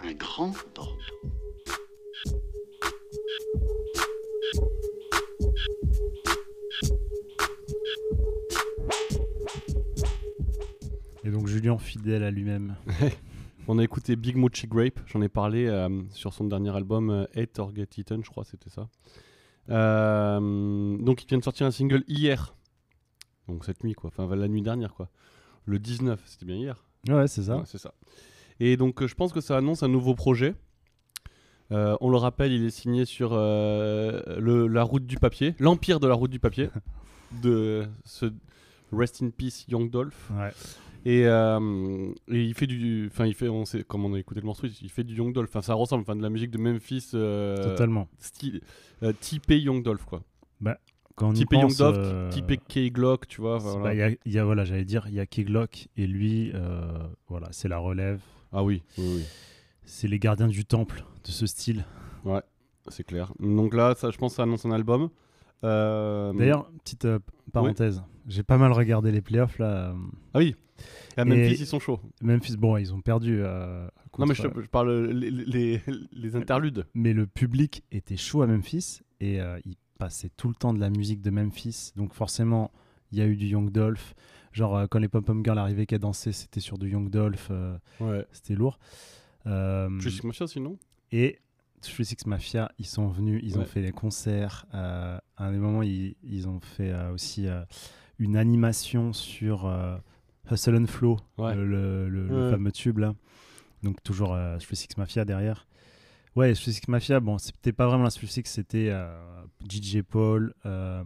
un 0.02 0.12
grand 0.12 0.48
Bordeaux. 0.74 1.41
Et 11.24 11.30
donc 11.30 11.46
Julien 11.46 11.78
fidèle 11.78 12.24
à 12.24 12.30
lui-même. 12.30 12.76
On 13.68 13.78
a 13.78 13.84
écouté 13.84 14.16
Big 14.16 14.36
Mochi 14.36 14.66
Grape, 14.66 14.98
j'en 15.06 15.22
ai 15.22 15.28
parlé 15.28 15.66
euh, 15.66 15.88
sur 16.10 16.34
son 16.34 16.44
dernier 16.44 16.74
album 16.74 17.10
euh, 17.10 17.26
Hate 17.36 17.58
or 17.60 17.72
Get 17.74 17.86
Eaten, 17.96 18.24
je 18.24 18.30
crois 18.30 18.44
c'était 18.44 18.70
ça. 18.70 18.88
Euh, 19.70 20.96
donc 20.98 21.22
il 21.22 21.28
vient 21.28 21.38
de 21.38 21.44
sortir 21.44 21.66
un 21.66 21.70
single 21.70 22.02
hier, 22.08 22.56
donc 23.46 23.64
cette 23.64 23.84
nuit 23.84 23.94
quoi, 23.94 24.10
enfin 24.12 24.34
la 24.34 24.48
nuit 24.48 24.62
dernière 24.62 24.94
quoi. 24.94 25.08
Le 25.64 25.78
19, 25.78 26.20
c'était 26.26 26.44
bien 26.44 26.56
hier 26.56 26.84
Ouais, 27.08 27.28
c'est 27.28 27.42
ça. 27.42 27.58
Ouais, 27.58 27.62
c'est 27.66 27.78
ça. 27.78 27.94
Et 28.58 28.76
donc 28.76 29.00
euh, 29.02 29.06
je 29.06 29.14
pense 29.14 29.32
que 29.32 29.40
ça 29.40 29.56
annonce 29.56 29.82
un 29.82 29.88
nouveau 29.88 30.14
projet. 30.14 30.54
Euh, 31.72 31.96
on 32.00 32.10
le 32.10 32.18
rappelle, 32.18 32.52
il 32.52 32.64
est 32.64 32.70
signé 32.70 33.04
sur 33.04 33.30
euh, 33.32 34.20
le, 34.38 34.66
la 34.66 34.82
route 34.82 35.06
du 35.06 35.16
papier, 35.16 35.54
l'empire 35.58 36.00
de 36.00 36.06
la 36.06 36.14
route 36.14 36.30
du 36.30 36.38
papier, 36.38 36.68
de 37.42 37.86
ce 38.04 38.26
Rest 38.92 39.22
in 39.22 39.30
Peace 39.30 39.64
Young 39.68 39.90
Dolph. 39.90 40.30
Ouais. 40.38 40.50
Et, 41.04 41.26
euh, 41.26 42.12
et 42.28 42.42
il 42.44 42.54
fait 42.54 42.66
du, 42.66 43.08
enfin 43.10 43.26
il 43.26 43.34
fait, 43.34 43.48
on 43.48 43.64
sait, 43.64 43.82
comme 43.84 44.04
on 44.04 44.14
a 44.14 44.18
écouté 44.18 44.40
le 44.40 44.46
morceau, 44.46 44.66
il 44.82 44.90
fait 44.90 45.02
du 45.02 45.14
Young 45.14 45.32
Dolph. 45.32 45.48
Enfin 45.48 45.62
ça 45.62 45.74
ressemble, 45.74 46.02
enfin 46.02 46.14
de 46.14 46.22
la 46.22 46.30
musique 46.30 46.50
de 46.50 46.58
Memphis. 46.58 47.08
Totalement. 47.10 48.06
Style, 48.18 48.60
typé 49.20 49.58
Young 49.58 49.82
Dolph 49.82 50.04
quoi. 50.04 50.22
Bah, 50.60 50.78
quand 51.16 51.32
typé 51.32 51.56
Young 51.56 51.74
Dolph, 51.76 52.30
typé 52.30 52.56
K 52.58 52.92
Glock, 52.92 53.26
tu 53.26 53.40
vois. 53.40 53.58
voilà. 53.58 53.82
bah, 53.82 53.94
Il 53.94 53.98
y 53.98 54.02
a- 54.02 54.10
il 54.26 54.32
y, 54.32 54.38
a, 54.38 54.44
voilà, 54.44 54.64
j'allais 54.64 54.84
dire, 54.84 55.06
il 55.08 55.14
y 55.14 55.20
a 55.20 55.26
Keglock 55.26 55.88
et 55.96 56.06
lui, 56.06 56.52
voilà, 57.28 57.48
c'est 57.50 57.68
la 57.68 57.78
relève. 57.78 58.20
Ah 58.52 58.62
oui, 58.62 58.82
oui, 58.98 59.04
oui. 59.16 59.22
C'est 59.84 60.08
les 60.08 60.18
gardiens 60.18 60.48
du 60.48 60.64
temple 60.64 61.04
de 61.24 61.30
ce 61.30 61.46
style. 61.46 61.84
Ouais, 62.24 62.42
c'est 62.88 63.04
clair. 63.04 63.32
Donc 63.40 63.74
là, 63.74 63.94
ça, 63.96 64.10
je 64.10 64.18
pense 64.18 64.34
ça 64.34 64.44
annonce 64.44 64.64
un 64.64 64.70
album. 64.72 65.10
Euh, 65.64 66.32
D'ailleurs, 66.32 66.68
petite 66.84 67.04
euh, 67.04 67.18
parenthèse, 67.52 68.02
j'ai 68.26 68.42
pas 68.42 68.58
mal 68.58 68.72
regardé 68.72 69.12
les 69.12 69.20
playoffs 69.20 69.58
là. 69.58 69.90
euh, 69.90 69.94
Ah 70.34 70.38
oui. 70.38 70.56
À 71.16 71.22
et 71.22 71.24
Memphis, 71.24 71.56
ils 71.60 71.66
sont 71.66 71.78
chauds. 71.78 72.00
Memphis, 72.20 72.56
bon, 72.56 72.76
ils 72.76 72.92
ont 72.92 73.00
perdu. 73.00 73.40
euh, 73.42 73.86
Non, 74.18 74.26
mais 74.26 74.34
je, 74.34 74.42
te- 74.42 74.60
je 74.60 74.68
parle 74.68 75.06
les, 75.10 75.30
les, 75.30 75.80
les 76.12 76.36
interludes. 76.36 76.86
mais 76.94 77.12
le 77.12 77.26
public 77.26 77.84
était 77.92 78.16
chaud 78.16 78.42
à 78.42 78.46
Memphis 78.48 79.00
et 79.20 79.38
il 79.64 79.76
passait 79.98 80.30
tout 80.36 80.48
le 80.48 80.54
temps 80.56 80.74
de 80.74 80.80
la 80.80 80.90
musique 80.90 81.22
de 81.22 81.30
Memphis. 81.30 81.92
Donc 81.94 82.14
forcément, 82.14 82.72
il 83.12 83.18
y 83.18 83.20
a 83.20 83.26
eu 83.26 83.36
du 83.36 83.46
Young 83.46 83.70
Dolph. 83.70 84.14
Genre 84.52 84.86
quand 84.90 84.98
les 84.98 85.08
Pom 85.08 85.22
Pom 85.24 85.44
Girls 85.44 85.58
arrivaient 85.58 85.86
qui 85.86 85.96
dansaient, 85.98 86.32
c'était 86.32 86.60
sur 86.60 86.78
du 86.78 86.88
Young 86.90 87.08
Dolph. 87.10 87.50
Ouais. 88.00 88.26
C'était 88.32 88.54
lourd. 88.54 88.80
Euh, 89.46 89.88
Mafia 90.24 90.46
sinon 90.46 90.78
et 91.10 91.38
Three 91.80 92.04
Six 92.04 92.26
Mafia, 92.26 92.70
ils 92.78 92.86
sont 92.86 93.08
venus, 93.08 93.40
ils 93.44 93.58
ont 93.58 93.64
fait 93.64 93.82
des 93.82 93.90
concerts. 93.92 94.66
euh, 94.74 95.18
à 95.36 95.44
un 95.46 95.52
des 95.52 95.58
moments, 95.58 95.82
ils, 95.82 96.14
ils 96.22 96.48
ont 96.48 96.60
fait 96.60 96.90
euh, 96.92 97.12
aussi 97.12 97.46
une 98.18 98.36
animation 98.36 99.12
sur 99.12 99.68
Hustle 100.50 100.76
and 100.76 100.86
Flow, 100.86 101.18
Ouais. 101.38 101.54
le, 101.56 101.66
le- 101.66 102.08
le- 102.08 102.28
le 102.28 102.44
Ouais. 102.46 102.50
fameux 102.50 102.70
tube 102.72 102.98
là. 102.98 103.14
Donc 103.82 104.00
toujours 104.04 104.32
euh, 104.34 104.58
Six 104.76 104.96
Mafia 104.96 105.24
derrière. 105.24 105.66
Ouais, 106.36 106.54
Six 106.54 106.80
Mafia, 106.88 107.18
bon, 107.20 107.36
c'était 107.38 107.72
pas 107.72 107.86
vraiment 107.88 108.04
la 108.04 108.10
Six, 108.10 108.42
c'était 108.46 108.88
euh, 108.90 109.42
DJ 109.68 110.02
Paul. 110.02 110.54
euh, 110.64 111.02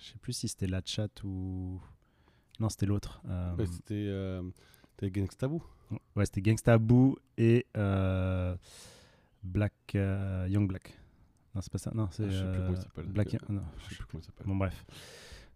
je 0.00 0.12
sais 0.12 0.18
plus 0.18 0.32
si 0.32 0.48
c'était 0.48 0.66
La 0.66 0.80
Chat 0.84 1.22
ou. 1.24 1.80
Non, 2.58 2.68
c'était 2.70 2.86
l'autre. 2.86 3.20
Ouais, 3.58 3.66
C'était 3.66 3.94
euh, 4.08 4.42
c'était 4.92 5.10
Gangsta 5.10 5.46
Boo. 5.46 5.62
Ouais, 6.14 6.26
c'était 6.26 6.42
Gangsta 6.42 6.78
Boo 6.78 7.16
et 7.38 7.66
euh, 7.76 8.56
Black 9.42 9.72
euh, 9.94 10.46
Young 10.48 10.68
Black. 10.68 10.98
Non, 11.54 11.60
c'est 11.60 11.72
pas 11.72 11.78
ça. 11.78 11.92
Non, 11.94 12.08
c'est 12.10 12.24
Ah, 12.24 12.30
je 12.30 12.36
sais 12.36 12.44
plus 12.44 12.58
comment 12.58 12.72
il 12.72 12.76
euh, 12.78 12.82
s'appelle. 12.82 13.06
Black. 13.06 13.36
Non, 13.48 13.62
Je 13.78 13.88
sais 13.88 13.96
plus 13.96 14.06
comment 14.10 14.20
il 14.22 14.26
s'appelle. 14.26 14.46
Bon 14.46 14.56
bref, 14.56 14.84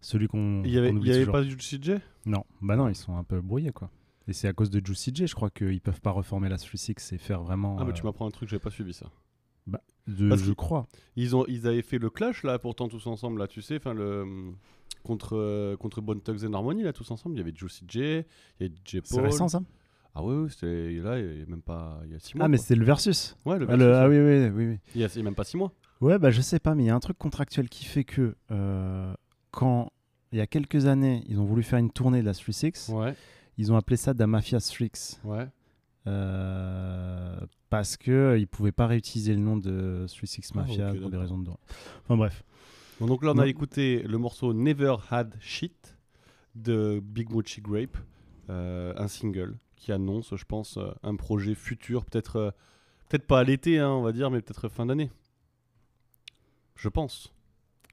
celui 0.01 0.29
qu'on. 0.29 0.62
Il 0.64 0.71
y 0.71 0.79
avait, 0.79 0.93
y 0.93 1.12
avait 1.12 1.27
pas 1.27 1.43
du 1.43 1.57
CJ 1.57 2.01
Non, 2.27 2.45
bah 2.62 2.77
non, 2.77 2.88
ils 2.88 2.95
sont 2.95 3.16
un 3.16 3.25
peu 3.25 3.40
brouillés 3.40 3.73
quoi. 3.73 3.90
Et 4.29 4.33
c'est 4.33 4.49
à 4.49 4.53
cause 4.53 4.71
de 4.71 4.85
Juicy 4.85 5.11
J, 5.12 5.27
je 5.27 5.35
crois 5.35 5.51
qu'ils 5.51 5.81
peuvent 5.81 6.01
pas 6.01 6.12
reformer 6.12 6.49
la 6.49 6.57
3-6 6.57 7.14
et 7.14 7.19
faire 7.19 7.43
vraiment. 7.43 7.77
Ah, 7.81 7.85
mais 7.85 7.90
euh, 7.90 7.95
tu 7.95 8.05
m'apprends 8.05 8.27
un 8.27 8.31
truc, 8.31 8.49
j'avais 8.49 8.61
pas 8.61 8.71
suivi 8.71 8.93
ça. 8.93 9.07
de- 10.07 10.29
Parce 10.29 10.43
je 10.43 10.53
crois. 10.53 10.87
Ils, 11.16 11.35
ont, 11.35 11.45
ils 11.49 11.66
avaient 11.66 11.83
fait 11.83 11.99
le 11.99 12.11
clash 12.11 12.45
là, 12.45 12.59
pourtant 12.59 12.88
tous 12.88 13.07
ensemble, 13.09 13.40
là, 13.40 13.49
tu 13.49 13.61
sais, 13.61 13.77
enfin 13.77 13.95
le. 13.95 14.53
Contre, 15.03 15.77
contre 15.77 16.03
Bone 16.03 16.21
Thugs 16.21 16.45
and 16.45 16.53
Harmony, 16.53 16.83
là, 16.83 16.93
tous 16.93 17.11
ensemble. 17.11 17.35
Il 17.35 17.38
y 17.38 17.40
avait 17.40 17.55
Juicy 17.55 17.87
J, 17.88 17.99
il 17.99 18.05
y 18.61 18.64
avait 18.64 18.69
DJ 18.85 18.97
Paul. 18.97 19.03
C'est 19.05 19.21
récent 19.21 19.49
ça? 19.49 19.62
Ah 20.14 20.25
oui, 20.25 20.35
oui, 20.37 20.51
c'était 20.51 20.90
là, 21.01 21.18
il 21.18 21.38
y 21.40 21.42
a 21.42 21.46
même 21.46 21.62
pas. 21.62 22.01
Il 22.05 22.12
y 22.12 22.14
a 22.14 22.18
6 22.18 22.37
mois. 22.37 22.44
Ah, 22.46 22.49
mais 22.49 22.57
c'est 22.57 22.75
le 22.75 22.85
versus. 22.85 23.37
Ouais, 23.44 23.59
le 23.59 23.66
Ah, 23.70 23.77
versus, 23.77 23.96
ah 23.96 24.09
oui, 24.09 24.18
oui, 24.18 24.49
oui, 24.55 24.66
oui. 24.73 24.79
Il 24.94 25.01
y 25.01 25.05
a, 25.05 25.09
il 25.09 25.16
y 25.16 25.20
a 25.20 25.23
même 25.23 25.35
pas 25.35 25.44
6 25.44 25.57
mois. 25.57 25.73
Ouais, 26.01 26.18
bah 26.18 26.31
je 26.31 26.40
sais 26.40 26.59
pas, 26.59 26.75
mais 26.75 26.85
il 26.85 26.87
y 26.87 26.90
a 26.90 26.94
un 26.94 27.01
truc 27.01 27.18
contractuel 27.18 27.68
qui 27.68 27.85
fait 27.85 28.05
que 28.05 28.35
euh, 28.51 29.12
quand 29.51 29.92
il 30.33 30.38
y 30.38 30.40
a 30.40 30.46
quelques 30.46 30.87
années, 30.87 31.23
ils 31.29 31.38
ont 31.38 31.44
voulu 31.44 31.62
faire 31.62 31.79
une 31.79 31.90
tournée 31.90 32.20
de 32.23 32.27
la 32.27 32.33
3-6, 32.33 32.90
Ouais, 32.92 33.14
ils 33.59 33.70
ont 33.73 33.77
appelé 33.77 33.96
ça 33.96 34.14
Da 34.14 34.27
Mafia 34.27 34.61
Strix. 34.61 35.20
ouais. 35.25 35.46
Euh, 36.07 37.38
parce 37.68 37.96
que 37.96 38.11
euh, 38.11 38.38
ils 38.38 38.46
pouvaient 38.49 38.73
pas 38.73 38.87
réutiliser 38.87 39.35
le 39.35 39.40
nom 39.40 39.57
de 39.57 40.07
3-6 40.09 40.51
Ah, 40.55 40.59
Mafia 40.59 40.94
pour 40.94 41.11
des 41.11 41.16
raisons 41.16 41.38
de 41.38 41.44
droit. 41.44 41.61
Enfin 42.05 42.16
bref. 42.16 42.42
Bon, 42.99 43.07
donc 43.07 43.23
là, 43.23 43.33
on 43.35 43.38
a 43.38 43.46
écouté 43.46 44.03
le 44.03 44.18
morceau 44.18 44.53
Never 44.53 44.96
Had 45.11 45.35
Shit 45.40 45.96
de 46.55 47.01
Big 47.03 47.31
Mochi 47.31 47.61
Grape, 47.61 47.96
euh, 48.51 48.92
un 48.96 49.09
single 49.09 49.57
qui 49.81 49.93
annonce, 49.93 50.37
je 50.37 50.45
pense, 50.45 50.77
euh, 50.77 50.93
un 51.03 51.16
projet 51.16 51.55
futur, 51.55 52.05
peut-être 52.05 52.37
euh, 52.37 52.51
peut-être 53.09 53.27
pas 53.27 53.40
à 53.40 53.45
l'été, 53.45 53.79
hein, 53.79 53.90
on 53.90 54.03
va 54.03 54.12
dire, 54.12 54.31
mais 54.31 54.40
peut-être 54.40 54.69
fin 54.69 54.87
d'année. 54.87 55.11
Je 56.77 56.88
pense. 56.88 57.33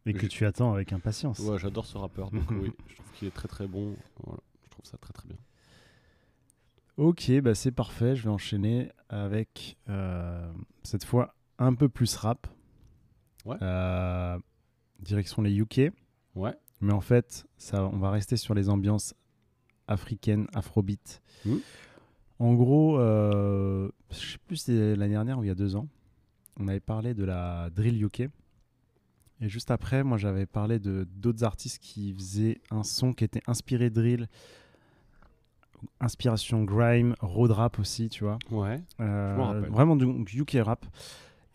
Et 0.05 0.13
que 0.13 0.25
tu 0.25 0.45
attends 0.45 0.73
avec 0.73 0.93
impatience. 0.93 1.39
Ouais, 1.39 1.57
j'adore 1.57 1.85
ce 1.85 1.97
rappeur, 1.97 2.29
donc 2.31 2.49
oui, 2.51 2.71
je 2.87 2.95
trouve 2.95 3.11
qu'il 3.13 3.27
est 3.27 3.31
très 3.31 3.47
très 3.47 3.67
bon. 3.67 3.95
Voilà, 4.23 4.39
je 4.63 4.69
trouve 4.69 4.85
ça 4.85 4.97
très 4.97 5.13
très 5.13 5.27
bien. 5.27 5.37
Ok, 6.97 7.31
bah 7.41 7.55
c'est 7.55 7.71
parfait. 7.71 8.15
Je 8.15 8.23
vais 8.23 8.29
enchaîner 8.29 8.91
avec 9.09 9.77
euh, 9.89 10.51
cette 10.83 11.03
fois 11.03 11.35
un 11.57 11.73
peu 11.73 11.89
plus 11.89 12.15
rap. 12.15 12.47
Ouais. 13.45 13.57
Euh, 13.61 14.37
direction 14.99 15.41
les 15.41 15.55
UK. 15.55 15.93
Ouais. 16.35 16.55
Mais 16.81 16.93
en 16.93 17.01
fait, 17.01 17.45
ça, 17.57 17.83
on 17.85 17.97
va 17.97 18.11
rester 18.11 18.35
sur 18.37 18.53
les 18.53 18.69
ambiances 18.69 19.13
africaines, 19.87 20.47
afrobeat. 20.53 21.21
Mhm. 21.45 21.59
En 22.39 22.53
gros, 22.53 22.99
euh, 22.99 23.89
je 24.11 24.15
sais 24.33 24.37
plus 24.45 24.57
si 24.57 24.65
c'est 24.65 24.95
l'année 24.95 25.13
dernière 25.13 25.39
ou 25.39 25.43
il 25.43 25.47
y 25.47 25.51
a 25.51 25.55
deux 25.55 25.75
ans, 25.75 25.87
on 26.59 26.67
avait 26.67 26.79
parlé 26.79 27.13
de 27.13 27.23
la 27.23 27.69
drill 27.71 28.03
UK. 28.03 28.29
Et 29.41 29.49
juste 29.49 29.69
après, 29.71 30.03
moi 30.03 30.17
j'avais 30.17 30.45
parlé 30.45 30.79
de 30.79 31.07
d'autres 31.15 31.43
artistes 31.43 31.79
qui 31.79 32.13
faisaient 32.13 32.59
un 32.71 32.83
son 32.83 33.13
qui 33.13 33.23
était 33.23 33.41
inspiré 33.47 33.89
drill, 33.89 34.27
inspiration 35.99 36.63
grime, 36.63 37.15
road 37.21 37.51
rap 37.51 37.79
aussi, 37.79 38.09
tu 38.09 38.23
vois. 38.23 38.39
Ouais. 38.51 38.81
Euh, 38.99 39.61
vraiment 39.69 39.95
du 39.95 40.05
UK 40.41 40.57
rap. 40.63 40.85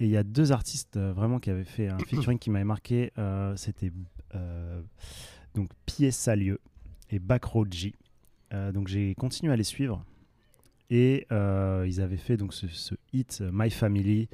Et 0.01 0.05
il 0.07 0.11
y 0.11 0.17
a 0.17 0.23
deux 0.25 0.51
artistes 0.53 0.97
euh, 0.97 1.13
vraiment 1.13 1.39
qui 1.39 1.51
avaient 1.51 1.65
fait 1.65 1.89
un 1.89 1.99
featuring 2.07 2.39
qui 2.39 2.51
m'avait 2.51 2.65
marqué. 2.65 3.13
euh, 3.19 3.55
C'était 3.57 3.93
donc 5.55 5.71
Pied 5.87 6.11
Salieux 6.11 6.61
et 7.11 7.19
Backroad 7.19 7.73
G. 7.73 7.95
Euh, 8.53 8.73
donc 8.73 8.89
j'ai 8.89 9.15
continué 9.15 9.53
à 9.53 9.57
les 9.57 9.65
suivre. 9.65 10.05
Et 10.91 11.27
euh, 11.33 11.87
ils 11.89 12.01
avaient 12.01 12.17
fait 12.19 12.37
donc 12.37 12.53
ce, 12.53 12.69
ce 12.69 12.95
hit 13.13 13.39
euh, 13.41 13.51
My 13.53 13.71
Family. 13.71 14.29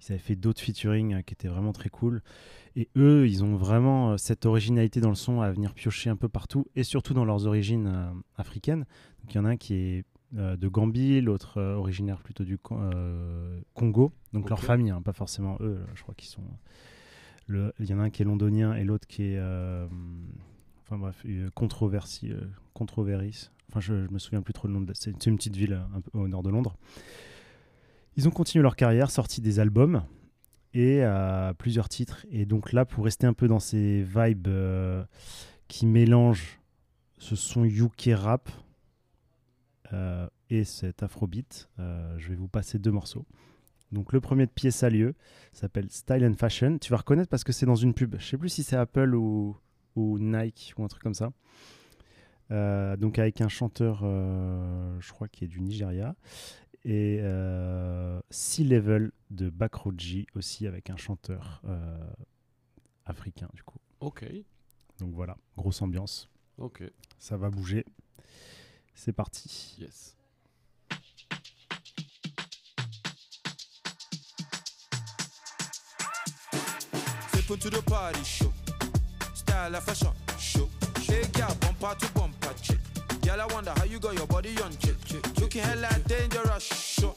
Ils 0.00 0.12
avaient 0.12 0.18
fait 0.18 0.36
d'autres 0.36 0.60
featuring 0.60 1.22
qui 1.24 1.32
étaient 1.34 1.48
vraiment 1.48 1.72
très 1.72 1.88
cool. 1.88 2.22
Et 2.76 2.88
eux, 2.96 3.26
ils 3.26 3.42
ont 3.42 3.56
vraiment 3.56 4.18
cette 4.18 4.46
originalité 4.46 5.00
dans 5.00 5.08
le 5.08 5.14
son 5.14 5.40
à 5.40 5.50
venir 5.50 5.72
piocher 5.74 6.10
un 6.10 6.16
peu 6.16 6.28
partout 6.28 6.66
et 6.76 6.82
surtout 6.84 7.14
dans 7.14 7.24
leurs 7.24 7.46
origines 7.46 7.86
euh, 7.86 8.10
africaines. 8.36 8.84
Donc 9.22 9.34
il 9.34 9.36
y 9.36 9.40
en 9.40 9.44
a 9.44 9.50
un 9.50 9.56
qui 9.56 9.74
est 9.74 10.04
euh, 10.36 10.56
de 10.56 10.68
Gambie, 10.68 11.20
l'autre 11.20 11.58
euh, 11.58 11.74
originaire 11.74 12.20
plutôt 12.20 12.44
du 12.44 12.58
Con- 12.58 12.90
Congo. 13.74 14.12
Donc 14.32 14.50
leur 14.50 14.60
famille, 14.62 14.90
hein, 14.90 15.02
pas 15.02 15.12
forcément 15.12 15.56
eux. 15.60 15.80
Je 15.94 16.02
crois 16.02 16.14
qu'ils 16.14 16.28
sont. 16.30 16.42
le- 17.46 17.72
Il 17.80 17.86
y 17.86 17.94
en 17.94 17.98
a 18.00 18.02
un 18.02 18.10
qui 18.10 18.22
est 18.22 18.24
londonien 18.24 18.74
et 18.74 18.84
l'autre 18.84 19.06
qui 19.06 19.22
est. 19.22 19.40
enfin 20.82 20.98
bref, 20.98 21.24
controversi, 21.54 22.32
controversis. 22.72 23.50
Enfin, 23.70 23.80
je, 23.80 24.06
je 24.06 24.10
me 24.10 24.18
souviens 24.18 24.42
plus 24.42 24.52
trop 24.52 24.68
le 24.68 24.74
nom. 24.74 24.86
C'est 24.94 25.26
une 25.26 25.36
petite 25.36 25.56
ville 25.56 25.74
euh, 25.74 25.96
un 25.96 26.00
peu 26.00 26.18
au 26.18 26.28
nord 26.28 26.42
de 26.42 26.50
Londres. 26.50 26.76
Ils 28.16 28.28
ont 28.28 28.30
continué 28.30 28.62
leur 28.62 28.76
carrière, 28.76 29.10
sorti 29.10 29.40
des 29.40 29.58
albums 29.58 30.02
et 30.74 31.04
euh, 31.04 31.52
plusieurs 31.54 31.88
titres. 31.88 32.26
Et 32.30 32.44
donc 32.44 32.72
là, 32.72 32.84
pour 32.84 33.04
rester 33.04 33.26
un 33.26 33.32
peu 33.32 33.48
dans 33.48 33.60
ces 33.60 34.02
vibes 34.02 34.48
euh, 34.48 35.04
qui 35.68 35.86
mélangent 35.86 36.60
ce 37.18 37.36
son 37.36 37.64
UK 37.64 38.10
rap 38.14 38.50
euh, 39.92 40.28
et 40.50 40.64
cet 40.64 41.02
afrobeat, 41.02 41.68
je 41.78 42.28
vais 42.28 42.34
vous 42.34 42.48
passer 42.48 42.78
deux 42.78 42.90
morceaux. 42.90 43.24
Donc 43.92 44.12
le 44.12 44.20
premier 44.20 44.46
de 44.46 44.50
pied 44.50 44.70
salieux 44.70 45.14
s'appelle 45.52 45.90
Style 45.90 46.24
and 46.24 46.34
Fashion. 46.34 46.78
Tu 46.78 46.90
vas 46.90 46.98
reconnaître 46.98 47.30
parce 47.30 47.44
que 47.44 47.52
c'est 47.52 47.66
dans 47.66 47.76
une 47.76 47.94
pub. 47.94 48.16
Je 48.18 48.26
sais 48.26 48.36
plus 48.36 48.48
si 48.48 48.62
c'est 48.62 48.76
Apple 48.76 49.14
ou 49.14 49.56
Nike 49.96 50.74
ou 50.76 50.84
un 50.84 50.88
truc 50.88 51.02
comme 51.02 51.14
ça. 51.14 51.32
Euh, 52.50 52.96
donc 52.96 53.18
avec 53.18 53.40
un 53.40 53.48
chanteur, 53.48 54.00
euh, 54.02 54.98
je 55.00 55.12
crois 55.12 55.28
qui 55.28 55.44
est 55.44 55.48
du 55.48 55.60
Nigeria, 55.60 56.14
et 56.84 57.18
euh, 57.22 58.20
Sea 58.30 58.64
Level 58.64 59.12
de 59.30 59.48
Backroad 59.48 59.98
G 59.98 60.26
aussi 60.34 60.66
avec 60.66 60.90
un 60.90 60.96
chanteur 60.96 61.62
euh, 61.66 61.96
africain 63.06 63.48
du 63.54 63.62
coup. 63.62 63.78
Ok. 64.00 64.26
Donc 64.98 65.12
voilà, 65.14 65.36
grosse 65.56 65.80
ambiance. 65.82 66.28
Ok. 66.58 66.82
Ça 67.18 67.36
va 67.36 67.50
bouger. 67.50 67.84
C'est 68.94 69.12
parti. 69.12 69.76
Yes. 69.80 70.16
Step 77.28 77.58
to 77.58 77.70
the 77.70 77.84
party 77.84 78.24
show. 78.24 78.52
Style 79.34 79.74
and 79.74 79.80
fashion 79.80 80.12
show. 80.12 80.23
Hey, 81.14 81.22
girl, 81.32 81.54
bumper 81.60 81.94
to 81.94 82.12
bumper 82.12 82.52
chick. 82.60 82.80
Girl, 83.22 83.40
I 83.40 83.46
wonder 83.54 83.72
how 83.76 83.84
you 83.84 84.00
got 84.00 84.14
your 84.14 84.26
body 84.26 84.50
on 84.64 84.72
chick. 84.78 84.96
chick. 85.04 85.24
Looking 85.38 85.62
hella 85.62 85.88
dangerous. 86.08 86.64
Show. 86.64 87.14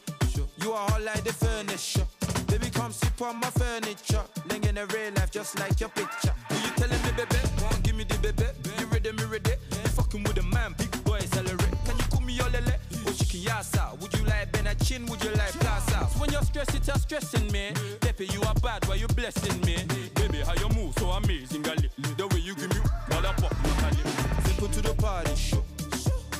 You 0.61 0.71
are 0.73 0.87
hot 0.91 1.01
like 1.01 1.23
the 1.23 1.33
furniture. 1.33 2.05
Baby, 2.45 2.69
come 2.69 2.91
sit 2.91 3.19
on 3.19 3.39
my 3.39 3.49
furniture. 3.49 4.21
Living 4.49 4.77
in 4.77 4.87
real 4.93 5.13
life 5.15 5.31
just 5.31 5.57
like 5.59 5.79
your 5.79 5.89
picture. 5.89 6.33
Who 6.49 6.55
you 6.55 6.71
telling 6.75 7.01
me, 7.01 7.11
baby? 7.17 7.41
Won't 7.59 7.81
give 7.81 7.95
me 7.95 8.03
the 8.03 8.19
baby. 8.19 8.45
You 8.79 8.85
ready, 8.85 9.11
me 9.13 9.23
ready? 9.23 9.55
You 9.71 9.89
fucking 9.97 10.21
with 10.25 10.37
a 10.37 10.43
man, 10.43 10.75
big 10.77 10.91
boy, 11.03 11.19
celebrate. 11.21 11.73
Can 11.85 11.97
you 11.97 12.05
call 12.11 12.21
me 12.21 12.33
your 12.33 12.49
lele? 12.49 12.75
Oh, 12.93 13.09
or 13.09 13.13
chicken 13.13 13.39
yassa? 13.39 13.99
Would 13.99 14.13
you 14.13 14.25
like 14.25 14.47
Chin? 14.87 15.05
Would 15.07 15.23
you 15.23 15.31
like 15.31 15.51
plaza? 15.59 16.05
When 16.19 16.31
you're 16.31 16.41
stressed, 16.43 16.75
it's 16.75 16.87
a 16.87 16.97
stressing 16.99 17.51
me. 17.51 17.71
Deppy, 17.99 18.31
you 18.33 18.41
are 18.43 18.53
bad, 18.55 18.87
why 18.87 18.95
you 18.95 19.07
blessing 19.07 19.59
me? 19.61 19.77
Baby, 20.15 20.37
how 20.45 20.53
you 20.53 20.69
move 20.75 20.93
so 20.97 21.09
amazing, 21.09 21.63
gali. 21.63 21.89
The 22.15 22.27
way 22.27 22.39
you 22.39 22.55
give 22.55 22.69
me, 22.69 22.76
pop, 23.33 23.53
Simple 24.45 24.67
to 24.69 24.81
the 24.81 24.93
party, 24.95 25.35
show. 25.35 25.63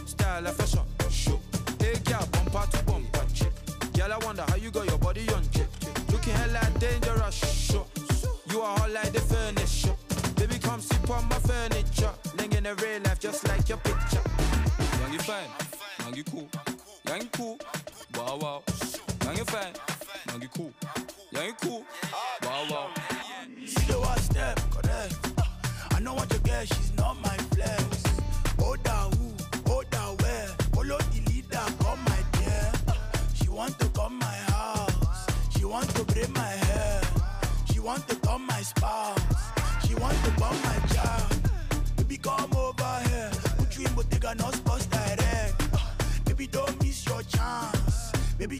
Style 0.05 0.45
fashion, 0.53 0.85
show. 1.09 1.39
Hey, 1.79 1.95
girl, 2.05 2.27
bumper 2.31 2.65
to 2.71 2.83
bumper, 2.85 3.25
chick. 3.33 3.51
Girl, 3.93 4.13
I 4.13 4.17
wonder 4.25 4.43
how 4.47 4.55
you 4.55 4.71
got 4.71 4.87
your 4.87 4.97
body 4.97 5.27
on, 5.29 5.43
chick. 5.51 5.67
Looking 6.11 6.33
hella 6.33 6.61
dangerous, 6.79 7.35
show. 7.35 7.85
You 8.49 8.61
are 8.61 8.79
all 8.79 8.89
like 8.89 9.11
the 9.11 9.19
furniture. 9.21 9.95
Baby, 10.35 10.59
come 10.59 10.81
sit 10.81 11.09
on 11.09 11.27
my 11.29 11.39
furniture. 11.39 12.11
Living 12.37 12.65
in 12.65 12.75
real 12.75 13.01
life 13.03 13.19
just 13.19 13.47
like 13.47 13.67
your 13.69 13.77
picture. 13.79 14.21
Young, 15.01 15.13
you 15.13 15.19
fine. 15.19 15.49
Young, 15.99 16.15
you 16.15 16.23
cool. 16.23 16.47
Young, 17.07 17.21
you 17.21 17.29
cool. 17.33 17.59
Wow, 18.15 18.37
wow. 18.41 18.63
Young, 19.25 19.37
you 19.37 19.45
fine. 19.45 19.73
Young, 20.29 20.41
you 20.41 20.49
cool. 20.49 20.71
Young, 21.31 21.45
you 21.45 21.53
cool. 21.61 21.85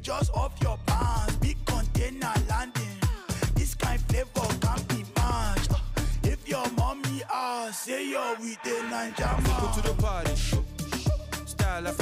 Just 0.08 0.32
off 0.34 0.54
your 0.62 0.80
pants. 0.86 1.36
Big 1.36 1.58
container 1.66 2.32
landing. 2.48 2.98
This 3.56 3.76
kind 3.76 4.00
flavor 4.08 4.48
can't 4.62 4.88
be 4.88 5.04
matched. 5.18 5.72
Ah, 5.74 5.84
if 6.24 6.48
your 6.48 6.66
mommy 6.78 7.24
asks, 7.30 7.84
say 7.84 8.08
you're 8.12 8.36
with 8.40 8.58
a 8.64 8.76
Ninja 8.90 9.30
Go 9.60 9.68
to 9.76 9.82
the 9.86 10.02
party. 10.02 10.34
Style 11.46 11.88
and 11.88 11.98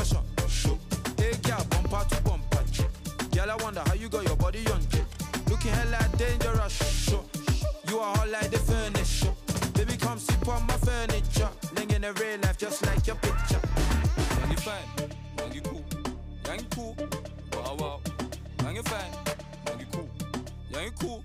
You 20.86 20.92
cool. 20.92 21.24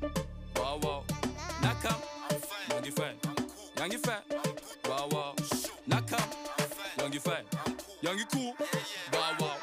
Wow, 0.57 0.81
wow. 0.83 1.05
Knock 1.61 1.85
out. 1.85 2.03
Young, 2.71 2.83
you 2.83 2.93
fine. 2.93 3.15
Young, 3.77 3.93
you 3.93 3.99
fine. 3.99 4.23
Wow, 4.89 5.09
wow. 5.11 5.35
Knock 5.87 6.11
out. 6.15 6.35
Young, 6.97 7.13
you 7.13 7.21
fine. 7.21 7.45
Young, 8.01 8.17
you 8.17 8.25
cool. 8.33 8.55
Wow, 9.13 9.37
wow. 9.39 9.57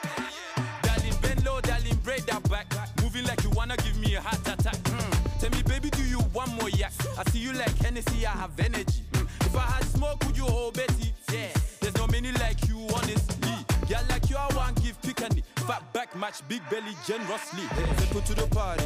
Darling, 0.84 1.16
bend 1.20 1.44
low, 1.44 1.60
darling, 1.62 1.96
break 2.04 2.28
that 2.28 2.48
back. 2.48 2.68
Moving 3.02 3.26
like 3.26 3.44
you 3.44 3.50
wanna 3.50 3.76
give 3.78 3.98
me 3.98 4.14
a 4.14 4.22
heart 4.22 4.48
attack. 4.48 4.76
Mm. 4.76 5.40
Tell 5.40 5.50
me, 5.50 5.64
baby, 5.64 5.90
do 5.90 6.04
you 6.04 6.20
want 6.32 6.54
more 6.62 6.70
yak? 6.70 6.94
I 7.18 7.28
see 7.32 7.40
you 7.40 7.54
like 7.54 7.76
Hennessy, 7.80 8.28
I 8.28 8.30
have 8.34 8.60
energy. 8.60 9.02
Mm. 9.14 9.26
If 9.48 9.56
I 9.56 9.62
had 9.62 9.84
smoke, 9.86 10.24
would 10.28 10.38
you 10.38 10.46
hold 10.46 10.76
Betty? 10.76 11.12
Yeah, 11.34 11.48
there's 11.82 11.98
no 11.98 12.06
many 12.06 12.32
like 12.34 12.68
you, 12.68 12.78
honestly. 12.94 13.50
Yeah, 13.88 14.04
like 14.12 14.30
you, 14.30 14.38
I 14.38 14.48
want 14.56 14.80
give 14.84 15.02
picani. 15.02 15.42
Fat 15.66 15.92
back 15.92 16.16
match, 16.16 16.48
big 16.48 16.62
belly 16.70 16.94
generously. 17.08 17.64
Simple 17.98 18.22
to 18.22 18.36
the 18.36 18.46
party, 18.48 18.86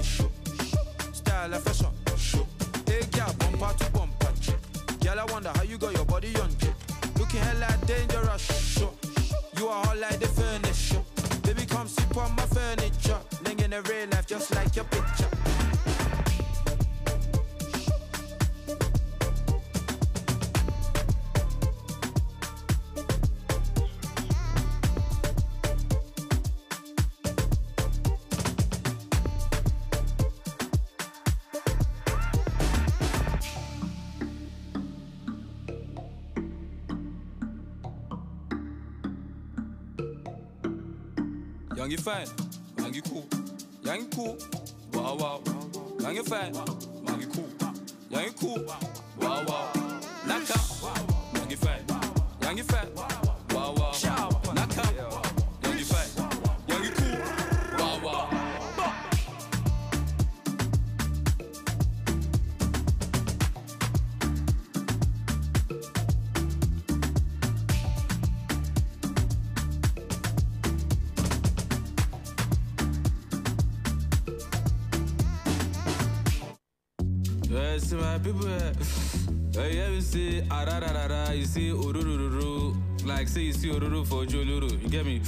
my 78.33 78.39
people, 78.39 78.47
uh, 78.47 79.61
uh, 79.61 79.67
you 79.67 80.01
see 80.01 80.41
da, 80.41 81.31
you 81.31 81.45
see 81.45 81.69
urururu, 81.71 82.75
like 83.05 83.27
say 83.27 83.41
you 83.41 83.53
see 83.53 83.69
ururu 83.69 84.05
for 84.05 84.25
Joluru, 84.25 84.81
you 84.81 84.89
get 84.89 85.05
me? 85.05 85.21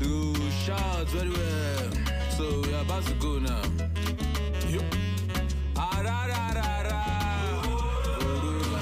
You 0.00 0.34
shout 0.64 1.06
very 1.08 1.30
well, 1.30 1.90
so 2.30 2.60
we 2.62 2.74
are 2.74 2.82
about 2.82 3.04
to 3.06 3.14
go 3.14 3.38
now. 3.38 3.62
Yup. 4.68 4.84
Ururu. 8.14 8.74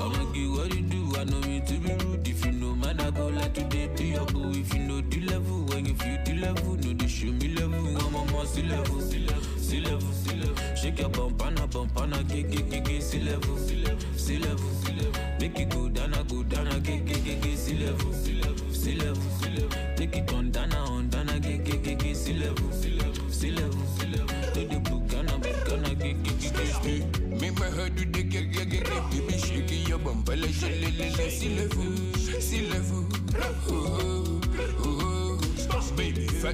I'ma 0.00 0.24
give 0.32 0.52
what 0.56 0.74
you 0.74 0.82
do, 0.82 1.12
I 1.18 1.24
know 1.24 1.40
me 1.40 1.60
to 1.66 1.74
be 1.74 1.94
rude. 2.04 2.28
If 2.28 2.44
you 2.44 2.52
know 2.52 2.74
man, 2.74 3.00
I 3.00 3.10
go 3.10 3.26
like 3.28 3.54
today, 3.54 3.88
be 3.96 4.04
your 4.04 4.26
boo. 4.26 4.50
If 4.50 4.74
you 4.74 4.80
know 4.80 5.00
the 5.00 5.20
level, 5.22 5.64
when 5.66 5.86
you 5.86 5.94
feel 5.94 6.18
the 6.24 6.34
level, 6.34 6.74
know 6.76 6.92
the 6.92 7.08
show 7.08 7.26
me 7.26 7.54
level, 7.54 7.96
I'm 7.98 8.16
on 8.16 8.26
my 8.32 8.38
level, 8.38 8.96
level, 8.96 8.98
level, 8.98 10.36
level. 10.36 10.76
Shake 10.76 10.98
your 10.98 11.08
bump 11.08 11.33
and 11.74 11.90
a 11.90 11.94
bump 11.94 12.00
and 12.00 12.14
a 12.14 12.34
get 12.34 12.50
get 12.50 12.70
get 12.70 12.84
get 12.84 13.02
sea 13.02 13.20
level, 13.20 13.56
sea 13.56 13.76
level, 13.76 14.00
sea 14.16 14.38
level, 14.38 14.70
sea 14.82 14.92
level. 14.92 15.20
Make 15.40 15.58
it 15.58 15.70
go 15.70 15.88
down, 15.88 16.14
a 16.14 16.24
go 16.24 16.42
down, 16.42 16.68
a 16.68 16.80
get 16.80 17.04
get 17.04 17.24
get 17.24 17.42
get 17.42 17.58
sea 17.58 17.78
level, 17.78 18.12
sea 18.12 18.40
level, 18.40 18.70
sea 18.72 18.96
level, 18.96 19.22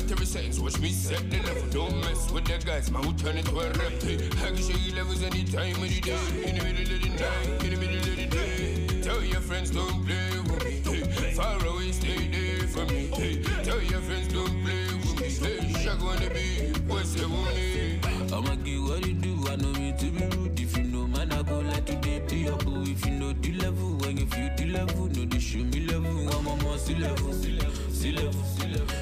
Factory 0.00 0.24
settings, 0.24 0.58
watch 0.58 0.78
me 0.80 0.90
set 0.92 1.30
the 1.30 1.36
level 1.42 1.62
Don't 1.70 2.00
mess 2.00 2.30
with 2.30 2.46
the 2.46 2.56
guys, 2.64 2.90
man, 2.90 3.02
who 3.04 3.12
turn 3.12 3.36
into 3.36 3.50
a 3.60 3.66
reptile 3.66 4.18
I 4.42 4.46
can 4.46 4.56
show 4.56 4.76
you 4.78 4.94
levels 4.94 5.22
any 5.22 5.44
time 5.44 5.76
of 5.76 5.88
the 5.88 6.00
day 6.00 6.16
In 6.46 6.56
the 6.56 6.64
middle 6.64 6.94
of 6.94 7.02
the 7.02 7.08
night, 7.10 7.64
in 7.64 7.70
the 7.70 7.76
middle 7.76 7.96
of 7.96 8.16
the 8.16 8.26
day 8.26 9.02
Tell 9.02 9.22
your 9.22 9.40
friends 9.40 9.70
don't 9.70 10.04
play 10.06 10.30
with 10.40 10.64
me 10.64 11.04
hey. 11.04 11.32
Far 11.32 11.66
away, 11.66 11.92
stay 11.92 12.28
there 12.28 12.66
for 12.68 12.86
me 12.86 13.10
hey. 13.14 13.42
Tell 13.62 13.82
your 13.82 14.00
friends 14.00 14.32
don't 14.32 14.64
play 14.64 14.86
with 14.86 15.20
me 15.20 15.28
hey. 15.28 15.72
Shaq 15.84 16.02
wanna 16.02 16.30
be, 16.30 16.72
what's 16.88 17.12
the 17.12 17.28
woman? 17.28 18.00
I'ma 18.32 18.54
give 18.64 18.82
what 18.88 19.06
you 19.06 19.12
do, 19.12 19.48
I 19.48 19.56
know 19.56 19.72
me 19.72 19.92
to 19.98 20.06
be 20.06 20.24
rude. 20.36 20.58
If 20.58 20.78
you 20.78 20.84
know 20.84 21.06
man, 21.08 21.30
I 21.30 21.42
go 21.42 21.58
like 21.60 21.84
today, 21.84 22.22
be 22.26 22.38
your 22.38 22.56
boo. 22.56 22.82
If 22.82 23.04
you 23.04 23.12
know 23.12 23.34
the 23.34 23.52
level, 23.54 23.98
when 23.98 24.16
you 24.16 24.26
feel 24.26 24.50
the 24.56 24.66
level, 24.66 25.06
know 25.08 25.26
the 25.26 25.38
show 25.38 25.58
me 25.58 25.86
level. 25.86 26.28
I'm 26.30 26.48
on 26.48 26.64
my 26.64 26.76
sea 26.78 26.94
level, 26.94 27.32
sea 27.34 27.58
level, 27.58 27.82
sea 27.92 28.12
level. 28.12 28.50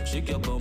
Shake 0.07 0.30
your 0.30 0.38
bump 0.38 0.57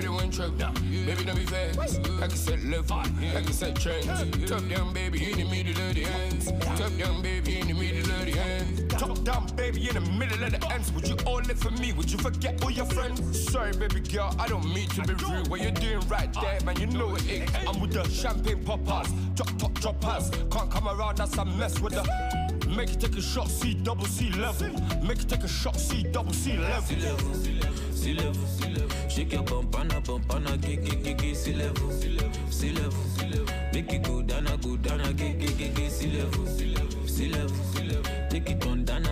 I 0.00 0.04
don't 0.04 0.32
trouble, 0.32 0.56
baby, 1.04 1.24
don't 1.24 1.36
be 1.36 1.44
fast. 1.44 2.00
I 2.22 2.26
can 2.26 2.30
set 2.30 2.64
level, 2.64 2.96
I 2.96 3.42
can 3.42 3.52
set 3.52 3.76
trends. 3.76 4.06
Top 4.48 4.66
down, 4.66 4.94
baby, 4.94 5.30
in 5.30 5.36
the 5.36 5.44
middle 5.44 5.72
of 5.72 5.94
the 5.94 6.06
ends. 6.06 6.50
Top 6.50 6.96
down, 6.96 7.20
baby, 7.20 7.60
in 7.60 7.66
the 7.66 7.74
middle 7.74 8.10
of 8.10 8.24
the 8.24 8.40
ends. 8.40 8.94
Top 8.94 9.22
down, 9.24 9.46
baby, 9.56 9.88
in 9.88 9.94
the 9.94 10.00
middle 10.12 10.42
of 10.42 10.52
the 10.52 10.72
ends. 10.72 10.90
Would 10.92 11.06
you 11.06 11.16
all 11.26 11.42
live 11.42 11.58
for 11.58 11.70
me? 11.72 11.92
Would 11.92 12.10
you 12.10 12.16
forget 12.16 12.64
all 12.64 12.70
your 12.70 12.86
friends? 12.86 13.50
Sorry, 13.52 13.72
baby 13.72 14.00
girl, 14.00 14.34
I 14.38 14.48
don't 14.48 14.64
mean 14.72 14.88
to 14.88 15.02
be 15.02 15.12
rude. 15.22 15.48
What 15.48 15.60
you're 15.60 15.70
doing 15.70 16.00
right 16.08 16.32
there, 16.32 16.58
man, 16.64 16.80
you 16.80 16.86
know 16.86 17.14
it. 17.16 17.28
is. 17.28 17.50
I'm 17.68 17.78
with 17.78 17.92
the 17.92 18.08
champagne 18.08 18.64
poppers, 18.64 19.12
drop 19.34 19.58
top 19.58 19.74
droppers. 19.80 20.30
Can't 20.50 20.70
come 20.70 20.88
around, 20.88 21.18
that's 21.18 21.36
a 21.36 21.44
mess 21.44 21.78
with 21.78 21.92
the. 21.92 22.70
Make 22.74 22.92
it 22.92 23.00
take 23.00 23.18
a 23.18 23.20
shot, 23.20 23.48
C 23.48 23.74
double 23.74 24.06
C 24.06 24.30
level. 24.30 24.70
Make 25.02 25.20
it 25.20 25.28
take 25.28 25.44
a 25.44 25.48
shot, 25.48 25.76
C 25.76 26.04
double 26.04 26.32
C 26.32 26.56
level. 26.56 26.96
Sea 28.00 28.14
level, 28.14 28.34
sea 28.34 28.40
level, 28.40 28.46
sea 28.48 28.68
level, 28.70 28.88
sea 28.88 28.96
level. 28.96 29.10
Shake 29.10 29.32
your 29.34 29.42
bump 29.42 29.78
and 29.78 29.92
a 29.92 30.00
bump 30.00 30.34
and 30.34 30.48
a 30.48 30.56
get 30.56 30.82
get 30.82 31.02
get 31.02 31.18
get 31.18 31.36
sea 31.36 31.52
level, 31.52 31.90
sea 31.92 32.08
level, 32.08 32.50
sea 32.50 32.72
level, 32.72 33.04
sea 33.18 33.28
level. 33.28 33.54
Make 33.74 33.92
it 33.92 34.02
go 34.02 34.22
down, 34.22 34.46
a 34.46 34.56
go 34.56 34.76
down, 34.76 35.00
a 35.02 35.12
get 35.12 35.38
get 35.38 35.58
get 35.58 35.74
get 35.74 35.92
sea 35.92 36.10
level, 36.12 36.46
sea 36.46 36.74
level, 36.74 37.06
sea 37.06 37.28
level, 37.28 37.56
sea 37.74 37.88
level. 37.88 38.28
Take 38.30 38.48
it 38.48 38.66
on 38.66 38.84
down, 38.86 39.06
a 39.06 39.10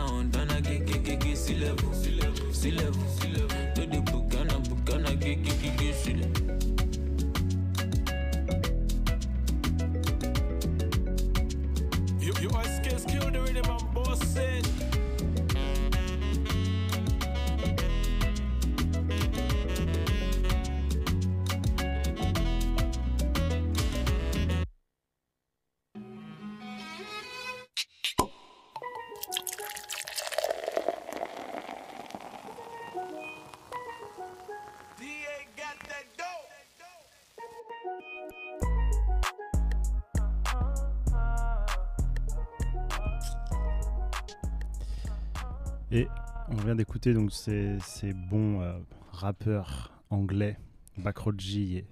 d'écouter 46.79 47.12
donc 47.12 47.31
ces, 47.33 47.79
ces 47.81 48.12
bons 48.14 48.62
euh, 48.62 48.79
rappeurs 49.11 49.93
anglais, 50.11 50.57
Bakroji 50.97 51.76
et, 51.76 51.87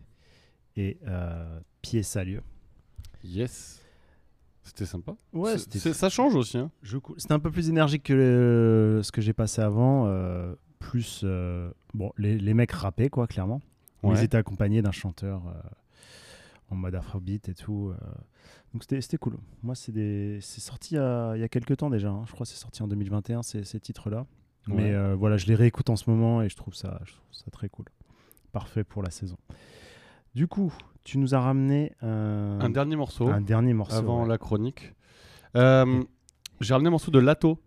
et 0.77 0.99
euh, 1.07 1.61
Pied 1.83 2.03
Salieux. 2.03 2.43
Yes. 3.23 3.83
C'était 4.63 4.87
sympa. 4.87 5.15
Ouais, 5.33 5.59
ça 5.59 6.09
change 6.09 6.35
aussi. 6.35 6.59
Hein. 6.59 6.71
C'était 7.19 7.33
un 7.35 7.39
peu 7.39 7.51
plus 7.51 7.69
énergique 7.69 8.03
que 8.05 8.13
le- 8.15 9.01
ce 9.05 9.13
que 9.13 9.21
j'ai 9.21 9.33
passé 9.33 9.61
avant. 9.61 10.07
euh, 10.07 10.55
plus. 10.79 11.23
euh, 11.25 11.71
bon, 11.95 12.13
les, 12.19 12.37
les 12.39 12.55
mecs 12.55 12.73
rappaient, 12.73 13.09
quoi, 13.09 13.27
clairement. 13.27 13.61
Ouais. 14.03 14.15
Ils 14.17 14.25
étaient 14.25 14.37
accompagnés 14.37 14.83
d'un 14.83 14.93
chanteur 14.93 15.43
en 16.71 16.75
mode 16.77 16.95
afrobeat 16.97 17.49
et 17.49 17.55
tout. 17.55 17.93
donc 18.73 18.83
c'était 18.83 19.01
c'était 19.01 19.17
cool. 19.19 19.37
Moi, 19.63 19.75
c'est 19.75 19.93
des- 19.93 20.39
c'est 20.43 20.61
sorti 20.61 20.95
il 20.95 20.99
y, 20.99 21.01
a, 21.01 21.35
il 21.37 21.41
y 21.41 21.45
a 21.45 21.49
quelques 21.49 21.77
temps 21.77 21.89
déjà. 21.91 22.11
hein. 22.11 22.25
Je 22.27 22.33
crois 22.33 22.45
que 22.45 22.51
c'est 22.53 22.59
sorti 22.59 22.83
en 22.83 22.89
2021, 22.89 23.43
ces, 23.43 23.65
ces 23.65 23.79
titres-là. 23.81 24.27
Ouais. 24.69 24.75
Mais 24.75 24.95
euh, 24.95 25.15
voilà, 25.15 25.37
je 25.37 25.47
les 25.47 25.55
réécoute 25.55 25.91
en 25.91 25.97
ce 25.97 26.09
moment 26.11 26.43
et 26.43 26.49
je 26.49 26.57
trouve 26.57 26.75
ça, 26.75 27.01
je 27.05 27.13
trouve 27.13 27.25
ça 27.31 27.51
très 27.51 27.69
cool. 27.69 27.87
Parfait 28.53 28.85
pour 28.85 29.03
la 29.03 29.11
saison. 29.11 29.37
Du 30.35 30.49
coup, 30.49 30.73
tu 31.05 31.19
nous 31.19 31.35
as 31.35 31.41
ramené 31.41 31.93
un, 32.03 32.59
Un 32.61 32.71
dernier 32.71 32.97
morceau. 32.97 33.29
Un 33.29 33.41
dernier 33.41 33.75
morceau. 33.75 33.97
Avant 33.97 34.23
ouais. 34.23 34.29
la 34.29 34.39
chronique. 34.39 34.95
Euh, 35.57 36.03
J'ai 36.61 36.75
ramené 36.75 36.89
un 36.89 36.93
morceau 36.93 37.11
de 37.11 37.19
Lato. 37.19 37.59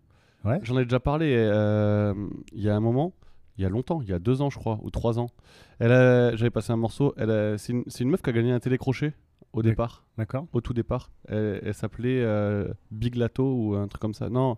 Ouais. 0.44 0.60
J'en 0.62 0.78
ai 0.78 0.84
déjà 0.84 1.00
parlé 1.00 1.34
euh, 1.36 2.14
il 2.52 2.62
y 2.62 2.70
a 2.70 2.74
un 2.74 2.80
moment, 2.80 3.12
il 3.58 3.62
y 3.62 3.66
a 3.66 3.68
longtemps, 3.68 4.00
il 4.00 4.08
y 4.08 4.12
a 4.14 4.18
deux 4.18 4.40
ans 4.40 4.48
je 4.48 4.58
crois, 4.58 4.78
ou 4.82 4.90
trois 4.90 5.18
ans. 5.18 5.28
J'avais 5.80 6.50
passé 6.50 6.72
un 6.72 6.76
morceau. 6.76 7.14
C'est 7.16 7.72
une, 7.72 8.10
meuf 8.10 8.22
qui 8.22 8.30
a 8.30 8.32
gagné 8.32 8.52
un 8.52 8.60
télécrochet 8.60 9.14
au 9.52 9.62
départ. 9.62 10.04
D'accord. 10.16 10.46
Au 10.52 10.60
tout 10.60 10.74
départ. 10.74 11.10
Elle, 11.28 11.60
elle 11.64 11.74
s'appelait 11.74 12.22
euh, 12.22 12.72
Big 12.90 13.16
Lato 13.16 13.44
ou 13.44 13.74
un 13.74 13.88
truc 13.88 14.00
comme 14.00 14.14
ça. 14.14 14.28
Non. 14.28 14.56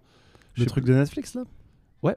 Le 0.57 0.66
truc 0.66 0.84
plus. 0.84 0.93
de 0.93 0.99
Netflix 0.99 1.34
là? 1.34 1.45
Ouais. 2.03 2.16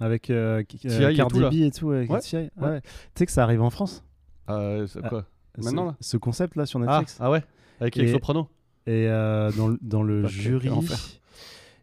Avec 0.00 0.30
euh, 0.30 0.62
euh, 0.86 1.14
Cardi. 1.16 1.40
B 1.40 1.52
et 1.64 1.70
tout. 1.70 1.90
avec 1.90 2.10
Ouais, 2.10 2.20
T.I. 2.20 2.36
ouais. 2.36 2.50
Ouais. 2.68 2.80
Tu 2.80 2.88
sais 3.16 3.26
que 3.26 3.32
ça 3.32 3.42
arrive 3.42 3.62
en 3.62 3.70
France 3.70 4.04
Euh, 4.48 4.86
quoi 5.08 5.26
ce- 5.58 5.64
Maintenant 5.64 5.86
là 5.86 5.96
Ce 6.00 6.16
concept 6.16 6.54
là 6.56 6.66
sur 6.66 6.80
Ah, 6.82 6.86
Netflix. 6.86 7.16
ah 7.20 7.30
ouais 7.30 7.42
Avec 7.80 7.96
les 7.96 8.12
Soprano 8.12 8.48
Et 8.86 9.08
euh, 9.08 9.50
dans, 9.52 9.68
le- 9.68 9.78
dans 9.82 10.02
le 10.02 10.22
Bah, 10.22 10.28
quel- 10.30 10.40
jury, 10.40 10.70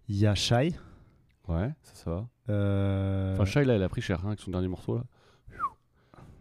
il 0.07 0.15
y 0.17 0.25
a 0.27 0.33
Shai. 0.35 0.73
Ouais, 1.47 1.69
ça, 1.83 1.93
ça 1.95 2.09
va. 2.11 2.27
Euh, 2.49 3.33
Enfin, 3.33 3.45
Shai, 3.45 3.65
là, 3.65 3.73
elle 3.73 3.83
a 3.83 3.89
pris 3.89 4.01
cher 4.01 4.19
hein, 4.23 4.27
avec 4.29 4.39
son 4.39 4.51
dernier 4.51 4.67
morceau 4.67 4.95
là. 4.97 5.03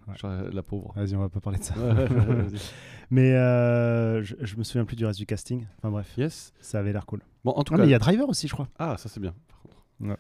Ouais. 0.07 0.51
La 0.53 0.63
pauvre. 0.63 0.93
Vas-y, 0.97 1.17
on 1.17 1.21
va 1.21 1.29
pas 1.31 1.41
parler 1.41 1.59
de 1.59 1.65
ça. 1.65 1.75
Mais 3.11 3.33
euh, 3.35 4.23
je, 4.23 4.35
je 4.41 4.57
me 4.57 4.63
souviens 4.65 4.85
plus 4.85 4.97
du 4.97 5.05
reste 5.07 5.19
du 5.19 5.27
casting. 5.27 5.67
Enfin 5.79 5.91
bref, 5.91 6.13
Yes. 6.17 6.53
ça 6.61 6.79
avait 6.79 6.93
l'air 6.93 7.07
cool. 7.07 7.21
Bon, 7.45 7.53
en 7.53 7.63
tout 7.65 7.75
Ah, 7.75 7.77
cas. 7.79 7.83
mais 7.83 7.89
il 7.89 7.93
y 7.93 7.95
a 7.95 7.99
Driver 7.99 8.29
aussi, 8.29 8.49
je 8.49 8.53
crois. 8.53 8.69
Ah, 8.79 8.97
ça 8.99 9.09
c'est 9.09 9.21
bien, 9.21 9.35
par 9.49 9.61
contre. 9.61 9.77
Ouais. 10.01 10.17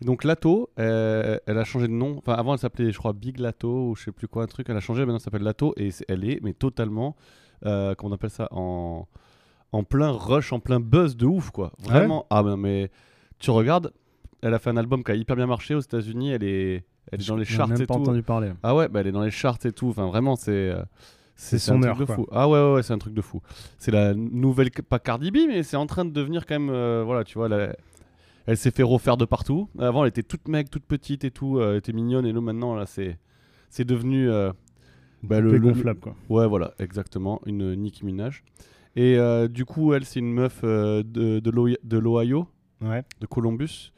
Donc 0.00 0.22
Lato, 0.24 0.70
euh, 0.78 1.38
elle 1.46 1.58
a 1.58 1.64
changé 1.64 1.88
de 1.88 1.92
nom. 1.92 2.16
Enfin, 2.18 2.34
avant 2.34 2.52
elle 2.52 2.58
s'appelait, 2.60 2.92
je 2.92 2.98
crois, 2.98 3.12
Big 3.12 3.38
Lato 3.40 3.90
ou 3.90 3.96
je 3.96 4.04
sais 4.04 4.12
plus 4.12 4.28
quoi, 4.28 4.44
un 4.44 4.46
truc. 4.46 4.68
Elle 4.70 4.76
a 4.76 4.80
changé, 4.80 5.00
maintenant 5.02 5.16
elle 5.16 5.20
s'appelle 5.22 5.42
Lato 5.42 5.74
et 5.76 5.90
elle 6.08 6.24
est, 6.28 6.38
mais 6.42 6.52
totalement, 6.52 7.16
euh, 7.66 7.94
comment 7.96 8.12
on 8.12 8.14
appelle 8.14 8.30
ça, 8.30 8.46
en, 8.52 9.06
en 9.72 9.82
plein 9.82 10.10
rush, 10.10 10.52
en 10.52 10.60
plein 10.60 10.78
buzz 10.80 11.16
de 11.16 11.26
ouf, 11.26 11.50
quoi. 11.50 11.72
Ah 11.78 11.82
ouais 11.86 11.92
Vraiment. 11.98 12.26
Ah, 12.30 12.42
ben, 12.44 12.56
mais 12.56 12.90
tu 13.40 13.50
regardes, 13.50 13.92
elle 14.40 14.54
a 14.54 14.58
fait 14.60 14.70
un 14.70 14.76
album 14.76 15.02
qui 15.02 15.10
a 15.10 15.14
hyper 15.16 15.34
bien 15.34 15.46
marché 15.46 15.74
aux 15.74 15.80
États-Unis. 15.80 16.30
Elle 16.30 16.44
est, 16.44 16.84
elle 17.10 17.20
est 17.20 17.26
dans 17.28 17.36
les 17.36 17.44
charts 17.44 17.66
même 17.68 17.82
et 17.82 17.86
pas 17.86 17.94
tout. 17.94 18.00
entendu 18.00 18.22
parler. 18.22 18.52
Ah 18.62 18.76
ouais, 18.76 18.88
bah, 18.88 19.00
elle 19.00 19.08
est 19.08 19.12
dans 19.12 19.22
les 19.24 19.32
charts 19.32 19.58
et 19.64 19.72
tout. 19.72 19.88
Enfin, 19.88 20.06
vraiment, 20.06 20.36
c'est, 20.36 20.52
euh, 20.52 20.80
C'est 21.34 21.56
un 21.56 21.58
son 21.58 21.80
truc 21.80 21.86
heure, 21.90 21.96
de 21.96 22.04
fou. 22.04 22.26
Ah 22.30 22.48
ouais, 22.48 22.60
ouais, 22.60 22.74
ouais, 22.74 22.82
c'est 22.84 22.92
un 22.92 22.98
truc 22.98 23.14
de 23.14 23.20
fou. 23.22 23.40
C'est 23.78 23.90
la 23.90 24.14
nouvelle, 24.14 24.70
pas 24.70 25.00
Cardi 25.00 25.32
B, 25.32 25.38
mais 25.48 25.64
c'est 25.64 25.76
en 25.76 25.86
train 25.86 26.04
de 26.04 26.10
devenir 26.12 26.46
quand 26.46 26.54
même, 26.58 26.70
euh, 26.70 27.02
voilà, 27.04 27.24
tu 27.24 27.36
vois, 27.36 27.48
la- 27.48 27.74
elle 28.48 28.56
s'est 28.56 28.70
fait 28.72 28.82
refaire 28.82 29.16
de 29.16 29.24
partout. 29.24 29.68
Avant, 29.78 30.02
elle 30.04 30.08
était 30.08 30.22
toute 30.24 30.48
maigre, 30.48 30.70
toute 30.70 30.84
petite 30.84 31.22
et 31.24 31.30
tout, 31.30 31.58
euh, 31.58 31.72
elle 31.72 31.76
était 31.78 31.92
mignonne, 31.92 32.26
et 32.26 32.32
là 32.32 32.40
maintenant, 32.40 32.74
là, 32.74 32.86
c'est, 32.86 33.18
c'est 33.70 33.84
devenu 33.84 34.28
euh, 34.28 34.52
bah, 35.22 35.40
poupée 35.40 35.60
gonflable, 35.60 36.00
quoi. 36.00 36.16
Ouais, 36.28 36.48
voilà, 36.48 36.72
exactement, 36.78 37.40
une 37.46 37.74
Nicki 37.76 38.04
Minaj. 38.04 38.42
Et 38.96 39.16
euh, 39.18 39.46
du 39.46 39.64
coup, 39.64 39.92
elle, 39.94 40.04
c'est 40.04 40.18
une 40.18 40.32
meuf 40.32 40.62
de, 40.64 41.02
de 41.38 41.50
l'Ohio- 41.50 41.78
de 41.84 41.98
l'Ohio, 41.98 42.48
Ouais. 42.80 43.02
de 43.20 43.26
Columbus. 43.26 43.92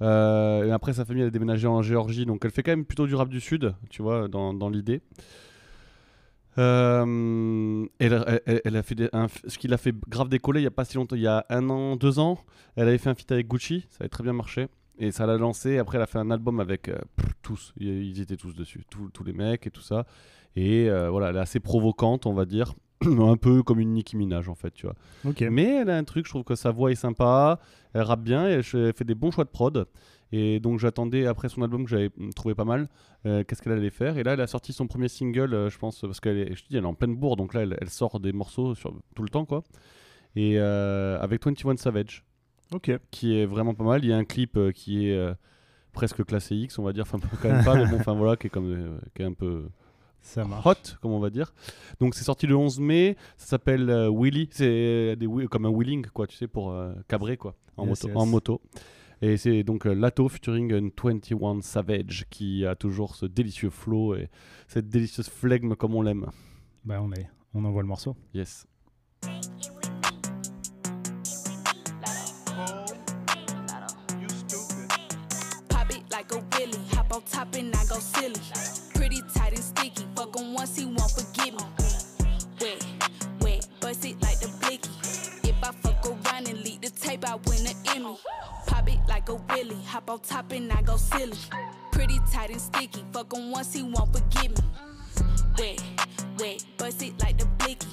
Euh, 0.00 0.64
et 0.64 0.70
après, 0.70 0.92
sa 0.92 1.04
famille 1.04 1.22
elle 1.22 1.28
a 1.28 1.32
déménagé 1.32 1.66
en 1.66 1.82
Géorgie, 1.82 2.24
donc 2.24 2.44
elle 2.44 2.52
fait 2.52 2.62
quand 2.62 2.70
même 2.70 2.84
plutôt 2.84 3.06
du 3.08 3.14
rap 3.16 3.28
du 3.28 3.40
Sud, 3.40 3.74
tu 3.90 4.00
vois, 4.00 4.28
dans, 4.28 4.54
dans 4.54 4.68
l'idée. 4.68 5.00
Euh, 6.58 7.86
elle, 7.98 8.24
elle- 8.26 8.40
elle- 8.46 8.60
elle 8.64 8.76
a 8.76 8.82
fait 8.82 8.94
des- 8.94 9.08
un 9.12 9.28
ce 9.46 9.58
qui 9.58 9.68
l'a 9.68 9.76
fait 9.78 9.94
grave 10.08 10.28
décoller 10.28 10.60
il 10.60 10.64
y 10.64 10.66
a 10.66 10.70
pas 10.72 10.84
si 10.84 10.96
longtemps, 10.96 11.16
il 11.16 11.22
y 11.22 11.26
a 11.26 11.46
un 11.50 11.70
an, 11.70 11.96
deux 11.96 12.18
ans. 12.18 12.38
Elle 12.76 12.88
avait 12.88 12.98
fait 12.98 13.10
un 13.10 13.14
feat 13.14 13.30
avec 13.32 13.48
Gucci, 13.48 13.86
ça 13.90 13.98
avait 14.00 14.08
très 14.08 14.24
bien 14.24 14.32
marché. 14.32 14.68
Et 15.00 15.12
ça 15.12 15.26
l'a 15.26 15.36
lancé. 15.36 15.78
Après, 15.78 15.96
elle 15.96 16.02
a 16.02 16.06
fait 16.08 16.18
un 16.18 16.30
album 16.32 16.58
avec 16.58 16.88
euh, 16.88 16.98
tous. 17.42 17.72
Ils 17.78 18.20
étaient 18.20 18.36
tous 18.36 18.52
dessus. 18.54 18.82
Tous, 18.90 19.10
tous 19.10 19.22
les 19.22 19.32
mecs 19.32 19.64
et 19.66 19.70
tout 19.70 19.80
ça. 19.80 20.06
Et 20.56 20.90
euh, 20.90 21.08
voilà, 21.08 21.28
elle 21.30 21.36
est 21.36 21.40
assez 21.40 21.60
provocante, 21.60 22.26
on 22.26 22.32
va 22.34 22.44
dire. 22.44 22.74
un 23.06 23.36
peu 23.36 23.62
comme 23.62 23.78
une 23.78 23.92
Nicki 23.92 24.16
Minaj, 24.16 24.48
en 24.48 24.56
fait, 24.56 24.72
tu 24.72 24.86
vois. 24.86 24.96
Mais 25.50 25.76
elle 25.82 25.90
a 25.90 25.96
un 25.96 26.02
truc, 26.02 26.26
je 26.26 26.30
trouve 26.32 26.42
que 26.42 26.56
sa 26.56 26.72
voix 26.72 26.90
est 26.90 26.96
sympa. 26.96 27.60
Elle 27.94 28.02
rappe 28.02 28.22
bien 28.24 28.48
et 28.48 28.54
elle 28.54 28.62
fait 28.64 29.04
des 29.04 29.14
bons 29.14 29.30
choix 29.30 29.44
de 29.44 29.50
prod. 29.50 29.86
Et 30.32 30.60
donc, 30.60 30.78
j'attendais, 30.78 31.26
après 31.26 31.48
son 31.48 31.62
album 31.62 31.84
que 31.84 31.90
j'avais 31.90 32.10
mm, 32.16 32.30
trouvé 32.34 32.54
pas 32.54 32.64
mal, 32.64 32.88
euh, 33.26 33.44
qu'est-ce 33.44 33.62
qu'elle 33.62 33.72
allait 33.72 33.90
faire. 33.90 34.18
Et 34.18 34.22
là, 34.22 34.34
elle 34.34 34.40
a 34.40 34.46
sorti 34.46 34.72
son 34.72 34.86
premier 34.86 35.08
single, 35.08 35.54
euh, 35.54 35.70
je 35.70 35.78
pense, 35.78 36.00
parce 36.00 36.20
qu'elle 36.20 36.38
est, 36.38 36.54
je 36.54 36.62
te 36.64 36.68
dis, 36.68 36.76
elle 36.76 36.84
est 36.84 36.86
en 36.86 36.94
pleine 36.94 37.16
bourre. 37.16 37.36
Donc 37.36 37.54
là, 37.54 37.62
elle, 37.62 37.76
elle 37.80 37.90
sort 37.90 38.20
des 38.20 38.32
morceaux 38.32 38.74
sur, 38.74 38.92
tout 39.14 39.22
le 39.22 39.28
temps, 39.30 39.44
quoi. 39.44 39.62
Et 40.36 40.54
euh, 40.58 41.18
avec 41.20 41.44
21 41.44 41.76
Savage. 41.76 42.24
Ok. 42.72 42.90
Qui 43.10 43.38
est 43.38 43.46
vraiment 43.46 43.74
pas 43.74 43.84
mal. 43.84 44.04
Il 44.04 44.10
y 44.10 44.12
a 44.12 44.16
un 44.16 44.24
clip 44.24 44.56
euh, 44.56 44.72
qui 44.72 45.08
est 45.08 45.34
presque 45.92 46.24
classé 46.24 46.54
X, 46.54 46.78
on 46.78 46.82
va 46.82 46.92
dire. 46.92 47.04
Enfin, 47.10 47.18
quand 47.42 47.48
même 47.48 47.64
pas, 47.64 47.74
mais 47.74 47.86
bon, 47.86 47.96
enfin 47.96 48.12
voilà, 48.12 48.36
qui 48.36 48.48
est, 48.48 48.50
comme, 48.50 49.00
qui 49.14 49.22
est 49.22 49.24
un 49.24 49.32
peu 49.32 49.64
Ça 50.20 50.44
marche. 50.44 50.66
hot, 50.66 50.96
comme 51.00 51.12
on 51.12 51.18
va 51.20 51.30
dire. 51.30 51.52
Donc 52.00 52.14
c'est 52.14 52.24
sorti 52.24 52.46
le 52.46 52.54
11 52.54 52.78
mai. 52.80 53.16
Ça 53.36 53.46
s'appelle 53.46 53.88
euh, 53.88 54.10
Willy. 54.12 54.48
C'est 54.52 55.16
des 55.16 55.26
comme 55.50 55.64
un 55.66 55.70
wheeling, 55.70 56.06
quoi, 56.08 56.26
tu 56.26 56.36
sais, 56.36 56.46
pour 56.46 56.70
euh, 56.70 56.92
cabrer, 57.08 57.36
quoi, 57.36 57.54
en, 57.76 57.86
Yes, 57.86 58.02
moto, 58.02 58.08
yes. 58.08 58.16
en 58.16 58.26
moto. 58.26 58.60
Et 59.20 59.36
c'est 59.36 59.64
donc 59.64 59.86
euh, 59.86 59.94
Lato 59.94 60.28
featuring 60.28 60.72
un 60.72 60.90
21 60.96 61.60
Savage 61.60 62.26
qui 62.30 62.64
a 62.64 62.76
toujours 62.76 63.16
ce 63.16 63.26
délicieux 63.26 63.70
flow 63.70 64.14
et 64.14 64.28
cette 64.68 64.88
délicieuse 64.88 65.28
flegme 65.28 65.74
comme 65.74 65.96
on 65.96 66.02
l'aime. 66.02 66.26
Bah, 66.84 67.00
on, 67.02 67.12
est... 67.12 67.28
on 67.52 67.64
envoie 67.64 67.82
le 67.82 67.88
morceau. 67.88 68.16
Yes. 68.32 68.66
Pop 75.68 75.90
it 75.90 76.02
like 76.12 76.32
a 76.32 76.38
willy. 76.56 76.78
Hop 76.92 77.12
on 77.12 77.22
top 77.22 77.56
and 77.56 77.74
I 77.74 77.84
go 77.88 77.98
silly. 77.98 78.40
Pretty 78.94 79.20
tight 79.34 79.52
and 79.52 79.64
sticky. 79.64 80.06
Fuck 80.14 80.38
him 80.38 80.54
once, 80.54 80.76
he 80.76 80.84
won't 80.84 81.10
forgive 81.10 81.54
me. 81.54 81.64
Wet, 82.60 82.86
wet, 83.40 83.66
bust 83.80 84.04
it 84.04 84.22
like 84.22 84.38
the 84.38 84.48
blicky. 84.60 84.90
If 85.48 85.56
I 85.64 85.72
fuck 85.72 86.06
around 86.06 86.48
and 86.48 86.62
leak 86.62 86.82
the 86.82 86.90
tape, 86.90 87.28
I 87.28 87.34
win 87.34 87.66
an 87.66 87.74
Emmy. 87.96 88.16
Like 89.08 89.28
a 89.28 89.34
willy. 89.34 89.82
Hop 89.86 90.10
on 90.10 90.20
top 90.20 90.52
and 90.52 90.70
I 90.72 90.82
go 90.82 90.96
silly. 90.96 91.36
Pretty 91.90 92.20
tight 92.30 92.50
and 92.50 92.60
sticky. 92.60 93.04
Fuck 93.12 93.34
him 93.34 93.50
once, 93.50 93.72
he 93.72 93.82
won't 93.82 94.12
forgive 94.12 94.50
me. 94.52 94.64
Wet, 95.58 95.82
wet, 96.38 96.64
bust 96.76 97.02
it 97.02 97.18
like 97.20 97.38
the 97.38 97.46
blicky. 97.58 97.88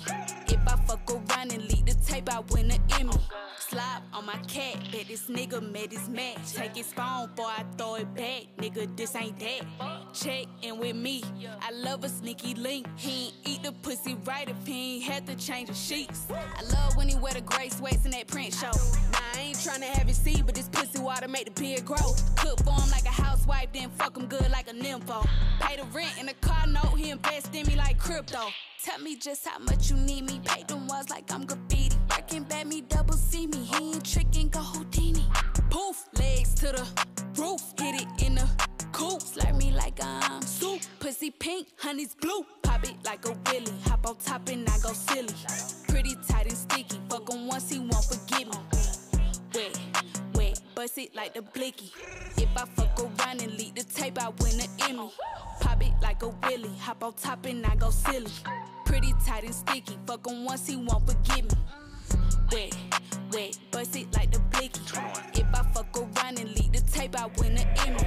If 0.48 0.60
I 0.68 0.76
fuck 0.86 1.10
around 1.10 1.54
and 1.54 1.64
leak 1.64 1.86
the 1.86 1.96
tape, 2.06 2.30
I 2.32 2.42
win 2.52 2.70
an 2.70 2.82
Emmy. 3.00 3.14
Slide 3.70 4.02
on 4.14 4.28
my 4.28 4.38
cat, 4.48 4.78
bet 4.92 5.08
this 5.08 5.24
nigga 5.24 5.60
made 5.72 5.92
his 5.92 6.08
match. 6.08 6.54
Take 6.54 6.76
his 6.76 6.94
phone, 6.94 7.32
boy, 7.36 7.46
I 7.46 7.64
throw 7.78 7.96
it 7.96 8.14
back. 8.14 8.44
Nigga, 8.60 8.96
this 8.96 9.16
ain't 9.16 9.40
that. 9.40 9.62
Check 10.14 10.46
in 10.62 10.78
with 10.78 10.96
me. 10.96 11.24
I 11.62 11.72
love 11.72 12.04
a 12.04 12.10
sneaky 12.10 12.54
link. 12.54 12.86
He 12.96 13.28
ain't 13.28 13.34
eat 13.44 13.64
the 13.64 13.72
pussy 13.72 14.18
right 14.24 14.48
if 14.48 14.68
he 14.68 14.98
ain't 14.98 15.04
had 15.06 15.26
to 15.26 15.36
change 15.36 15.70
the 15.70 15.74
sheets. 15.74 16.28
I 16.30 16.62
love 16.74 16.96
when 16.96 17.10
he 17.10 17.16
wear 17.16 17.34
the 17.34 17.42
gray 17.42 17.70
sweats 17.70 18.06
in 18.06 18.12
that 18.12 18.28
print 18.28 18.54
show. 18.54 18.72
Nah, 19.12 19.20
I 19.34 19.40
ain't 19.40 19.58
tryna 19.58 19.86
have 19.86 20.08
it 20.08 20.16
see, 20.16 20.44
but 20.44 20.54
this 20.54 20.70
pussy 20.70 21.00
water 21.00 21.28
make 21.28 21.46
the 21.46 21.60
beard 21.60 21.86
grow. 21.86 22.14
Cook 22.38 22.60
for 22.64 22.72
him 22.72 22.92
like 22.92 23.06
a 23.06 23.22
housewife, 23.22 23.70
then 23.74 23.90
fuck 23.90 24.16
him 24.16 24.28
good 24.28 24.50
like 24.52 24.70
a 24.70 24.74
nympho. 24.74 25.28
Pay 25.60 25.78
the 25.78 25.86
rent 25.86 26.20
in 26.20 26.28
the 26.28 26.36
car 26.36 26.68
note, 26.68 26.96
he 26.98 27.10
invest 27.10 27.56
in 27.56 27.66
me 27.66 27.76
like 27.76 27.98
crypto. 27.98 28.42
Tell 28.84 29.00
me 29.00 29.16
just 29.16 29.48
how 29.48 29.58
much 29.58 29.90
you 29.90 29.98
need 29.98 30.30
me. 30.30 30.40
Pay 30.46 30.62
them 30.64 30.88
walls 30.88 31.10
like 31.10 31.34
I'm 31.34 31.46
graffiti. 31.46 31.96
Working 32.26 32.44
bad 32.46 32.66
me 32.66 32.82
double 32.82 33.14
see 33.14 33.46
me. 33.46 33.58
He 33.58 33.92
ain't 33.94 34.04
tricking, 34.04 34.50
go 34.50 34.58
Houdini. 34.60 35.24
Poof, 35.70 36.08
legs 36.18 36.56
to 36.56 36.72
the 36.72 36.88
roof. 37.40 37.62
Hit 37.78 38.02
it 38.02 38.26
in 38.26 38.34
the 38.34 38.50
coop. 38.92 39.22
Slurp 39.22 39.56
me 39.60 39.72
like 39.72 40.00
I'm 40.02 40.42
soup. 40.42 40.82
Pussy 41.00 41.30
pink, 41.30 41.68
honey's 41.78 42.16
blue. 42.16 42.44
Pop 42.64 42.84
it 42.84 42.96
like 43.06 43.28
a 43.28 43.38
willy. 43.52 43.72
Hop 43.86 44.08
on 44.10 44.16
top 44.16 44.50
and 44.50 44.68
I 44.68 44.76
go 44.80 44.92
silly. 44.94 45.36
Pretty 45.88 46.16
tight 46.28 46.48
and 46.48 46.58
sticky. 46.58 47.00
Fuck 47.10 47.32
him 47.32 47.46
once, 47.46 47.70
he 47.70 47.78
won't 47.78 48.04
forgive 48.04 48.48
me. 48.48 48.58
Wet, 49.54 49.80
wet, 50.34 50.62
bust 50.74 50.98
it 50.98 51.16
like 51.16 51.36
the 51.36 51.44
blicky. 51.44 51.92
If 52.38 52.50
I 52.58 52.66
fuck 52.66 53.00
around 53.04 53.44
and 53.44 53.54
leak 53.54 53.76
the 53.76 53.84
tape, 53.84 54.18
I 54.20 54.30
win 54.40 54.62
an 54.62 54.70
Emmy. 54.90 55.12
Pop 55.60 55.80
it 55.84 55.94
like 56.02 56.24
a 56.24 56.30
willy. 56.30 56.72
Hop 56.80 57.04
on 57.04 57.14
top 57.14 57.46
and 57.46 57.64
I 57.64 57.76
go 57.76 57.92
silly. 57.92 58.32
Pretty 58.84 59.14
tight 59.28 59.44
and 59.44 59.54
sticky. 59.54 60.00
Fuck 60.08 60.26
him 60.26 60.44
once, 60.44 60.66
he 60.66 60.76
won't 60.76 61.06
forgive 61.06 61.46
me. 61.46 61.58
Wet, 62.52 62.78
wet, 63.32 63.58
bust 63.72 63.96
it 63.96 64.14
like 64.14 64.32
the 64.32 64.40
blicky. 64.40 64.82
If 65.34 65.46
I 65.54 65.64
fuck 65.74 65.98
around 65.98 66.40
and 66.40 66.50
leak 66.56 66.72
the 66.72 66.82
tape, 66.92 67.20
I 67.20 67.28
win 67.38 67.58
an 67.58 67.68
Emmy. 67.80 68.00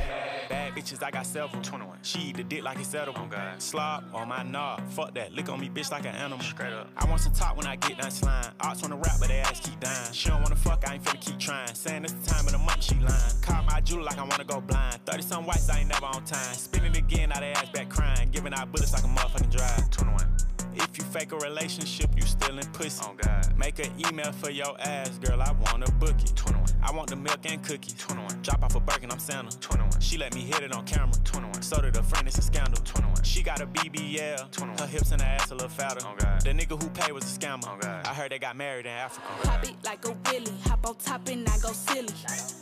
Bad 0.48 0.72
bitches, 0.72 1.02
I 1.02 1.10
got 1.10 1.26
several. 1.26 1.62
21. 1.62 1.98
She 2.02 2.20
eat 2.20 2.36
the 2.36 2.44
dick 2.44 2.62
like 2.62 2.78
it's 2.78 2.94
edible. 2.94 3.28
Oh, 3.30 3.54
Slop 3.58 4.04
on 4.14 4.28
my 4.28 4.42
knob. 4.42 4.88
Fuck 4.90 5.14
that. 5.14 5.32
Lick 5.34 5.48
on 5.48 5.60
me, 5.60 5.68
bitch, 5.68 5.90
like 5.90 6.06
an 6.06 6.14
animal. 6.14 6.40
Straight 6.40 6.72
up. 6.72 6.88
I 6.96 7.04
want 7.06 7.20
some 7.20 7.32
talk 7.32 7.56
when 7.56 7.66
I 7.66 7.76
get 7.76 7.98
done 7.98 8.10
slime. 8.10 8.52
Ox 8.60 8.82
on 8.84 8.90
the 8.90 8.96
rap, 8.96 9.16
but 9.18 9.28
they 9.28 9.40
ass 9.40 9.60
keep 9.60 9.78
dying. 9.80 10.12
She 10.12 10.28
don't 10.28 10.42
wanna 10.42 10.56
fuck, 10.56 10.88
I 10.88 10.94
ain't 10.94 11.04
finna 11.04 11.20
keep 11.20 11.38
trying. 11.38 11.74
Saying 11.74 12.04
it's 12.04 12.12
the 12.14 12.30
time 12.30 12.46
of 12.46 12.52
the 12.52 12.58
month, 12.58 12.82
she 12.82 12.94
lying. 12.94 13.40
Call 13.42 13.62
my 13.64 13.80
jewel 13.80 14.04
like 14.04 14.18
I 14.18 14.22
wanna 14.22 14.44
go 14.44 14.60
blind. 14.60 15.04
30 15.04 15.22
some 15.22 15.44
whites, 15.46 15.68
I 15.68 15.80
ain't 15.80 15.88
never 15.88 16.06
on 16.06 16.24
time. 16.24 16.54
Spinning 16.54 16.96
again, 16.96 17.30
now 17.30 17.40
they 17.40 17.52
ass 17.52 17.68
back 17.70 17.88
crying. 17.88 18.30
Giving 18.30 18.54
out 18.54 18.72
bullets 18.72 18.92
like 18.92 19.04
a 19.04 19.08
motherfucking 19.08 19.50
drive. 19.50 19.90
21. 19.90 20.37
If 20.78 20.96
you 20.98 21.04
fake 21.04 21.32
a 21.32 21.36
relationship, 21.36 22.10
you 22.16 22.22
still 22.22 22.58
in 22.58 22.66
pussy. 22.72 23.04
Oh 23.06 23.14
God. 23.14 23.56
Make 23.56 23.78
an 23.78 23.90
email 23.98 24.32
for 24.32 24.50
your 24.50 24.78
ass, 24.80 25.18
girl. 25.18 25.40
I 25.42 25.52
wanna 25.52 25.90
book 25.92 26.16
it. 26.20 26.34
21. 26.36 26.64
I 26.82 26.92
want 26.92 27.10
the 27.10 27.16
milk 27.16 27.40
and 27.44 27.62
cookies. 27.62 27.94
21. 27.94 28.42
Drop 28.42 28.62
off 28.62 28.74
a 28.76 28.80
Birkin, 28.80 29.10
I'm 29.10 29.18
Santa. 29.18 29.56
21. 29.58 30.00
She 30.00 30.16
let 30.16 30.34
me 30.34 30.42
hit 30.42 30.62
it 30.62 30.72
on 30.72 30.84
camera. 30.84 31.14
21. 31.24 31.62
So 31.62 31.80
did 31.80 31.96
a 31.96 32.02
friend, 32.02 32.26
it's 32.28 32.38
a 32.38 32.42
scandal. 32.42 32.82
21. 32.84 33.22
She 33.24 33.42
got 33.42 33.60
a 33.60 33.66
BBL. 33.66 34.50
21. 34.50 34.78
Her 34.78 34.86
hips 34.86 35.12
and 35.12 35.20
her 35.20 35.28
ass 35.28 35.50
a 35.50 35.54
little 35.54 35.68
fatter. 35.68 36.00
Oh 36.06 36.14
God. 36.18 36.40
The 36.42 36.50
nigga 36.50 36.80
who 36.82 36.88
paid 36.90 37.12
was 37.12 37.24
a 37.24 37.38
scammer. 37.38 37.64
Oh 37.66 37.78
God. 37.80 38.06
I 38.06 38.14
heard 38.14 38.30
they 38.30 38.38
got 38.38 38.56
married 38.56 38.86
in 38.86 38.92
Africa. 38.92 39.26
Oh, 39.28 39.42
Pop 39.42 39.64
it 39.64 39.74
like 39.84 40.04
a 40.06 40.12
willy. 40.30 40.52
Hop 40.66 40.86
on 40.86 40.94
top 40.96 41.28
and 41.28 41.48
I 41.48 41.58
go 41.58 41.72
silly. 41.72 42.14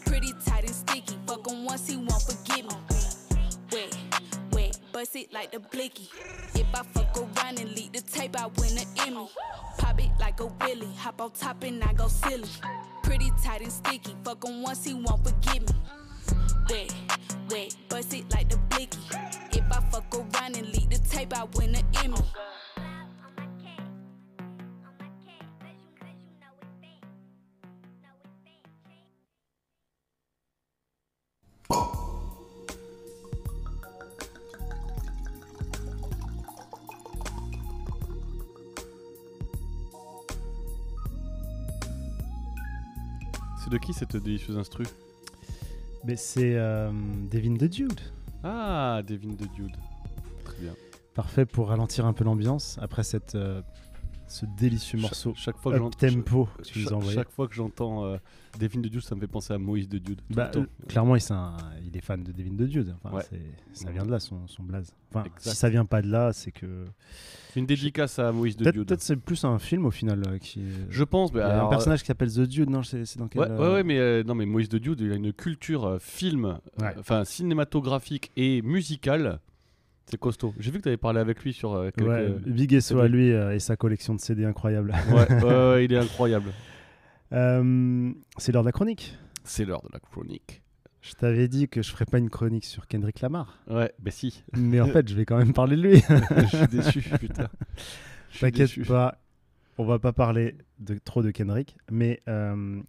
Pretty 0.06 0.32
tight 0.44 0.64
and 0.64 0.74
sticky. 0.74 1.16
Fuck 1.26 1.46
him 1.48 1.64
once, 1.64 1.86
he 1.88 1.96
won't 1.96 2.22
forgive 2.22 2.64
me. 2.66 2.85
Bust 4.96 5.14
it 5.14 5.30
like 5.30 5.50
the 5.50 5.60
blicky. 5.60 6.08
If 6.54 6.74
I 6.74 6.82
fuck 6.82 7.18
around 7.18 7.60
and 7.60 7.68
leak 7.76 7.92
the 7.92 8.00
tape, 8.00 8.34
I 8.34 8.46
win 8.46 8.78
an 8.78 8.86
Emmy. 9.06 9.28
Pop 9.76 10.02
it 10.02 10.10
like 10.18 10.40
a 10.40 10.46
willy. 10.46 10.88
Hop 10.96 11.20
on 11.20 11.32
top 11.32 11.62
and 11.64 11.84
I 11.84 11.92
go 11.92 12.08
silly. 12.08 12.48
Pretty 13.02 13.30
tight 13.44 13.60
and 13.60 13.70
sticky. 13.70 14.16
Fuck 14.24 14.46
him 14.46 14.62
once, 14.62 14.86
he 14.86 14.94
won't 14.94 15.22
forgive 15.22 15.68
me. 15.68 15.74
Wet, 16.70 16.94
wet, 17.50 17.76
bust 17.90 18.14
it 18.14 18.32
like 18.32 18.48
the 18.48 18.56
blicky. 18.70 18.98
If 19.52 19.70
I 19.70 19.80
fuck 19.90 20.14
around 20.14 20.56
and 20.56 20.66
leak 20.68 20.88
the 20.88 20.98
tape, 21.10 21.36
I 21.36 21.44
win 21.44 21.74
an 21.74 21.84
Emmy. 22.02 22.16
C'est 43.66 43.72
de 43.72 43.78
qui 43.78 43.92
cette 43.92 44.16
délicieuse 44.16 44.56
instru 44.56 44.84
Mais 46.04 46.14
c'est 46.14 46.54
euh, 46.54 46.92
Devin 47.28 47.56
the 47.56 47.64
Dude. 47.64 48.00
Ah, 48.44 49.02
Devin 49.04 49.34
the 49.34 49.52
Dude. 49.56 49.76
Très 50.44 50.56
bien. 50.60 50.72
Parfait 51.14 51.44
pour 51.46 51.70
ralentir 51.70 52.06
un 52.06 52.12
peu 52.12 52.22
l'ambiance 52.22 52.78
après 52.80 53.02
cette, 53.02 53.34
euh, 53.34 53.60
ce 54.28 54.44
délicieux 54.58 54.98
morceau 54.98 55.32
Chaque, 55.34 55.44
chaque 55.44 55.58
fois 55.58 55.72
que 55.72 55.78
j'entends 55.78 55.98
tempo 55.98 56.48
nous 56.56 57.10
chaque, 57.10 57.30
fois 57.30 57.48
que 57.48 57.54
j'entends 57.54 58.04
euh, 58.04 58.16
Devin 58.58 58.80
the 58.80 58.86
Dude, 58.86 59.02
ça 59.02 59.14
me 59.14 59.20
fait 59.20 59.26
penser 59.26 59.52
à 59.54 59.58
Moïse 59.58 59.88
de 59.88 59.98
Dude. 59.98 60.20
tout 60.28 60.34
Bah, 60.34 60.50
euh, 60.56 60.64
clairement, 60.88 61.14
il, 61.16 61.22
un- 61.32 61.56
est 61.94 62.00
fan 62.00 62.22
de 62.22 62.32
Devin 62.32 62.52
de 62.54 62.66
Dude. 62.66 62.94
Enfin, 63.02 63.16
Ouais. 63.16 63.22
ça 63.72 63.90
vient 63.90 64.04
de 64.04 64.10
là 64.10 64.18
son, 64.18 64.46
son 64.48 64.62
blaze. 64.62 64.92
Enfin, 65.10 65.24
Exact. 65.24 65.40
si 65.50 65.56
ça 65.56 65.68
vient 65.68 65.84
pas 65.84 66.02
de 66.02 66.08
là, 66.10 66.32
c'est 66.32 66.50
que. 66.50 66.84
C'est 67.52 67.60
une 67.60 67.66
dédicace 67.66 68.18
à 68.18 68.32
Moïse 68.32 68.56
de 68.56 68.70
Dude. 68.70 68.86
peut-être 68.86 69.00
c'est 69.02 69.16
plus 69.16 69.44
un 69.44 69.58
film 69.58 69.86
au 69.86 69.90
final 69.90 70.22
euh, 70.26 70.38
qui. 70.38 70.60
est- 70.60 70.86
Je 70.90 71.04
pense, 71.04 71.32
mais 71.32 71.40
Il 71.40 71.42
y 71.42 71.46
a 71.46 71.50
alors, 71.54 71.66
un 71.66 71.70
personnage 71.70 72.00
qui 72.00 72.06
s'appelle 72.06 72.32
The 72.32 72.40
Dude. 72.40 72.68
Non, 72.70 72.82
c'est 72.82 73.16
dans 73.18 73.28
quel. 73.28 73.42
Ouais, 73.42 73.48
euh, 73.50 73.74
ouais, 73.74 73.82
mais 73.84 73.98
euh, 73.98 74.22
non, 74.24 74.34
mais 74.34 74.46
Moïse 74.46 74.68
de 74.68 74.78
Dude, 74.78 75.00
il 75.00 75.12
a 75.12 75.16
une 75.16 75.32
culture 75.32 75.84
euh, 75.86 75.98
film, 75.98 76.58
euh, 76.82 76.90
enfin 76.98 77.24
cinématographique 77.24 78.30
et 78.36 78.60
musicale. 78.62 79.40
C'est 80.06 80.18
costaud. 80.18 80.54
J'ai 80.58 80.70
vu 80.70 80.78
que 80.78 80.84
tu 80.84 80.88
avais 80.88 80.96
parlé 80.96 81.18
avec 81.20 81.42
lui 81.42 81.52
sur 81.52 81.74
euh, 81.74 81.90
quelques. 81.90 82.08
Ouais, 82.08 82.34
Big 82.46 82.78
SO 82.80 83.00
à 83.00 83.08
lui 83.08 83.32
euh, 83.32 83.54
et 83.54 83.58
sa 83.58 83.76
collection 83.76 84.14
de 84.14 84.20
CD 84.20 84.44
incroyable. 84.44 84.94
Ouais, 85.10 85.84
il 85.84 85.92
est 85.92 85.98
incroyable. 85.98 86.52
Euh, 87.32 88.12
c'est 88.36 88.52
l'heure 88.52 88.62
de 88.62 88.68
la 88.68 88.72
chronique. 88.72 89.18
C'est 89.42 89.64
l'heure 89.64 89.82
de 89.82 89.88
la 89.92 89.98
chronique. 89.98 90.62
Je 91.00 91.12
t'avais 91.12 91.48
dit 91.48 91.68
que 91.68 91.82
je 91.82 91.90
ferais 91.90 92.04
pas 92.04 92.18
une 92.18 92.30
chronique 92.30 92.64
sur 92.64 92.86
Kendrick 92.86 93.20
Lamar. 93.20 93.58
Ouais, 93.68 93.92
bah 94.00 94.10
si. 94.10 94.44
Mais 94.56 94.80
en 94.80 94.86
fait, 94.86 95.08
je 95.08 95.14
vais 95.14 95.24
quand 95.24 95.38
même 95.38 95.52
parler 95.52 95.76
de 95.76 95.82
lui. 95.82 96.00
Je 96.50 96.56
suis 96.56 96.66
déçu, 96.68 97.00
putain. 97.20 97.48
T'inquiète 98.40 98.84
pas, 98.86 99.18
on 99.78 99.84
va 99.84 99.98
pas 99.98 100.12
parler 100.12 100.56
de, 100.80 100.98
trop 100.98 101.22
de 101.22 101.30
Kendrick, 101.30 101.76
mais 101.90 102.22
euh, 102.28 102.80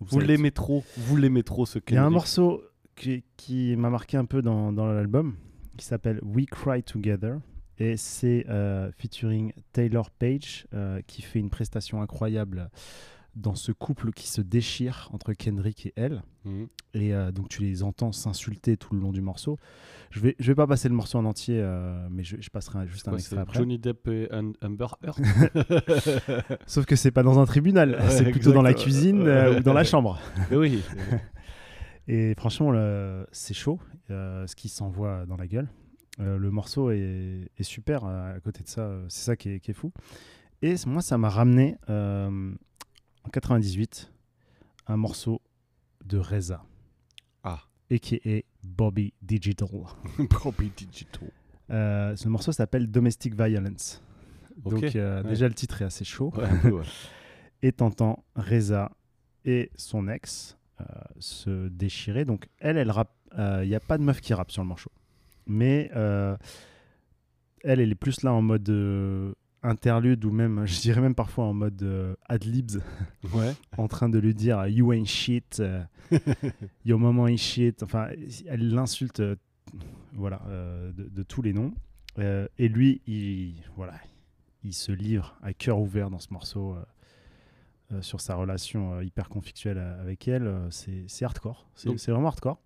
Vous 0.00 0.20
l'aimez 0.20 0.52
trop, 0.52 0.84
vous 0.96 1.16
l'aimez 1.16 1.42
trop 1.42 1.66
ce 1.66 1.78
Il 1.88 1.94
y 1.94 1.96
a 1.96 2.02
un 2.02 2.04
Kendrick. 2.04 2.14
morceau 2.14 2.62
qui, 2.94 3.24
qui 3.36 3.74
m'a 3.76 3.90
marqué 3.90 4.16
un 4.16 4.24
peu 4.24 4.40
dans, 4.40 4.72
dans 4.72 4.86
l'album 4.86 5.34
qui 5.76 5.84
s'appelle 5.86 6.20
We 6.22 6.46
Cry 6.46 6.82
Together 6.82 7.36
et 7.78 7.96
c'est 7.96 8.46
euh, 8.48 8.90
featuring 8.96 9.52
Taylor 9.72 10.10
Page 10.10 10.66
euh, 10.74 11.00
qui 11.06 11.22
fait 11.22 11.38
une 11.40 11.50
prestation 11.50 12.00
incroyable 12.02 12.70
dans 13.34 13.56
ce 13.56 13.72
couple 13.72 14.12
qui 14.12 14.28
se 14.28 14.40
déchire 14.40 15.08
entre 15.12 15.32
Kendrick 15.32 15.86
et 15.86 15.92
elle. 15.96 16.22
Mhm. 16.44 16.68
Et 16.94 17.12
euh, 17.12 17.32
donc 17.32 17.48
tu 17.48 17.62
les 17.62 17.82
entends 17.82 18.12
s'insulter 18.12 18.76
tout 18.76 18.94
le 18.94 19.00
long 19.00 19.10
du 19.10 19.22
morceau. 19.22 19.58
Je 20.10 20.20
vais, 20.20 20.36
je 20.38 20.46
vais 20.52 20.54
pas 20.54 20.68
passer 20.68 20.88
le 20.88 20.94
morceau 20.94 21.18
en 21.18 21.24
entier, 21.24 21.58
euh, 21.60 22.06
mais 22.12 22.22
je, 22.22 22.36
je 22.38 22.48
passerai 22.50 22.86
juste 22.86 23.08
un 23.08 23.14
extrait 23.16 23.38
après. 23.38 23.58
Johnny 23.58 23.76
Depp 23.80 24.06
et 24.06 24.30
Am- 24.30 24.52
Amber 24.62 24.86
Heard. 25.02 25.18
Sauf 26.66 26.86
que 26.86 26.94
c'est 26.94 27.10
pas 27.10 27.24
dans 27.24 27.40
un 27.40 27.44
tribunal, 27.46 27.90
Ouais, 28.00 28.08
c'est 28.10 28.30
plutôt 28.30 28.52
dans 28.52 28.62
la 28.62 28.74
cuisine 28.74 29.26
euh, 29.26 29.58
ou 29.58 29.62
dans 29.64 29.72
la 29.72 29.82
chambre. 29.84 30.20
Oui. 30.52 30.80
Et 32.08 32.34
franchement, 32.36 32.72
c'est 33.32 33.54
chaud, 33.54 33.78
ce 34.08 34.54
qui 34.54 34.68
s'envoie 34.68 35.26
dans 35.26 35.36
la 35.36 35.46
gueule. 35.46 35.68
Euh, 36.20 36.38
le 36.38 36.50
morceau 36.50 36.90
est, 36.90 37.50
est 37.58 37.64
super 37.64 38.04
à 38.04 38.38
côté 38.38 38.62
de 38.62 38.68
ça, 38.68 38.82
euh, 38.82 39.04
c'est 39.08 39.24
ça 39.24 39.36
qui 39.36 39.50
est, 39.50 39.60
qui 39.60 39.72
est 39.72 39.74
fou. 39.74 39.92
Et 40.62 40.74
moi, 40.86 41.02
ça 41.02 41.18
m'a 41.18 41.28
ramené 41.28 41.76
euh, 41.90 42.54
en 43.24 43.28
98 43.30 44.12
un 44.86 44.96
morceau 44.96 45.42
de 46.04 46.18
Reza. 46.18 46.64
Ah. 47.42 47.60
A.K.A. 47.90 48.42
Bobby 48.62 49.12
Digital. 49.20 49.68
Bobby 50.18 50.72
Digital. 50.76 51.30
Euh, 51.70 52.16
ce 52.16 52.28
morceau 52.28 52.52
s'appelle 52.52 52.90
Domestic 52.90 53.34
Violence. 53.34 54.02
Donc 54.56 54.96
euh, 54.96 55.22
ouais. 55.22 55.28
déjà 55.28 55.48
le 55.48 55.54
titre 55.54 55.82
est 55.82 55.84
assez 55.84 56.04
chaud. 56.04 56.32
Ouais, 56.36 56.70
ouais. 56.70 56.84
et 57.62 57.72
t'entends 57.72 58.24
Reza 58.36 58.90
et 59.44 59.70
son 59.76 60.08
ex 60.08 60.56
se 61.18 61.68
déchirer. 61.68 62.24
Donc 62.24 62.48
elle, 62.58 62.76
elle 62.76 62.90
rappe. 62.90 63.12
Il 63.36 63.68
n'y 63.68 63.74
a 63.74 63.80
pas 63.80 63.98
de 63.98 64.02
meuf 64.02 64.20
qui 64.20 64.32
rappe 64.34 64.50
sur 64.50 64.62
le 64.62 64.68
morceau. 64.68 64.90
Mais 65.46 65.90
euh, 65.94 66.36
elle, 67.62 67.80
elle 67.80 67.90
est 67.90 67.94
plus 67.96 68.22
là 68.22 68.32
en 68.32 68.42
mode 68.42 68.68
euh, 68.70 69.32
interlude 69.62 70.24
ou 70.24 70.30
même, 70.30 70.64
je 70.66 70.80
dirais 70.80 71.00
même 71.00 71.14
parfois 71.14 71.44
en 71.46 71.52
mode 71.54 71.82
euh, 71.82 72.14
ad-libs. 72.28 72.80
Ouais. 73.34 73.52
en 73.78 73.88
train 73.88 74.08
de 74.08 74.18
lui 74.18 74.34
dire 74.34 74.66
You 74.66 74.92
ain't 74.92 75.06
shit. 75.06 75.60
euh, 75.60 75.82
Your 76.84 76.98
maman 77.00 77.26
ain't 77.28 77.38
shit. 77.38 77.82
Enfin, 77.82 78.08
elle 78.46 78.70
l'insulte 78.72 79.20
euh, 79.20 79.36
voilà, 80.12 80.42
euh, 80.48 80.92
de, 80.92 81.08
de 81.08 81.22
tous 81.22 81.42
les 81.42 81.52
noms. 81.52 81.74
Euh, 82.18 82.46
et 82.58 82.68
lui, 82.68 83.00
il, 83.06 83.54
voilà, 83.76 83.94
il 84.62 84.72
se 84.72 84.92
livre 84.92 85.36
à 85.42 85.52
cœur 85.52 85.78
ouvert 85.80 86.10
dans 86.10 86.20
ce 86.20 86.32
morceau 86.32 86.76
euh, 87.92 88.00
sur 88.00 88.20
sa 88.20 88.34
relation 88.34 88.94
euh, 88.94 89.04
hyper 89.04 89.28
conflictuelle 89.28 89.76
euh, 89.78 90.00
avec 90.00 90.26
elle. 90.26 90.46
Euh, 90.46 90.70
c'est 90.70 91.24
hardcore. 91.24 91.68
C'est 91.74 92.08
vraiment 92.10 92.28
hardcore. 92.28 92.58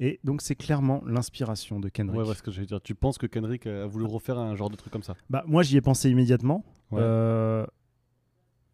Et 0.00 0.18
donc, 0.24 0.42
c'est 0.42 0.56
clairement 0.56 1.02
l'inspiration 1.06 1.78
de 1.78 1.88
Kendrick. 1.88 2.20
Ouais, 2.20 2.26
ouais, 2.28 2.34
ce 2.34 2.42
que 2.42 2.50
dire. 2.50 2.80
Tu 2.82 2.94
penses 2.96 3.16
que 3.16 3.26
Kendrick 3.26 3.66
a 3.66 3.86
voulu 3.86 4.04
refaire 4.04 4.38
un 4.38 4.56
genre 4.56 4.70
de 4.70 4.76
truc 4.76 4.92
comme 4.92 5.04
ça? 5.04 5.14
Bah, 5.30 5.44
moi, 5.46 5.62
j'y 5.62 5.76
ai 5.76 5.80
pensé 5.80 6.10
immédiatement. 6.10 6.64
Ouais. 6.90 7.02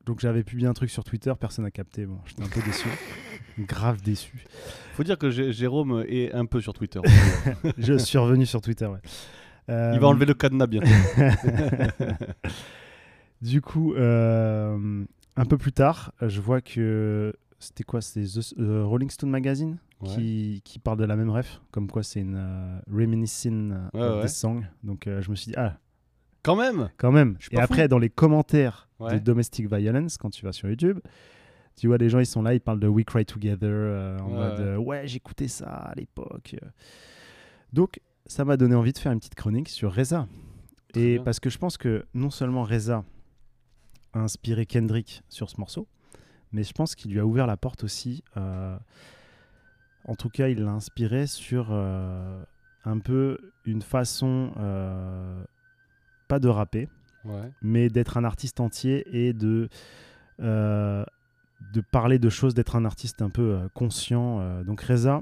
Donc, 0.06 0.20
j'avais 0.20 0.42
publié 0.42 0.66
un 0.66 0.72
truc 0.72 0.88
sur 0.90 1.04
Twitter, 1.04 1.32
personne 1.38 1.64
n'a 1.66 1.70
capté. 1.70 2.06
Bon, 2.06 2.18
j'étais 2.24 2.42
un 2.42 2.48
peu 2.48 2.62
déçu. 2.62 2.88
Grave 3.58 4.00
déçu. 4.00 4.46
Faut 4.94 5.04
dire 5.04 5.18
que 5.18 5.30
Jé- 5.30 5.52
Jérôme 5.52 6.04
est 6.08 6.32
un 6.32 6.46
peu 6.46 6.62
sur 6.62 6.72
Twitter. 6.72 7.00
Je 7.76 7.98
suis 7.98 8.16
revenu 8.16 8.46
sur 8.46 8.62
Twitter, 8.62 8.86
ouais. 8.86 9.00
Il 9.68 10.00
va 10.00 10.08
enlever 10.08 10.26
le 10.26 10.34
cadenas 10.34 10.66
bientôt. 10.66 10.88
du 13.42 13.60
coup, 13.60 13.94
euh, 13.94 15.04
un 15.40 15.44
peu 15.46 15.58
plus 15.58 15.72
tard, 15.72 16.12
je 16.20 16.40
vois 16.40 16.60
que 16.60 17.32
c'était 17.58 17.84
quoi 17.84 18.00
The- 18.00 18.54
euh, 18.58 18.84
Rolling 18.84 19.10
Stone 19.10 19.30
Magazine 19.30 19.78
Ouais. 20.00 20.08
qui, 20.14 20.62
qui 20.64 20.78
parle 20.78 20.96
de 20.98 21.04
la 21.04 21.14
même 21.14 21.28
ref, 21.28 21.60
comme 21.72 21.86
quoi 21.90 22.02
c'est 22.02 22.20
une 22.20 22.36
euh, 22.38 22.78
reminiscing 22.90 23.72
euh, 23.72 23.88
Ouais, 23.92 24.00
of 24.00 24.16
ouais. 24.16 24.22
this 24.26 24.34
song. 24.38 24.64
Donc 24.82 25.06
euh, 25.06 25.20
je 25.20 25.30
me 25.30 25.36
suis 25.36 25.50
dit, 25.50 25.56
ah, 25.58 25.76
Quand 26.42 26.56
même 26.56 26.88
quand 26.96 27.12
même. 27.12 27.36
Et 27.50 27.58
après, 27.60 27.86
dans 27.86 27.98
les 27.98 28.08
commentaires 28.08 28.88
de 29.00 29.18
Domestic 29.18 29.66
Violence, 29.70 30.16
quand 30.16 30.30
tu 30.30 30.42
vas 30.44 30.52
sur 30.52 30.68
YouTube, 30.70 31.00
tu 31.76 31.86
vois, 31.86 31.98
les 31.98 32.08
gens, 32.08 32.18
ils 32.18 32.24
sont 32.26 32.40
là, 32.42 32.54
ils 32.54 32.60
parlent 32.60 32.80
de 32.80 32.88
We 32.88 33.04
Cry 33.04 33.26
Together, 33.26 33.68
euh, 33.70 34.18
en 34.20 34.26
Ouais, 34.28 34.32
mode, 34.34 34.58
ouais. 34.58 34.64
euh, 34.64 34.76
ouais, 34.78 35.06
j'écoutais 35.06 35.48
ça 35.48 35.66
à 35.68 35.94
l'époque. 35.94 36.56
Donc, 37.72 38.00
ça 38.26 38.44
m'a 38.46 38.56
donné 38.56 38.74
envie 38.74 38.92
de 38.92 38.98
faire 38.98 39.12
une 39.12 39.18
petite 39.18 39.34
chronique 39.34 39.68
sur 39.68 39.94
Reza. 39.94 40.26
Très 40.92 41.00
Et 41.02 41.14
bien. 41.16 41.24
parce 41.24 41.40
que 41.40 41.50
je 41.50 41.58
pense 41.58 41.76
que 41.76 42.04
non 42.14 42.30
seulement 42.30 42.64
Reza 42.64 43.04
a 44.12 44.20
inspiré 44.20 44.66
Kendrick 44.66 45.22
sur 45.28 45.48
ce 45.50 45.58
morceau, 45.58 45.86
mais 46.52 46.62
je 46.62 46.72
pense 46.72 46.94
qu'il 46.94 47.12
lui 47.12 47.20
a 47.20 47.26
ouvert 47.26 47.46
la 47.46 47.56
porte 47.56 47.84
aussi. 47.84 48.22
euh, 48.36 48.76
en 50.04 50.14
tout 50.14 50.30
cas, 50.30 50.48
il 50.48 50.62
l'a 50.64 50.70
inspiré 50.72 51.26
sur 51.26 51.68
euh, 51.70 52.42
un 52.84 52.98
peu 52.98 53.38
une 53.66 53.82
façon, 53.82 54.52
euh, 54.58 55.44
pas 56.28 56.38
de 56.38 56.48
rapper, 56.48 56.88
Ouais. 57.26 57.50
mais 57.60 57.90
d'être 57.90 58.16
un 58.16 58.24
artiste 58.24 58.60
entier 58.60 59.04
et 59.12 59.34
de, 59.34 59.68
de 60.38 61.80
parler 61.92 62.18
de 62.18 62.28
choses, 62.30 62.54
d'être 62.54 62.76
un 62.76 62.84
artiste 62.86 63.20
un 63.22 63.28
peu 63.30 63.42
euh, 63.54 63.68
conscient. 63.74 64.40
euh. 64.40 64.64
donc 64.64 64.80
Reza, 64.80 65.20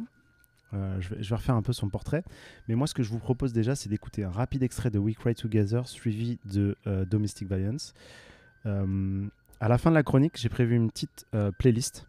euh, 0.75 1.01
je, 1.01 1.09
vais, 1.09 1.23
je 1.23 1.29
vais 1.29 1.35
refaire 1.37 1.57
un 1.57 1.63
peu 1.63 1.73
son 1.73 1.89
portrait. 1.89 2.23
Mais 2.69 2.77
moi, 2.77 2.87
ce 2.87 2.95
que 2.95 3.03
je 3.03 3.11
vous 3.11 3.19
propose 3.19 3.53
déjà, 3.53 3.75
c'est 3.75 3.89
d'écouter 3.89 4.23
un 4.25 4.31
rapide 4.31 4.63
extrait 4.63 4.91
de 4.91 4.99
We 5.01 5.17
Cry 5.17 5.35
Together 5.35 5.89
suivi 5.89 6.39
de 6.45 6.77
Domestic 7.11 7.49
Violence. 7.53 7.95
Euh, 8.69 9.27
à 9.61 9.69
la 9.69 9.79
fin 9.79 9.91
de 9.91 9.95
la 9.97 10.03
chronique, 10.03 10.37
j'ai 10.37 10.49
prévu 10.49 10.77
une 10.77 10.89
petite 10.91 11.27
euh, 11.35 11.51
playlist 11.59 12.07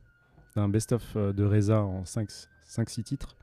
d'un 0.56 0.70
best-of 0.70 1.16
euh, 1.16 1.34
de 1.34 1.44
Reza 1.44 1.82
en 1.84 2.04
5-6 2.04 3.04
titres. 3.04 3.36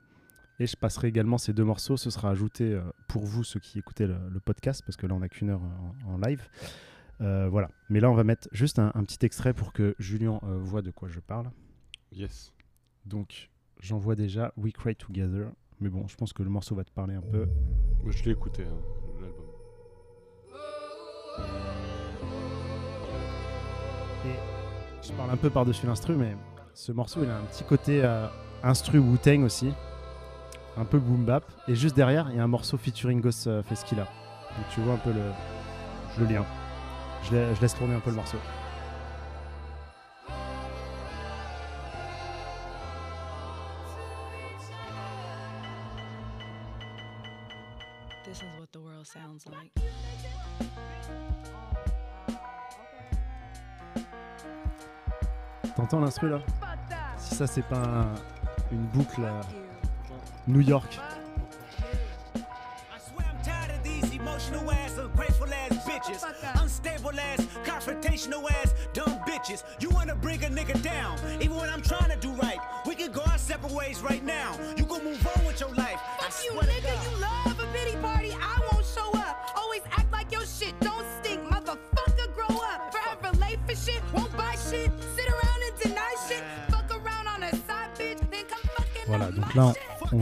Et 0.59 0.67
je 0.67 0.77
passerai 0.77 1.09
également 1.09 1.39
ces 1.39 1.53
deux 1.53 1.65
morceaux. 1.65 1.97
Ce 1.97 2.11
sera 2.11 2.31
ajouté 2.31 2.73
euh, 2.73 2.83
pour 3.09 3.25
vous, 3.25 3.43
ceux 3.45 3.61
qui 3.61 3.79
écoutez 3.79 4.07
le, 4.07 4.17
le 4.31 4.41
podcast, 4.41 4.83
parce 4.87 4.97
que 4.97 5.07
là, 5.07 5.15
on 5.15 5.21
n'a 5.21 5.29
qu'une 5.29 5.51
heure 5.51 5.61
en, 6.07 6.15
en 6.15 6.19
live. 6.19 6.49
Euh, 7.21 7.49
voilà. 7.49 7.71
Mais 7.89 8.01
là, 8.01 8.11
on 8.11 8.15
va 8.15 8.25
mettre 8.25 8.49
juste 8.53 8.79
un, 8.79 8.93
un 8.95 9.05
petit 9.05 9.25
extrait 9.25 9.53
pour 9.55 9.73
que 9.73 9.95
Julien 9.99 10.41
euh, 10.45 10.59
voit 10.59 10.83
de 10.83 10.91
quoi 10.91 11.09
je 11.09 11.21
parle. 11.21 11.51
Yes. 12.13 12.53
Donc, 13.05 13.51
j'envoie 13.81 14.15
déjà 14.15 14.53
We 14.57 14.73
Cry 14.73 14.95
Together. 14.95 15.51
Mais 15.81 15.89
bon, 15.91 16.07
je 16.09 16.17
pense 16.17 16.33
que 16.33 16.43
le 16.43 16.51
morceau 16.51 16.75
va 16.75 16.85
te 16.85 16.93
parler 16.93 17.15
un 17.15 17.23
peu. 17.23 17.49
Je 18.07 18.25
l'ai 18.25 18.31
écouté, 18.31 18.65
hein, 18.65 18.79
l'album. 19.21 19.45
Je 25.03 25.13
parle 25.13 25.31
un 25.31 25.37
peu 25.37 25.51
par-dessus 25.51 25.87
l'instru, 25.87 26.15
mais 26.15 26.37
ce 26.75 26.93
morceau, 26.93 27.21
il 27.23 27.31
a 27.31 27.37
un 27.37 27.43
petit 27.43 27.65
côté 27.65 28.01
euh, 28.05 28.27
instru 28.63 28.99
Wu-Tang 28.99 29.45
aussi. 29.45 29.73
Un 30.77 30.85
peu 30.85 30.99
boom 30.99 31.25
bap. 31.25 31.45
Et 31.69 31.75
juste 31.75 31.97
derrière, 31.97 32.29
il 32.31 32.37
y 32.37 32.41
a 32.41 32.45
un 32.45 32.49
morceau 32.49 32.77
featuring 32.77 33.21
Ghost 33.21 33.47
euh, 33.47 33.63
Feskilla. 33.63 34.05
Donc 34.05 34.67
tu 34.75 34.81
vois 34.81 34.95
un 34.95 34.99
peu 34.99 35.11
le, 35.11 36.27
lien. 36.27 36.45
Je 37.31 37.61
laisse 37.61 37.75
tourner 37.75 37.95
un 37.95 38.01
peu 38.01 38.11
le 38.11 38.17
morceau. 38.17 38.39
Si 57.19 57.35
ça, 57.35 57.47
c'est 57.47 57.63
pas 57.67 57.77
un- 57.79 58.15
une 58.73 58.85
boucle 58.87 59.23
New 60.49 60.61
York. 60.61 61.01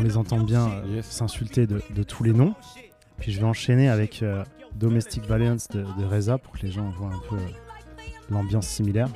Les 0.05 0.17
entend 0.17 0.39
bien 0.39 0.71
euh, 0.71 1.03
s'insulter 1.03 1.67
de, 1.67 1.83
de 1.91 2.03
tous 2.03 2.23
les 2.23 2.33
noms. 2.33 2.55
Puis 3.19 3.33
je 3.33 3.41
vais 3.41 3.47
enchaîner 3.47 3.89
avec 3.89 4.23
euh, 4.23 4.45
Domestic 4.75 5.25
Violence 5.25 5.69
de, 5.69 5.83
de 5.83 6.05
Reza 6.05 6.39
pour 6.39 6.53
que 6.53 6.63
les 6.67 6.71
gens 6.71 6.91
voient 6.91 7.13
un 7.13 7.29
peu 7.29 7.37
euh, 7.37 7.49
l'ambiance 8.31 8.67
similaire. 8.67 9.09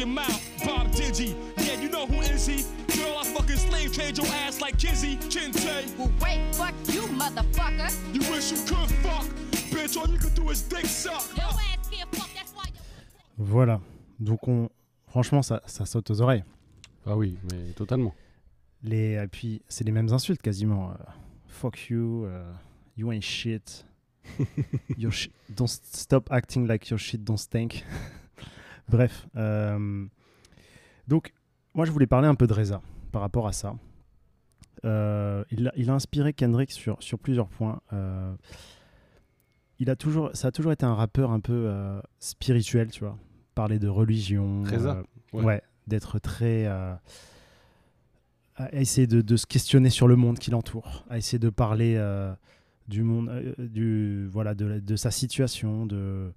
Your 0.00 0.08
mouth. 0.08 0.40
Bob 0.64 0.88
Digi, 0.92 1.34
yeah, 1.58 1.80
you 1.80 1.88
know 1.90 2.06
who 2.06 2.20
is 2.22 2.46
he? 2.46 2.64
Girl, 2.96 3.18
I 3.18 3.24
fucking 3.24 3.56
slave 3.56 3.92
trade 3.92 4.16
your 4.16 4.26
ass 4.46 4.60
like 4.60 4.78
Kizzy, 4.78 5.16
Kinte. 5.28 5.84
Well, 5.98 6.10
wait, 6.22 6.40
fuck 6.54 6.74
you, 6.92 7.02
motherfucker. 7.18 7.90
You 8.14 8.20
wish 8.32 8.50
you 8.50 8.58
could 8.66 8.90
fuck, 9.04 9.26
bitch. 9.70 9.96
All 9.96 10.08
you 10.08 10.18
could 10.18 10.34
do 10.34 10.48
is 10.50 10.62
dick 10.62 10.86
suck. 10.86 11.22
Your 11.36 11.44
ass 11.46 11.88
can't 11.90 12.14
fuck, 12.16 12.28
that's 12.34 12.52
why. 12.54 12.70
Voilà, 13.38 13.80
donc 14.18 14.48
on, 14.48 14.68
franchement, 15.06 15.42
ça, 15.42 15.60
ça 15.66 15.84
saute 15.86 16.10
aux 16.10 16.20
oreilles. 16.22 16.44
Ah 17.06 17.16
oui, 17.16 17.36
mais 17.52 17.72
totalement. 17.74 18.14
Les, 18.82 19.12
et 19.22 19.28
puis, 19.28 19.62
c'est 19.68 19.84
les 19.84 19.92
mêmes 19.92 20.12
insultes 20.12 20.40
quasiment. 20.40 20.90
euh, 20.92 20.94
fuck 21.46 21.90
you, 21.90 22.24
euh, 22.24 22.50
you 22.96 23.12
ain't 23.12 23.22
shit. 23.22 23.84
your 24.96 25.12
shi- 25.12 25.30
don't 25.54 25.68
stop 25.68 26.30
acting 26.30 26.66
like 26.66 26.88
your 26.88 26.98
shit 26.98 27.22
don't 27.22 27.36
stink. 27.38 27.84
Bref. 28.90 29.26
euh, 29.36 30.04
donc, 31.08 31.32
moi, 31.74 31.84
je 31.86 31.92
voulais 31.92 32.06
parler 32.06 32.28
un 32.28 32.34
peu 32.34 32.46
de 32.46 32.52
Reza 32.52 32.80
par 33.12 33.22
rapport 33.22 33.46
à 33.46 33.52
ça. 33.52 33.74
Euh, 34.84 35.44
il, 35.50 35.68
a, 35.68 35.72
il 35.76 35.90
a 35.90 35.94
inspiré 35.94 36.32
Kendrick 36.32 36.72
sur, 36.72 37.02
sur 37.02 37.18
plusieurs 37.18 37.48
points. 37.48 37.80
Euh, 37.92 38.34
il 39.78 39.90
a 39.90 39.96
toujours, 39.96 40.30
ça 40.34 40.48
a 40.48 40.50
toujours 40.52 40.72
été 40.72 40.84
un 40.84 40.94
rappeur 40.94 41.30
un 41.30 41.40
peu 41.40 41.72
spirituel, 42.18 42.90
tu 42.90 43.00
vois. 43.00 43.16
Parler 43.54 43.78
de 43.78 43.88
religion. 43.88 44.62
Reza, 44.64 45.02
ouais. 45.32 45.44
ouais, 45.44 45.62
d'être 45.86 46.18
très. 46.18 46.66
à 46.66 47.00
essayer 48.72 49.06
de, 49.06 49.22
de 49.22 49.36
se 49.36 49.46
questionner 49.46 49.90
sur 49.90 50.06
le 50.06 50.16
monde 50.16 50.38
qui 50.38 50.50
l'entoure, 50.50 51.04
à 51.08 51.16
essayer 51.16 51.38
de 51.38 51.48
parler 51.50 51.98
du 52.88 53.02
monde, 53.02 53.54
du, 53.58 54.28
voilà, 54.28 54.54
de 54.54 54.96
sa 54.96 55.10
situation, 55.10 55.86
de 55.86 56.32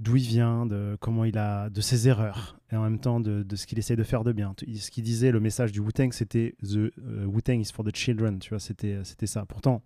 d'où 0.00 0.16
il 0.16 0.22
vient, 0.24 0.64
de 0.66 0.96
comment 1.00 1.24
il 1.24 1.36
a, 1.38 1.70
de 1.70 1.80
ses 1.80 2.06
erreurs, 2.08 2.60
et 2.70 2.76
en 2.76 2.82
même 2.82 2.98
temps 3.00 3.18
de, 3.20 3.42
de 3.42 3.56
ce 3.56 3.66
qu'il 3.66 3.78
essaie 3.78 3.96
de 3.96 4.04
faire 4.04 4.22
de 4.24 4.32
bien. 4.32 4.54
Ce 4.76 4.90
qu'il 4.90 5.02
disait, 5.04 5.32
le 5.32 5.40
message 5.40 5.72
du 5.72 5.80
Wu-Tang, 5.80 6.12
c'était 6.12 6.54
The 6.62 6.76
euh, 6.76 7.24
Wu-Tang 7.26 7.60
is 7.60 7.72
for 7.72 7.84
the 7.84 7.94
children, 7.94 8.38
tu 8.38 8.50
vois, 8.50 8.60
c'était 8.60 9.00
c'était 9.04 9.26
ça. 9.26 9.44
Pourtant, 9.44 9.82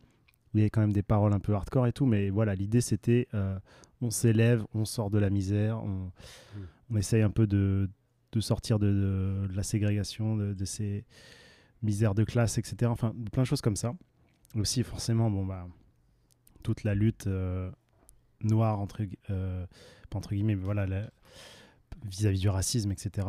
il 0.54 0.58
y 0.58 0.62
avait 0.62 0.70
quand 0.70 0.82
même 0.82 0.92
des 0.92 1.02
paroles 1.02 1.32
un 1.32 1.40
peu 1.40 1.54
hardcore 1.54 1.86
et 1.86 1.92
tout, 1.92 2.04
mais 2.06 2.28
voilà, 2.30 2.54
l'idée 2.54 2.82
c'était 2.82 3.26
euh, 3.32 3.58
on 4.02 4.10
s'élève, 4.10 4.64
on 4.74 4.84
sort 4.84 5.08
de 5.10 5.18
la 5.18 5.30
misère, 5.30 5.82
on, 5.82 6.10
on 6.90 6.96
essaye 6.96 7.22
un 7.22 7.30
peu 7.30 7.46
de, 7.46 7.88
de 8.32 8.40
sortir 8.40 8.78
de, 8.78 8.86
de- 8.88 9.46
de 9.48 9.56
la 9.56 9.62
ségrégation, 9.62 10.36
de, 10.36 10.52
de 10.52 10.64
ces 10.66 11.04
misères 11.82 12.14
de 12.14 12.24
classe, 12.24 12.58
etc. 12.58 12.90
Enfin, 12.90 13.14
plein 13.32 13.42
de 13.44 13.46
choses 13.48 13.60
comme 13.62 13.76
ça. 13.76 13.94
Aussi, 14.56 14.82
forcément, 14.82 15.30
bon, 15.30 15.46
bah, 15.46 15.66
toute 16.62 16.84
la 16.84 16.94
lutte 16.94 17.26
euh, 17.28 17.70
noire, 18.44 18.80
entre, 18.80 19.02
euh, 19.30 19.66
entre 20.14 20.34
guillemets, 20.34 20.54
voilà, 20.54 20.86
vis-à-vis 22.04 22.40
du 22.40 22.48
racisme, 22.48 22.90
etc. 22.92 23.26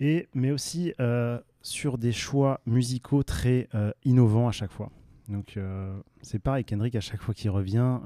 Et, 0.00 0.28
mais 0.34 0.50
aussi 0.50 0.92
euh, 1.00 1.40
sur 1.62 1.98
des 1.98 2.12
choix 2.12 2.60
musicaux 2.66 3.22
très 3.22 3.68
euh, 3.74 3.92
innovants 4.04 4.48
à 4.48 4.52
chaque 4.52 4.72
fois. 4.72 4.90
Donc, 5.28 5.58
c'est 6.20 6.38
pareil, 6.38 6.66
Kendrick, 6.66 6.94
à 6.96 7.00
chaque 7.00 7.22
fois 7.22 7.32
qu'il 7.32 7.48
revient, 7.48 7.98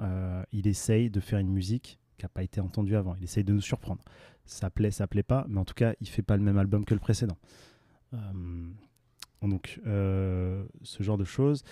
il 0.52 0.68
essaye 0.68 1.10
de 1.10 1.18
faire 1.18 1.40
une 1.40 1.50
musique 1.50 1.98
qui 2.16 2.24
n'a 2.24 2.28
pas 2.28 2.44
été 2.44 2.60
entendue 2.60 2.94
avant. 2.94 3.16
Il 3.16 3.24
essaye 3.24 3.42
de 3.42 3.52
nous 3.52 3.60
surprendre. 3.60 4.00
Ça 4.44 4.70
plaît, 4.70 4.92
ça 4.92 5.08
plaît 5.08 5.24
pas, 5.24 5.44
mais 5.48 5.58
en 5.58 5.64
tout 5.64 5.74
cas, 5.74 5.94
il 6.00 6.08
fait 6.08 6.22
pas 6.22 6.36
le 6.36 6.44
même 6.44 6.58
album 6.58 6.84
que 6.84 6.94
le 6.94 7.00
précédent. 7.00 7.36
Donc, 9.42 9.80
ce 9.84 11.02
genre 11.02 11.18
de 11.18 11.24
choses. 11.24 11.64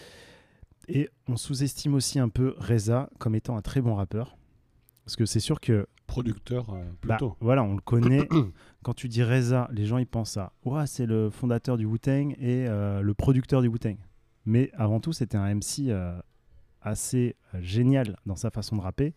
Et 0.88 1.08
on 1.28 1.36
sous-estime 1.36 1.94
aussi 1.94 2.18
un 2.18 2.28
peu 2.28 2.54
Reza 2.58 3.10
comme 3.18 3.34
étant 3.34 3.56
un 3.56 3.62
très 3.62 3.80
bon 3.80 3.94
rappeur. 3.94 4.36
Parce 5.04 5.16
que 5.16 5.24
c'est 5.26 5.40
sûr 5.40 5.60
que. 5.60 5.86
Producteur, 6.06 6.70
euh, 6.70 6.82
Bah, 7.04 7.16
plutôt. 7.16 7.36
voilà, 7.40 7.64
on 7.64 7.74
le 7.74 7.80
connaît. 7.80 8.28
Quand 8.84 8.94
tu 8.94 9.08
dis 9.08 9.24
Reza, 9.24 9.68
les 9.72 9.84
gens 9.86 9.98
ils 9.98 10.06
pensent 10.06 10.36
à. 10.36 10.52
Ouais, 10.64 10.86
c'est 10.86 11.06
le 11.06 11.30
fondateur 11.30 11.76
du 11.76 11.84
Wu-Tang 11.84 12.32
et 12.38 12.66
euh, 12.68 13.00
le 13.00 13.14
producteur 13.14 13.60
du 13.62 13.68
Wu-Tang. 13.68 13.96
Mais 14.44 14.70
avant 14.74 15.00
tout, 15.00 15.12
c'était 15.12 15.36
un 15.36 15.52
MC 15.52 15.88
euh, 15.88 16.16
assez 16.80 17.34
euh, 17.54 17.58
génial 17.60 18.16
dans 18.26 18.36
sa 18.36 18.50
façon 18.50 18.76
de 18.76 18.80
rapper. 18.82 19.14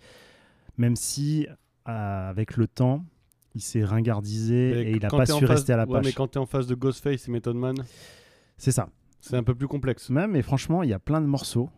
Même 0.78 0.96
si, 0.96 1.46
avec 1.86 2.58
le 2.58 2.68
temps, 2.68 3.06
il 3.54 3.62
s'est 3.62 3.84
ringardisé 3.84 4.72
Mais 4.76 4.84
et 4.86 4.92
il 4.92 5.02
n'a 5.02 5.10
pas 5.10 5.26
su 5.28 5.34
face- 5.42 5.50
rester 5.50 5.74
à 5.74 5.78
la 5.78 5.86
ouais, 5.86 5.94
page. 5.94 6.06
mais 6.06 6.14
quand 6.14 6.28
t'es 6.30 6.40
en 6.40 6.46
face 6.48 6.66
de 6.68 6.74
Ghostface 6.76 7.28
et 7.28 7.32
Method 7.32 7.56
Man, 7.56 7.76
C'est 8.58 8.72
ça. 8.72 8.90
C'est 9.22 9.36
un 9.38 9.44
peu 9.44 9.56
plus 9.56 9.68
complexe. 9.68 10.10
Même, 10.10 10.36
et 10.36 10.42
franchement, 10.42 10.84
il 10.84 10.90
y 10.90 10.94
a 10.94 11.00
plein 11.00 11.22
de 11.22 11.26
morceaux. 11.28 11.70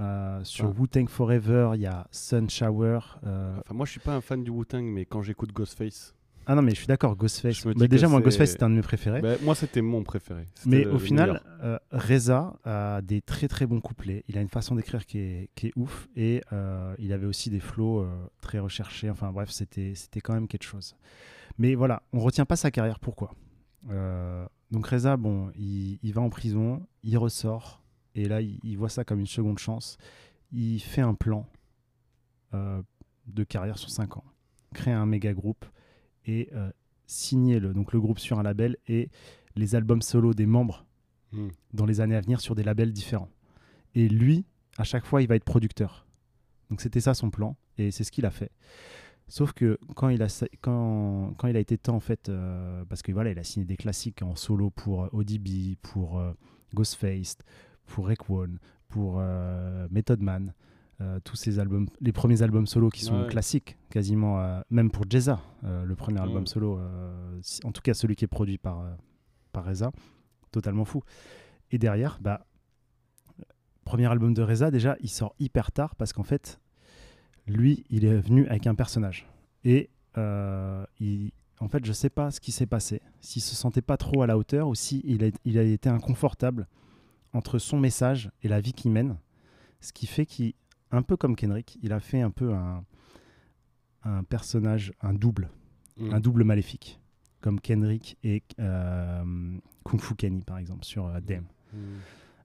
Euh, 0.00 0.40
sur 0.42 0.64
Ah. 0.66 0.72
Wu-Tang 0.80 1.08
Forever, 1.08 1.70
il 1.76 1.80
y 1.82 1.86
a 1.86 2.08
Sun 2.10 2.50
Shower. 2.50 2.98
euh, 3.26 3.56
Enfin, 3.60 3.74
moi, 3.74 3.86
je 3.86 3.92
suis 3.92 4.00
pas 4.00 4.14
un 4.16 4.20
fan 4.20 4.42
du 4.42 4.50
Wu-Tang, 4.50 4.82
mais 4.84 5.04
quand 5.06 5.22
j'écoute 5.22 5.52
Ghostface. 5.52 6.14
Ah 6.46 6.54
non, 6.56 6.62
mais 6.62 6.72
je 6.72 6.76
suis 6.78 6.86
d'accord, 6.88 7.14
Ghostface. 7.16 7.64
Bah, 7.64 7.86
déjà, 7.86 8.08
moi, 8.08 8.20
Ghostface, 8.20 8.50
c'était 8.50 8.64
un 8.64 8.70
de 8.70 8.74
mes 8.74 8.82
préférés. 8.82 9.22
Bah, 9.22 9.36
moi, 9.42 9.54
c'était 9.54 9.80
mon 9.82 10.02
préféré. 10.02 10.48
Mais 10.66 10.84
au 10.84 10.98
final, 10.98 11.40
euh, 11.62 11.78
Reza 11.92 12.54
a 12.64 13.00
des 13.02 13.22
très 13.22 13.46
très 13.48 13.66
bons 13.66 13.80
couplets. 13.80 14.24
Il 14.28 14.36
a 14.36 14.40
une 14.42 14.48
façon 14.48 14.74
d'écrire 14.74 15.06
qui 15.06 15.18
est, 15.18 15.48
qui 15.54 15.68
est 15.68 15.72
ouf. 15.76 16.08
Et 16.16 16.42
il 16.98 17.12
avait 17.12 17.26
aussi 17.26 17.48
des 17.48 17.60
flows 17.60 18.00
euh, 18.00 18.08
très 18.40 18.58
recherchés. 18.58 19.08
Enfin 19.08 19.30
bref, 19.30 19.50
c'était 19.50 19.92
c'était 19.94 20.20
quand 20.20 20.34
même 20.34 20.48
quelque 20.48 20.64
chose. 20.64 20.96
Mais 21.56 21.76
voilà, 21.76 22.02
on 22.12 22.18
retient 22.18 22.44
pas 22.46 22.56
sa 22.56 22.70
carrière. 22.72 22.98
Pourquoi? 22.98 23.30
Donc 24.74 24.86
Reza, 24.86 25.16
bon, 25.16 25.50
il, 25.56 25.98
il 26.02 26.12
va 26.12 26.20
en 26.20 26.28
prison, 26.30 26.86
il 27.02 27.16
ressort. 27.16 27.82
Et 28.14 28.28
là, 28.28 28.40
il, 28.42 28.60
il 28.62 28.76
voit 28.76 28.90
ça 28.90 29.04
comme 29.04 29.20
une 29.20 29.26
seconde 29.26 29.58
chance. 29.58 29.96
Il 30.52 30.80
fait 30.80 31.00
un 31.00 31.14
plan 31.14 31.48
euh, 32.52 32.82
de 33.26 33.44
carrière 33.44 33.78
sur 33.78 33.90
5 33.90 34.18
ans. 34.18 34.24
Créer 34.74 34.94
un 34.94 35.06
méga 35.06 35.32
groupe 35.32 35.64
et 36.26 36.50
euh, 36.52 36.70
signer 37.06 37.58
le, 37.58 37.72
donc 37.72 37.92
le 37.92 38.00
groupe 38.00 38.18
sur 38.18 38.38
un 38.38 38.42
label 38.42 38.76
et 38.86 39.08
les 39.56 39.74
albums 39.74 40.02
solo 40.02 40.34
des 40.34 40.46
membres 40.46 40.84
Hmm. 41.34 41.48
dans 41.72 41.84
les 41.84 42.00
années 42.00 42.14
à 42.14 42.20
venir 42.20 42.40
sur 42.40 42.54
des 42.54 42.62
labels 42.62 42.92
différents. 42.92 43.28
Et 43.96 44.08
lui, 44.08 44.44
à 44.78 44.84
chaque 44.84 45.04
fois, 45.04 45.20
il 45.20 45.26
va 45.26 45.34
être 45.34 45.44
producteur. 45.44 46.06
Donc 46.70 46.80
c'était 46.80 47.00
ça 47.00 47.12
son 47.12 47.30
plan 47.30 47.56
et 47.76 47.90
c'est 47.90 48.04
ce 48.04 48.12
qu'il 48.12 48.24
a 48.24 48.30
fait. 48.30 48.52
Sauf 49.26 49.52
que 49.52 49.78
quand 49.96 50.10
il 50.10 50.22
a, 50.22 50.44
quand, 50.60 51.34
quand 51.38 51.48
il 51.48 51.56
a 51.56 51.60
été 51.60 51.78
temps, 51.78 51.96
en 51.96 52.00
fait, 52.00 52.28
euh, 52.28 52.84
parce 52.88 53.02
que 53.02 53.10
voilà, 53.12 53.30
il 53.30 53.38
a 53.38 53.42
signé 53.44 53.64
des 53.64 53.76
classiques 53.76 54.22
en 54.22 54.34
solo 54.36 54.70
pour 54.70 55.04
euh, 55.04 55.08
ODB, 55.12 55.76
pour 55.82 56.18
euh, 56.18 56.32
Ghostface, 56.74 57.38
pour 57.86 58.06
Raekwon, 58.08 58.58
pour 58.88 59.16
euh, 59.18 59.88
Method 59.90 60.20
Man, 60.20 60.52
tous 61.24 61.36
ces 61.36 61.58
albums, 61.58 61.86
les 62.00 62.12
premiers 62.12 62.40
albums 62.42 62.66
solo 62.66 62.88
qui 62.88 63.02
sont 63.04 63.22
Ouais. 63.22 63.26
classiques, 63.26 63.76
quasiment, 63.90 64.62
même 64.70 64.90
pour 64.90 65.04
Jeza, 65.10 65.38
le 65.62 65.94
premier 65.96 66.20
album 66.20 66.42
Mm. 66.42 66.46
solo, 66.46 66.78
euh, 66.78 67.38
si- 67.42 67.60
en 67.64 67.72
tout 67.72 67.82
cas 67.82 67.92
celui 67.94 68.16
qui 68.16 68.24
est 68.24 68.28
produit 68.28 68.56
par, 68.58 68.86
par 69.52 69.64
Reza, 69.66 69.90
totalement 70.50 70.84
fou. 70.86 71.02
Et 71.72 71.78
derrière, 71.78 72.18
bah, 72.22 72.46
premier 73.84 74.06
album 74.06 74.32
de 74.34 74.42
Reza, 74.42 74.70
déjà, 74.70 74.96
il 75.00 75.08
sort 75.10 75.34
hyper 75.40 75.72
tard 75.72 75.94
parce 75.96 76.12
qu'en 76.12 76.22
fait, 76.22 76.60
lui, 77.46 77.84
il 77.90 78.04
est 78.04 78.16
venu 78.16 78.46
avec 78.46 78.66
un 78.66 78.74
personnage. 78.74 79.26
Et 79.64 79.90
euh, 80.18 80.84
il, 81.00 81.32
en 81.60 81.68
fait, 81.68 81.84
je 81.84 81.92
sais 81.92 82.10
pas 82.10 82.30
ce 82.30 82.40
qui 82.40 82.52
s'est 82.52 82.66
passé, 82.66 83.00
s'il 83.20 83.42
se 83.42 83.54
sentait 83.54 83.82
pas 83.82 83.96
trop 83.96 84.22
à 84.22 84.26
la 84.26 84.38
hauteur 84.38 84.68
ou 84.68 84.74
s'il 84.74 85.02
il 85.04 85.24
a, 85.24 85.28
il 85.44 85.58
a 85.58 85.62
été 85.62 85.88
inconfortable 85.88 86.66
entre 87.32 87.58
son 87.58 87.78
message 87.78 88.30
et 88.42 88.48
la 88.48 88.60
vie 88.60 88.72
qu'il 88.72 88.90
mène. 88.90 89.16
Ce 89.80 89.92
qui 89.92 90.06
fait 90.06 90.26
qu'il, 90.26 90.54
un 90.90 91.02
peu 91.02 91.16
comme 91.16 91.36
Kendrick, 91.36 91.78
il 91.82 91.92
a 91.92 92.00
fait 92.00 92.20
un 92.20 92.30
peu 92.30 92.54
un, 92.54 92.84
un 94.04 94.22
personnage, 94.24 94.92
un 95.02 95.12
double, 95.12 95.50
Mm. 95.96 96.12
un 96.12 96.20
double 96.20 96.44
maléfique, 96.44 97.00
comme 97.40 97.60
Kendrick 97.60 98.16
et 98.24 98.42
euh, 98.58 99.56
Kung 99.84 100.00
Fu 100.00 100.14
Kenny, 100.14 100.42
par 100.42 100.58
exemple, 100.58 100.84
sur 100.84 101.06
euh. 101.06 101.20
Mm. 101.20 101.76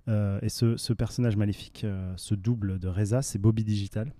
Euh, 0.07 0.39
et 0.41 0.49
ce, 0.49 0.77
ce 0.77 0.93
personnage 0.93 1.35
maléfique, 1.35 1.85
ce 2.15 2.35
double 2.35 2.79
de 2.79 2.87
Reza, 2.87 3.21
c'est 3.21 3.39
Bobby 3.39 3.63
Digital. 3.63 4.13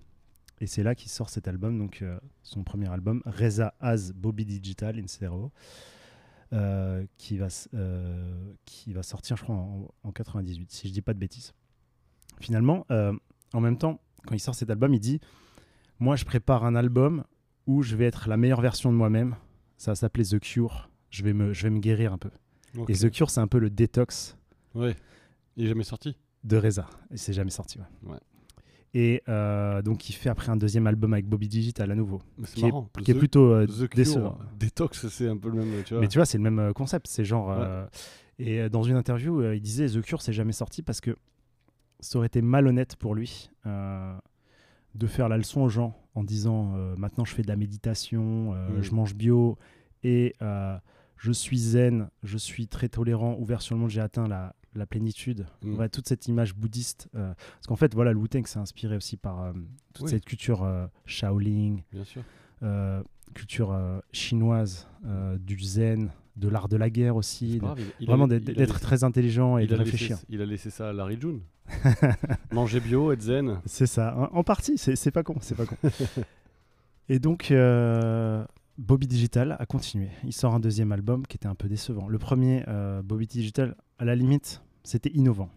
Et 0.60 0.66
c'est 0.66 0.82
là 0.82 0.94
qu'il 0.94 1.10
sort 1.10 1.30
cet 1.30 1.48
album, 1.48 1.78
donc 1.78 2.02
euh, 2.02 2.18
son 2.42 2.62
premier 2.64 2.90
album, 2.90 3.22
Reza 3.24 3.74
as 3.80 4.12
Bobby 4.12 4.44
Digital 4.44 4.98
in 4.98 5.06
Stereo, 5.06 5.52
euh, 6.52 7.06
qui, 7.16 7.38
va, 7.38 7.48
euh, 7.74 8.52
qui 8.66 8.92
va 8.92 9.02
sortir, 9.02 9.36
je 9.36 9.42
crois, 9.44 9.54
en, 9.56 9.88
en 10.02 10.12
98, 10.12 10.70
si 10.70 10.88
je 10.88 10.92
dis 10.92 11.02
pas 11.02 11.14
de 11.14 11.18
bêtises. 11.18 11.54
Finalement, 12.40 12.86
en 13.52 13.60
même 13.60 13.76
temps, 13.76 14.00
quand 14.26 14.34
il 14.34 14.40
sort 14.40 14.54
cet 14.54 14.70
album, 14.70 14.94
il 14.94 15.00
dit 15.00 15.20
Moi, 15.98 16.16
je 16.16 16.24
prépare 16.24 16.64
un 16.64 16.74
album 16.74 17.24
où 17.66 17.82
je 17.82 17.96
vais 17.96 18.06
être 18.06 18.28
la 18.28 18.36
meilleure 18.38 18.62
version 18.62 18.90
de 18.90 18.96
moi-même. 18.96 19.36
Ça 19.76 19.90
va 19.90 19.94
s'appeler 19.94 20.24
The 20.24 20.38
Cure. 20.40 20.90
Je 21.10 21.22
vais, 21.22 21.34
me, 21.34 21.52
je 21.52 21.64
vais 21.64 21.70
me 21.70 21.80
guérir 21.80 22.12
un 22.14 22.18
peu. 22.18 22.30
Et 22.88 22.94
The 22.94 23.10
Cure, 23.10 23.28
c'est 23.30 23.40
un 23.40 23.46
peu 23.46 23.58
le 23.58 23.68
détox 23.68 24.36
Ouais. 24.74 24.96
Il 25.56 25.64
est 25.64 25.68
jamais 25.68 25.84
sorti? 25.84 26.16
de 26.44 26.56
Reza. 26.56 26.88
Et 27.10 27.18
c'est 27.18 27.34
jamais 27.34 27.50
sorti. 27.50 27.78
ouais. 27.78 28.12
Ouais. 28.12 28.18
Et 28.92 29.22
euh, 29.28 29.82
donc, 29.82 30.08
il 30.08 30.14
fait 30.14 30.28
après 30.30 30.50
un 30.50 30.56
deuxième 30.56 30.86
album 30.88 31.12
avec 31.12 31.26
Bobby 31.26 31.46
Digital 31.48 31.90
à 31.90 31.94
nouveau. 31.94 32.20
C'est 32.44 32.54
Qui 32.56 32.60
est, 32.64 32.68
marrant. 32.68 32.88
qui 33.02 33.10
est 33.10 33.14
The- 33.14 33.18
plutôt 33.18 33.52
euh, 33.52 33.66
Cure, 33.66 33.88
décevant. 33.94 34.38
Détox, 34.58 35.06
c'est 35.08 35.28
un 35.28 35.36
peu 35.36 35.48
le 35.48 35.54
même. 35.64 35.82
Tu 35.84 35.94
vois. 35.94 36.00
Mais 36.00 36.08
tu 36.08 36.18
vois, 36.18 36.26
c'est 36.26 36.38
le 36.38 36.42
même 36.44 36.58
euh, 36.58 36.72
concept. 36.72 37.06
C'est 37.06 37.24
genre. 37.24 37.48
Ouais. 37.48 37.54
euh, 37.58 37.86
et 38.40 38.68
dans 38.70 38.82
une 38.82 38.96
interview, 38.96 39.42
il 39.52 39.60
disait 39.60 39.86
The 39.88 40.00
Cure, 40.02 40.22
c'est 40.22 40.32
jamais 40.32 40.52
sorti 40.52 40.82
parce 40.82 41.00
que 41.02 41.14
ça 42.00 42.16
aurait 42.18 42.26
été 42.28 42.40
malhonnête 42.40 42.96
pour 42.96 43.14
lui 43.14 43.50
de 43.66 45.06
faire 45.06 45.28
la 45.28 45.36
leçon 45.36 45.60
aux 45.60 45.68
gens 45.68 45.94
en 46.14 46.24
disant 46.24 46.72
maintenant 46.96 47.26
je 47.26 47.34
fais 47.34 47.42
de 47.42 47.48
la 47.48 47.56
méditation, 47.56 48.52
Mm. 48.54 48.80
je 48.82 48.94
mange 48.94 49.14
bio 49.14 49.58
et 50.02 50.34
je 51.18 51.32
suis 51.32 51.58
zen, 51.58 52.08
je 52.22 52.38
suis 52.38 52.66
très 52.66 52.88
tolérant, 52.88 53.36
ouvert 53.38 53.60
sur 53.60 53.74
le 53.74 53.82
monde, 53.82 53.90
j'ai 53.90 54.00
atteint 54.00 54.26
la, 54.26 54.54
la 54.74 54.86
plénitude. 54.86 55.46
Mm. 55.62 55.74
Ouais, 55.76 55.88
toute 55.88 56.08
cette 56.08 56.28
image 56.28 56.54
bouddhiste. 56.54 57.08
euh, 57.16 57.32
parce 57.34 57.66
qu'en 57.66 57.76
fait, 57.76 57.92
voilà, 57.94 58.12
le 58.12 58.18
Wu-Tang 58.18 58.46
s'est 58.46 58.58
inspiré 58.58 58.96
aussi 58.96 59.16
par 59.16 59.42
euh, 59.42 59.52
toute 59.94 60.04
Oui. 60.06 60.10
cette 60.10 60.24
culture 60.24 60.62
euh, 60.64 60.86
Shaolin, 61.06 61.78
Bien 61.92 62.04
sûr. 62.04 62.22
culture 63.34 63.76
chinoise, 64.12 64.86
du 65.40 65.58
zen, 65.60 66.10
de 66.36 66.48
l'art 66.48 66.68
de 66.68 66.76
la 66.76 66.90
guerre 66.90 67.16
aussi. 67.16 67.54
De- 67.54 67.58
grave, 67.60 67.80
il- 68.00 68.06
vraiment 68.06 68.28
d'être 68.28 68.80
très 68.80 69.04
intelligent 69.04 69.58
et 69.58 69.66
de 69.66 69.72
laissé- 69.74 69.82
réfléchir. 69.90 70.18
il 70.28 70.40
a 70.42 70.46
laissé 70.46 70.70
ça 70.70 70.90
à 70.90 70.92
Larry 70.92 71.18
June. 71.20 71.40
Manger 72.52 72.80
bio, 72.80 73.12
être 73.12 73.22
zen. 73.22 73.60
C'est 73.64 73.86
ça, 73.86 74.16
en, 74.32 74.38
en 74.38 74.42
partie, 74.44 74.76
c'est 74.78 75.10
pas 75.10 75.22
con, 75.22 75.36
c'est 75.40 75.54
pas 75.54 75.66
con. 75.66 75.76
et 77.08 77.18
donc, 77.18 77.52
Bobby 78.78 79.06
Digital 79.06 79.56
a 79.58 79.66
continué. 79.66 80.08
Il 80.24 80.32
sort 80.32 80.54
un 80.54 80.60
deuxième 80.60 80.90
album 80.92 81.26
qui 81.26 81.36
était 81.36 81.46
un 81.48 81.54
peu 81.54 81.68
décevant. 81.68 82.08
Le 82.08 82.18
premier, 82.18 82.64
euh, 82.68 83.02
Bobby 83.02 83.26
Digital, 83.26 83.76
à 84.00 84.04
la 84.06 84.14
limite, 84.14 84.62
c'était 84.82 85.10
innovant. 85.10 85.50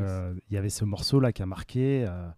Euh, 0.00 0.34
Il 0.50 0.54
y 0.54 0.56
avait 0.56 0.68
ce 0.68 0.84
morceau-là 0.84 1.32
qui 1.32 1.42
a 1.42 1.46
marqué. 1.46 2.04
euh, 2.08 2.28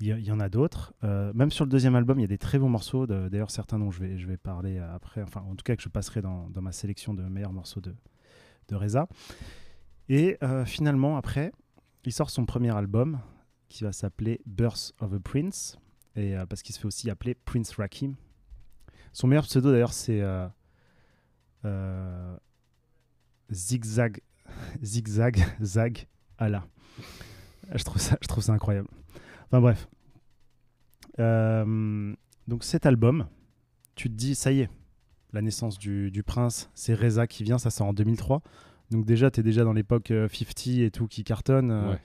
Il 0.00 0.06
y, 0.06 0.30
en 0.30 0.38
a 0.38 0.50
d'autres. 0.50 0.92
Euh, 1.02 1.32
même 1.32 1.50
sur 1.50 1.64
le 1.64 1.70
deuxième 1.70 1.96
album, 1.96 2.18
il 2.18 2.22
y 2.22 2.24
a 2.26 2.28
des 2.28 2.36
très 2.36 2.58
bons 2.58 2.68
morceaux. 2.68 3.06
D'ailleurs, 3.06 3.50
certains 3.50 3.78
dont 3.78 3.90
je 3.90 4.00
vais, 4.00 4.18
je 4.18 4.26
vais 4.26 4.36
parler 4.36 4.78
après. 4.78 5.22
Enfin, 5.22 5.40
en 5.40 5.54
tout 5.56 5.62
cas, 5.64 5.74
que 5.76 5.82
je 5.82 5.88
passerai 5.88 6.20
dans, 6.20 6.50
dans 6.50 6.60
ma 6.60 6.72
sélection 6.72 7.14
de 7.14 7.22
meilleurs 7.22 7.54
morceaux 7.54 7.80
de, 7.80 7.94
de 8.68 8.76
Reza. 8.76 9.08
Et 10.10 10.38
finalement, 10.66 11.16
après, 11.16 11.52
il 12.04 12.12
sort 12.12 12.28
son 12.28 12.44
premier 12.44 12.76
album 12.76 13.18
qui 13.68 13.82
va 13.82 13.92
s'appeler 13.92 14.42
Birth 14.44 14.92
of 15.00 15.14
a 15.14 15.20
Prince. 15.20 15.78
Et, 16.16 16.34
parce 16.50 16.62
qu'il 16.62 16.74
se 16.74 16.80
fait 16.80 16.86
aussi 16.86 17.08
appeler 17.08 17.34
Prince 17.34 17.72
Rakim. 17.76 18.14
Son 19.14 19.26
meilleur 19.26 19.44
pseudo, 19.44 19.72
d'ailleurs, 19.72 19.94
c'est 19.94 20.22
Zigzag, 23.50 24.20
Zigzag, 24.82 25.44
Zag, 25.62 26.06
Allah. 26.38 26.66
Je 27.74 27.82
trouve 27.84 28.00
ça, 28.00 28.16
je 28.22 28.28
trouve 28.28 28.42
ça 28.44 28.52
incroyable. 28.52 28.88
Enfin 29.46 29.60
bref. 29.60 29.88
Euh, 31.18 32.14
donc 32.48 32.64
cet 32.64 32.86
album, 32.86 33.26
tu 33.94 34.08
te 34.10 34.14
dis, 34.14 34.34
ça 34.34 34.52
y 34.52 34.60
est, 34.60 34.70
la 35.32 35.42
naissance 35.42 35.78
du, 35.78 36.10
du 36.10 36.22
prince, 36.22 36.70
c'est 36.74 36.94
Reza 36.94 37.26
qui 37.26 37.42
vient, 37.44 37.58
ça 37.58 37.70
sort 37.70 37.86
en 37.88 37.92
2003. 37.92 38.42
Donc 38.90 39.04
déjà, 39.04 39.30
tu 39.30 39.40
es 39.40 39.42
déjà 39.42 39.64
dans 39.64 39.72
l'époque 39.72 40.10
euh, 40.10 40.28
50 40.28 40.66
et 40.78 40.90
tout 40.90 41.06
qui 41.08 41.24
cartonne. 41.24 41.70
euh, 41.70 41.90
Ouais. 41.92 41.98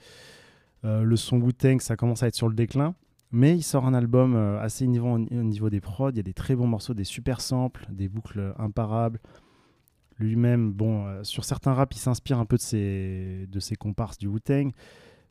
euh, 0.84 1.02
le 1.02 1.16
son 1.16 1.40
Wu-Tang, 1.40 1.80
ça 1.80 1.96
commence 1.96 2.22
à 2.22 2.26
être 2.28 2.34
sur 2.34 2.48
le 2.48 2.54
déclin. 2.54 2.94
Mais 3.34 3.56
il 3.56 3.62
sort 3.62 3.86
un 3.86 3.94
album 3.94 4.34
euh, 4.34 4.60
assez 4.60 4.84
innovant 4.84 5.12
au, 5.14 5.16
au 5.20 5.42
niveau 5.44 5.70
des 5.70 5.80
prods. 5.80 6.10
Il 6.10 6.16
y 6.16 6.20
a 6.20 6.24
des 6.24 6.34
très 6.34 6.54
bons 6.56 6.66
morceaux, 6.66 6.92
des 6.92 7.04
super 7.04 7.40
samples, 7.40 7.86
des 7.90 8.08
boucles 8.08 8.52
imparables. 8.58 9.20
Lui-même, 10.22 10.72
bon, 10.72 11.06
euh, 11.06 11.24
sur 11.24 11.44
certains 11.44 11.74
raps, 11.74 11.96
il 11.96 12.00
s'inspire 12.00 12.38
un 12.38 12.46
peu 12.46 12.56
de 12.56 12.60
ses, 13.60 13.76
comparses 13.78 14.18
du 14.18 14.28
Wu-Tang. 14.28 14.72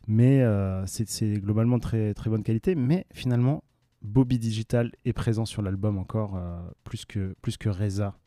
Mais 0.07 0.41
euh, 0.41 0.85
c'est 0.85 1.33
globalement 1.39 1.79
très, 1.79 2.13
très 2.13 2.29
bonne 2.29 2.43
qualité. 2.43 2.75
Mais 2.75 3.05
finalement, 3.13 3.63
Bobby 4.01 4.39
Digital 4.39 4.91
est 5.05 5.13
présent 5.13 5.45
sur 5.45 5.61
l'album 5.61 5.97
encore 5.97 6.35
euh, 6.35 6.59
plus, 6.83 7.05
que, 7.05 7.35
plus 7.41 7.57
Reza, 7.65 8.17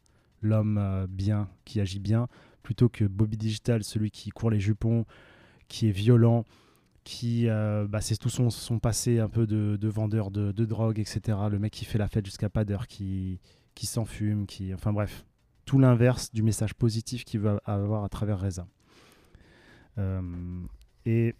l'homme 0.41 1.07
bien, 1.09 1.49
qui 1.65 1.81
agit 1.81 2.01
bien, 2.01 2.29
plutôt 2.63 2.89
que 2.89 3.05
Bobby 3.05 3.37
Digital, 3.37 3.85
celui 3.85 4.11
qui 4.11 4.31
court 4.31 4.51
les 4.51 4.61
jupons, 4.61 5.05
qui 5.69 5.89
est 5.89 5.93
violent, 5.93 6.45
qui 7.03 7.47
bah, 7.47 8.01
c'est 8.01 8.17
tout 8.17 8.31
son, 8.31 8.51
son 8.51 8.79
passé 8.79 9.19
un 9.19 9.29
peu 9.29 9.47
de, 9.47 9.77
de 9.79 9.89
vendeur 9.89 10.31
de, 10.31 10.53
de 10.53 10.65
drogue, 10.65 10.99
etc. 10.99 11.37
Le 11.51 11.59
mec 11.59 11.73
qui 11.73 11.85
fait 11.85 11.99
la 11.99 12.09
fête 12.09 12.25
jusqu'à 12.25 12.49
pas 12.49 12.65
d'heure, 12.65 12.87
qui, 12.87 13.41
qui 13.75 13.87
s'enfume, 13.87 14.47
qui, 14.47 14.73
enfin 14.73 14.93
bref, 14.93 15.25
tout 15.65 15.79
l'inverse 15.79 16.33
du 16.33 16.43
message 16.43 16.75
positif 16.75 17.25
qu'il 17.25 17.41
veut 17.41 17.59
avoir 17.65 18.05
à 18.05 18.09
travers 18.09 18.41
Reza. 18.41 18.67
Euh, 19.99 20.21
et, 21.07 21.35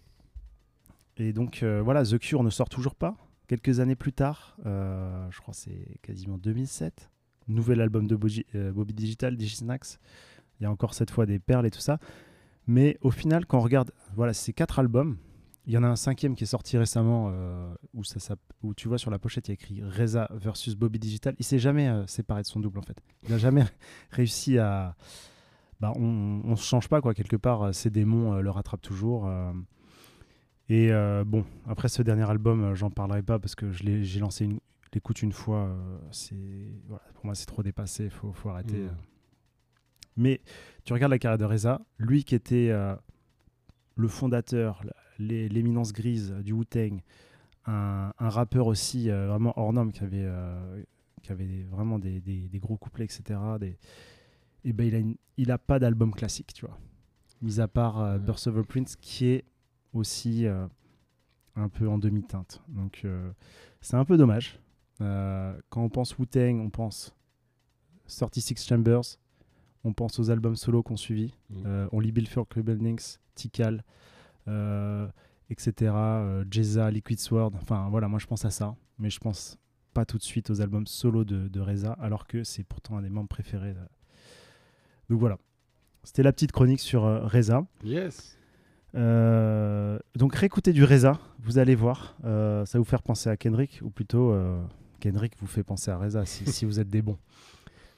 donc 1.33 1.63
euh, 1.63 1.81
voilà, 1.81 2.03
The 2.03 2.17
Cure 2.17 2.43
ne 2.43 2.49
sort 2.49 2.69
toujours 2.69 2.95
pas. 2.95 3.15
Quelques 3.47 3.79
années 3.79 3.95
plus 3.95 4.13
tard, 4.13 4.57
euh, 4.65 5.27
je 5.29 5.39
crois 5.39 5.53
c'est 5.53 5.99
quasiment 6.01 6.37
2007, 6.37 7.11
nouvel 7.47 7.79
album 7.79 8.07
de 8.07 8.15
Bobby, 8.15 8.45
Bobby 8.53 8.93
Digital, 8.93 9.37
Digisnax. 9.37 9.99
Il 10.59 10.63
y 10.63 10.65
a 10.65 10.71
encore 10.71 10.93
cette 10.93 11.11
fois 11.11 11.25
des 11.25 11.39
perles 11.39 11.65
et 11.65 11.71
tout 11.71 11.79
ça. 11.79 11.99
Mais 12.67 12.97
au 13.01 13.11
final, 13.11 13.45
quand 13.45 13.59
on 13.59 13.61
regarde 13.61 13.91
voilà, 14.15 14.33
ces 14.33 14.53
quatre 14.53 14.79
albums, 14.79 15.17
il 15.67 15.73
y 15.73 15.77
en 15.77 15.83
a 15.83 15.87
un 15.87 15.95
cinquième 15.95 16.35
qui 16.35 16.43
est 16.43 16.47
sorti 16.47 16.77
récemment 16.77 17.29
euh, 17.31 17.73
où, 17.93 18.03
ça, 18.03 18.19
s'app- 18.19 18.39
où 18.63 18.73
tu 18.73 18.87
vois 18.87 18.97
sur 18.97 19.09
la 19.11 19.17
pochette, 19.19 19.47
il 19.47 19.51
y 19.51 19.53
a 19.53 19.55
écrit 19.55 19.81
Reza 19.83 20.27
versus 20.31 20.75
Bobby 20.75 20.99
Digital. 20.99 21.35
Il 21.39 21.45
s'est 21.45 21.59
jamais 21.59 21.87
euh, 21.87 22.05
séparé 22.07 22.41
de 22.43 22.47
son 22.47 22.59
double 22.59 22.77
en 22.79 22.83
fait. 22.83 22.97
Il 23.23 23.31
n'a 23.31 23.37
jamais 23.37 23.63
réussi 24.11 24.57
à. 24.59 24.95
Bah, 25.79 25.91
on 25.95 26.41
ne 26.43 26.55
se 26.55 26.63
change 26.63 26.87
pas 26.87 27.01
quoi, 27.01 27.13
quelque 27.13 27.35
part. 27.35 27.63
euh, 27.63 27.71
Ces 27.73 27.89
démons 27.89 28.33
euh, 28.35 28.41
le 28.41 28.49
rattrapent 28.49 28.81
toujours. 28.81 29.29
Et 30.69 30.89
bon, 31.25 31.45
après 31.67 31.89
ce 31.89 32.01
dernier 32.01 32.27
album, 32.29 32.73
j'en 32.73 32.89
parlerai 32.89 33.21
pas 33.21 33.37
parce 33.39 33.53
que 33.55 33.71
j'ai 33.71 34.19
lancé 34.19 34.45
une- 34.45 34.59
l'écoute 34.93 35.21
une 35.21 35.31
fois. 35.33 35.69
c'est 36.11 36.35
voilà, 36.87 37.03
pour 37.13 37.25
moi, 37.25 37.35
c'est 37.35 37.45
trop 37.45 37.61
dépassé. 37.63 38.05
Il 38.05 38.09
faut, 38.09 38.31
faut 38.33 38.49
arrêter. 38.49 38.77
Euh. 38.85 38.89
Mais 40.17 40.41
tu 40.85 40.93
regardes 40.93 41.11
la 41.11 41.19
carrière 41.19 41.37
de 41.37 41.45
Reza, 41.45 41.81
lui 41.99 42.23
qui 42.23 42.33
était 42.35 42.71
le 43.95 44.07
fondateur, 44.07 44.81
l'éminence 45.19 45.93
grise 45.93 46.31
du 46.43 46.53
Wu-Tang, 46.53 47.01
un, 47.67 48.11
un 48.19 48.29
rappeur 48.29 48.67
aussi 48.67 49.09
euh, 49.09 49.27
vraiment 49.27 49.53
hors 49.57 49.73
norme 49.73 49.91
qui 49.91 50.03
avait, 50.03 50.23
euh, 50.25 50.83
qui 51.23 51.31
avait 51.31 51.45
des- 51.47 51.63
vraiment 51.63 51.97
des, 51.99 52.19
des- 52.21 52.47
des 52.47 52.59
gros 52.59 52.77
couplets, 52.77 53.05
etc. 53.05 53.39
Et 54.63 54.73
ben 54.73 54.87
il 54.87 54.95
a, 54.95 54.99
une- 54.99 55.15
il 55.37 55.51
a 55.51 55.57
pas 55.57 55.79
d'album 55.79 56.13
classique, 56.13 56.53
tu 56.53 56.65
vois. 56.65 56.77
Mis 57.41 57.59
à 57.59 57.67
part 57.67 57.99
euh, 57.99 58.17
Birth 58.17 58.47
of 58.47 58.57
a 58.57 58.63
Prince 58.63 58.95
qui 58.95 59.25
est 59.27 59.45
aussi 59.93 60.45
euh, 60.45 60.67
un 61.55 61.69
peu 61.69 61.87
en 61.87 61.97
demi-teinte. 61.97 62.61
Donc 62.67 63.05
c'est 63.81 63.95
un 63.97 64.05
peu 64.05 64.17
dommage. 64.17 64.59
Quand 64.99 65.83
on 65.83 65.89
pense 65.89 66.17
Wu-Tang, 66.17 66.59
on 66.59 66.69
pense 66.69 67.13
36 68.07 68.65
Chambers, 68.65 69.01
on 69.83 69.93
pense 69.93 70.19
aux 70.19 70.29
albums 70.31 70.55
solo 70.55 70.83
qu'on 70.83 70.97
suivi. 70.97 71.33
Mhm. 71.49 71.63
Euh, 71.65 71.87
on 71.91 71.99
lit 71.99 72.11
Bill 72.11 72.27
Furk 72.27 72.57
Buildings, 72.59 73.17
Tikal, 73.35 73.83
etc. 75.49 75.71
euh, 75.95 76.45
Jeza, 76.49 76.89
Liquid 76.91 77.19
Sword. 77.19 77.51
Enfin 77.55 77.87
voilà, 77.89 78.07
moi 78.07 78.19
je 78.19 78.25
pense 78.27 78.45
à 78.45 78.51
ça, 78.51 78.75
mais 78.99 79.09
je 79.09 79.19
pense 79.19 79.57
pas 79.93 80.05
tout 80.05 80.17
de 80.17 80.23
suite 80.23 80.49
aux 80.49 80.61
albums 80.61 80.87
solo 80.87 81.23
de, 81.23 81.47
de 81.47 81.59
Reza, 81.61 81.93
alors 82.01 82.27
que 82.27 82.43
c'est 82.43 82.63
pourtant 82.63 82.97
un 82.97 83.01
des 83.01 83.09
membres 83.09 83.29
préférés. 83.29 83.73
de- 83.73 83.79
Donc 85.09 85.19
voilà. 85.19 85.37
C'était 86.03 86.21
la 86.23 86.31
petite 86.33 86.51
chronique 86.51 86.79
sur 86.81 87.05
euh, 87.05 87.25
Reza. 87.25 87.65
Yes. 87.83 88.37
Euh, 88.95 89.99
donc 90.15 90.35
réécoutez 90.35 90.71
du 90.71 90.83
Reza, 90.83 91.19
vous 91.39 91.57
allez 91.57 91.75
voir, 91.75 92.15
euh, 92.23 92.63
ça 92.65 92.77
va 92.77 92.79
vous 92.79 92.89
faire 92.89 93.01
penser 93.03 93.29
à 93.29 93.35
Kendrick, 93.35 93.79
ou 93.83 93.89
plutôt 93.89 94.31
euh, 94.31 94.61
Kendrick 95.01 95.33
vous 95.39 95.47
fait 95.47 95.63
penser 95.63 95.91
à 95.91 95.97
Reza 95.97 96.25
si, 96.25 96.45
si 96.51 96.63
vous 96.65 96.79
êtes 96.79 96.89
des 96.89 97.01
bons. 97.01 97.17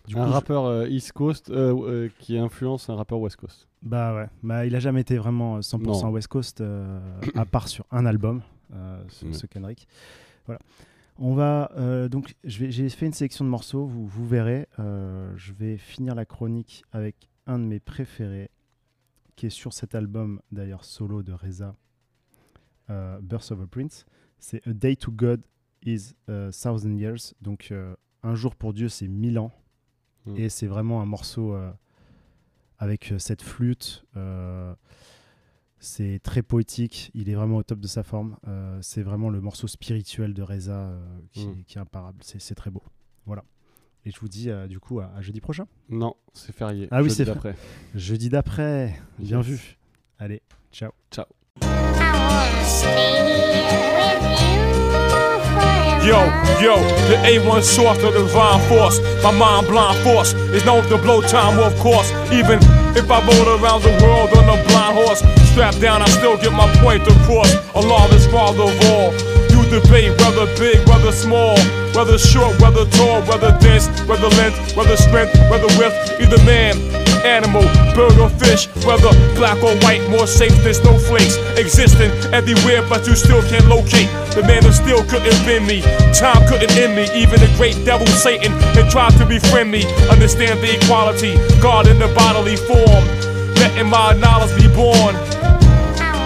Du 0.08 0.16
un 0.18 0.24
coup, 0.24 0.28
je- 0.30 0.34
rappeur 0.34 0.66
euh, 0.66 0.88
East 0.88 1.12
Coast 1.12 1.50
euh, 1.50 1.76
euh, 1.76 2.10
qui 2.20 2.38
influence 2.38 2.90
un 2.90 2.96
rappeur 2.96 3.20
West 3.20 3.36
Coast. 3.36 3.68
Bah 3.84 4.16
ouais, 4.16 4.28
bah, 4.42 4.66
il 4.66 4.76
a 4.76 4.80
jamais 4.80 5.02
été 5.02 5.18
vraiment 5.18 5.60
100% 5.60 6.04
Non. 6.04 6.10
West 6.12 6.28
Coast, 6.30 6.62
euh, 6.62 7.00
à 7.36 7.46
part 7.46 7.68
sur 7.68 7.86
un 7.92 8.06
album, 8.06 8.42
euh, 8.74 9.04
ce, 9.10 9.32
ce 9.34 9.46
Kendrick. 9.48 9.88
Voilà. 10.46 10.60
On 11.20 11.34
va 11.34 11.72
euh, 11.78 12.08
donc, 12.10 12.36
j'ai 12.44 12.90
fait 12.90 13.06
une 13.08 13.14
sélection 13.14 13.44
de 13.44 13.50
morceaux, 13.50 13.86
vous, 13.86 14.08
vous 14.08 14.28
verrez. 14.28 14.68
euh, 14.80 15.34
je 15.36 15.52
vais 15.54 15.78
finir 15.78 16.16
la 16.16 16.26
chronique 16.26 16.84
avec 16.92 17.30
un 17.48 17.60
de 17.60 17.66
mes 17.66 17.80
préférés, 17.80 18.50
qui 19.36 19.48
est 19.48 19.52
sur 19.52 19.74
cet 19.74 19.94
album 19.96 20.42
d'ailleurs 20.52 20.84
solo 20.86 21.22
de 21.24 21.34
Reza, 21.34 21.76
euh, 22.90 23.20
Birth 23.22 23.52
of 23.52 23.62
a 23.62 23.68
Prince. 23.68 24.06
C'est 24.40 24.66
A 24.68 24.74
Day 24.74 24.96
to 24.96 25.12
God 25.12 25.42
is 25.86 26.14
a 26.28 26.50
Thousand 26.52 26.96
Years. 26.98 27.34
Donc 27.42 27.70
euh, 27.72 27.96
un 28.24 28.36
jour 28.36 28.56
pour 28.56 28.74
Dieu, 28.74 28.88
c'est 28.90 29.08
mille 29.08 29.40
ans. 29.40 29.52
Mm. 30.28 30.38
Et 30.38 30.50
c'est 30.50 30.68
vraiment 30.68 31.02
un 31.02 31.06
morceau 31.06 31.54
euh, 31.56 31.72
avec 32.80 33.12
euh, 33.12 33.20
cette 33.20 33.42
flûte. 33.42 34.06
euh, 34.16 34.74
c'est 35.80 36.20
très 36.24 36.42
poétique. 36.42 37.12
Il 37.14 37.30
est 37.30 37.36
vraiment 37.36 37.58
au 37.58 37.64
top 37.64 37.80
de 37.80 37.88
sa 37.88 38.02
forme. 38.02 38.38
Euh, 38.48 38.80
c'est 38.82 39.04
vraiment 39.04 39.30
le 39.30 39.42
morceau 39.42 39.68
spirituel 39.68 40.34
de 40.34 40.42
Reza 40.42 40.72
euh, 40.74 41.20
qui, 41.32 41.46
Mm. 41.48 41.64
qui 41.66 41.78
est 41.78 41.82
imparable. 41.82 42.18
C'est 42.24 42.42
c'est 42.42 42.56
très 42.56 42.72
beau. 42.72 42.82
Voilà. 43.28 43.44
Et 44.06 44.10
je 44.12 44.20
vous 44.20 44.28
dis 44.30 44.50
euh, 44.50 44.68
du 44.68 44.80
coup 44.80 45.00
à, 45.02 45.12
à 45.16 45.22
jeudi 45.22 45.40
prochain. 45.42 45.68
Non, 45.90 46.16
c'est 46.34 46.52
férié. 46.56 46.88
Ah 46.92 46.98
oui, 47.04 47.10
Jeudi 47.10 47.16
c'est 47.16 47.26
d'après. 47.26 47.56
Jeudi 47.94 48.30
d'après. 48.30 48.96
Bien 49.20 49.38
Yes. 49.40 49.46
vu. 49.48 49.78
Allez, 50.18 50.42
ciao. 50.72 50.92
Ciao. 51.12 51.26
Yo, 56.08 56.24
yo, 56.64 56.80
the 57.12 57.20
A1 57.28 57.62
source 57.62 57.98
of 58.02 58.14
the 58.14 58.24
divine 58.24 58.64
force. 58.70 59.02
My 59.22 59.32
mind 59.32 59.68
blind 59.68 60.00
force 60.08 60.32
is 60.56 60.64
known 60.64 60.88
to 60.88 60.98
blow 60.98 61.20
time, 61.20 61.60
of 61.60 61.78
course. 61.84 62.10
Even 62.32 62.64
if 62.96 63.12
I 63.12 63.20
rode 63.28 63.60
around 63.60 63.84
the 63.84 63.92
world 64.00 64.32
on 64.40 64.48
a 64.48 64.56
blind 64.72 64.96
horse, 64.96 65.20
strapped 65.52 65.82
down, 65.82 66.02
I 66.02 66.08
still 66.08 66.38
get 66.38 66.54
my 66.54 66.64
point 66.80 67.04
across. 67.04 67.52
Allah 67.76 68.08
is 68.16 68.26
father 68.28 68.72
of 68.72 68.80
all. 68.88 69.12
You 69.52 69.60
debate 69.68 70.16
whether 70.24 70.48
big, 70.56 70.80
whether 70.88 71.12
small, 71.12 71.60
whether 71.92 72.18
short, 72.18 72.56
whether 72.62 72.86
tall, 72.96 73.20
whether 73.28 73.52
dense, 73.60 73.92
whether 74.08 74.32
length, 74.40 74.78
whether 74.78 74.96
strength, 74.96 75.36
whether 75.52 75.68
width. 75.76 75.92
Either 76.24 76.40
man, 76.48 76.80
animal, 77.26 77.64
bird 77.96 78.18
or 78.20 78.30
fish, 78.42 78.68
whether 78.86 79.12
black 79.36 79.62
or 79.64 79.76
white, 79.86 80.04
more 80.10 80.28
safe 80.28 80.56
than 80.64 80.74
snowflakes. 80.74 81.38
Existing 81.58 82.12
everywhere, 82.34 82.84
but 82.90 83.06
you 83.08 83.16
still 83.16 83.42
can't 83.50 83.68
locate. 83.68 84.10
The 84.36 84.44
man 84.44 84.64
who 84.64 84.72
still 84.72 85.04
couldn't 85.06 85.38
bend 85.46 85.66
me. 85.66 85.82
Time 86.14 86.46
couldn't 86.48 86.72
end 86.78 86.96
me. 86.96 87.10
Even 87.16 87.40
the 87.40 87.52
great 87.58 87.78
devil 87.86 88.08
Satan 88.08 88.52
had 88.76 88.90
tried 88.92 89.18
to 89.18 89.26
befriend 89.26 89.72
me. 89.72 89.86
Understand 90.10 90.60
the 90.60 90.76
equality, 90.76 91.36
God 91.62 91.88
in 91.88 92.00
the 92.00 92.08
bodily 92.14 92.56
form. 92.56 93.04
Letting 93.58 93.90
my 93.90 94.14
knowledge 94.14 94.56
be 94.56 94.68
born. 94.76 95.16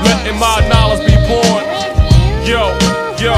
Letting 0.04 0.38
my 0.40 0.60
knowledge 0.68 1.06
be 1.08 1.16
born. 1.30 1.64
Yo, 2.44 2.68
yo, 3.22 3.36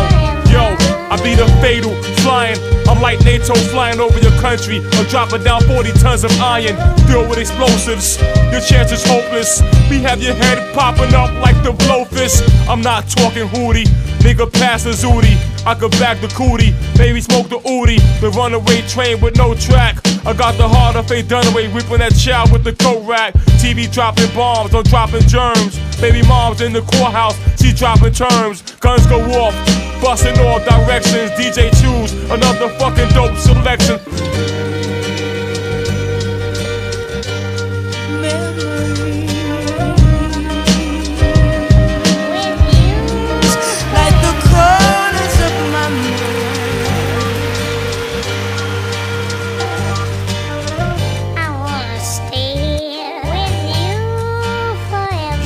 yo, 0.49 0.92
I 1.13 1.21
be 1.21 1.35
the 1.35 1.45
fatal 1.61 1.93
flying. 2.25 2.57
I'm 2.89 2.99
like 2.99 3.23
NATO 3.23 3.53
flying 3.69 3.99
over 3.99 4.17
your 4.17 4.33
country. 4.41 4.81
I'm 4.97 5.05
dropping 5.05 5.43
down 5.43 5.61
40 5.61 5.91
tons 6.01 6.23
of 6.23 6.31
iron, 6.41 6.73
filled 7.05 7.29
with 7.29 7.37
explosives. 7.37 8.17
Your 8.49 8.61
chance 8.61 8.91
is 8.91 9.05
hopeless. 9.05 9.61
We 9.91 10.01
have 10.01 10.23
your 10.23 10.33
head 10.33 10.73
popping 10.73 11.13
up 11.13 11.29
like 11.37 11.53
the 11.61 11.73
blowfish. 11.85 12.41
I'm 12.67 12.81
not 12.81 13.07
talking 13.09 13.47
hootie, 13.47 13.85
nigga, 14.23 14.51
pass 14.51 14.83
the 14.83 14.91
zooty. 14.91 15.35
I 15.65 15.75
could 15.75 15.91
back 15.91 16.19
the 16.19 16.27
cootie, 16.29 16.73
Baby, 16.97 17.21
smoke 17.21 17.49
the 17.49 17.59
ooty. 17.59 17.99
The 18.19 18.29
runaway 18.31 18.81
train 18.87 19.21
with 19.21 19.37
no 19.37 19.53
track. 19.53 19.97
I 20.25 20.33
got 20.33 20.57
the 20.57 20.67
heart 20.67 20.95
of 20.95 21.07
Faye 21.07 21.21
Dunaway, 21.21 21.73
whipping 21.73 21.99
that 21.99 22.15
child 22.15 22.51
with 22.51 22.63
the 22.63 22.73
coat 22.73 23.05
rack. 23.05 23.33
TV 23.61 23.91
dropping 23.91 24.33
bombs, 24.33 24.73
I'm 24.73 24.83
dropping 24.83 25.27
germs. 25.27 25.77
Baby 25.99 26.25
mom's 26.27 26.61
in 26.61 26.73
the 26.73 26.81
courthouse, 26.81 27.37
she 27.61 27.71
dropping 27.73 28.13
terms. 28.13 28.61
Guns 28.79 29.05
go 29.07 29.19
off, 29.39 29.53
busting 30.01 30.37
all 30.39 30.59
directions. 30.59 31.31
DJ 31.31 31.71
choose 31.79 32.11
another 32.31 32.69
fucking 32.79 33.09
dope 33.09 33.37
selection. 33.37 33.99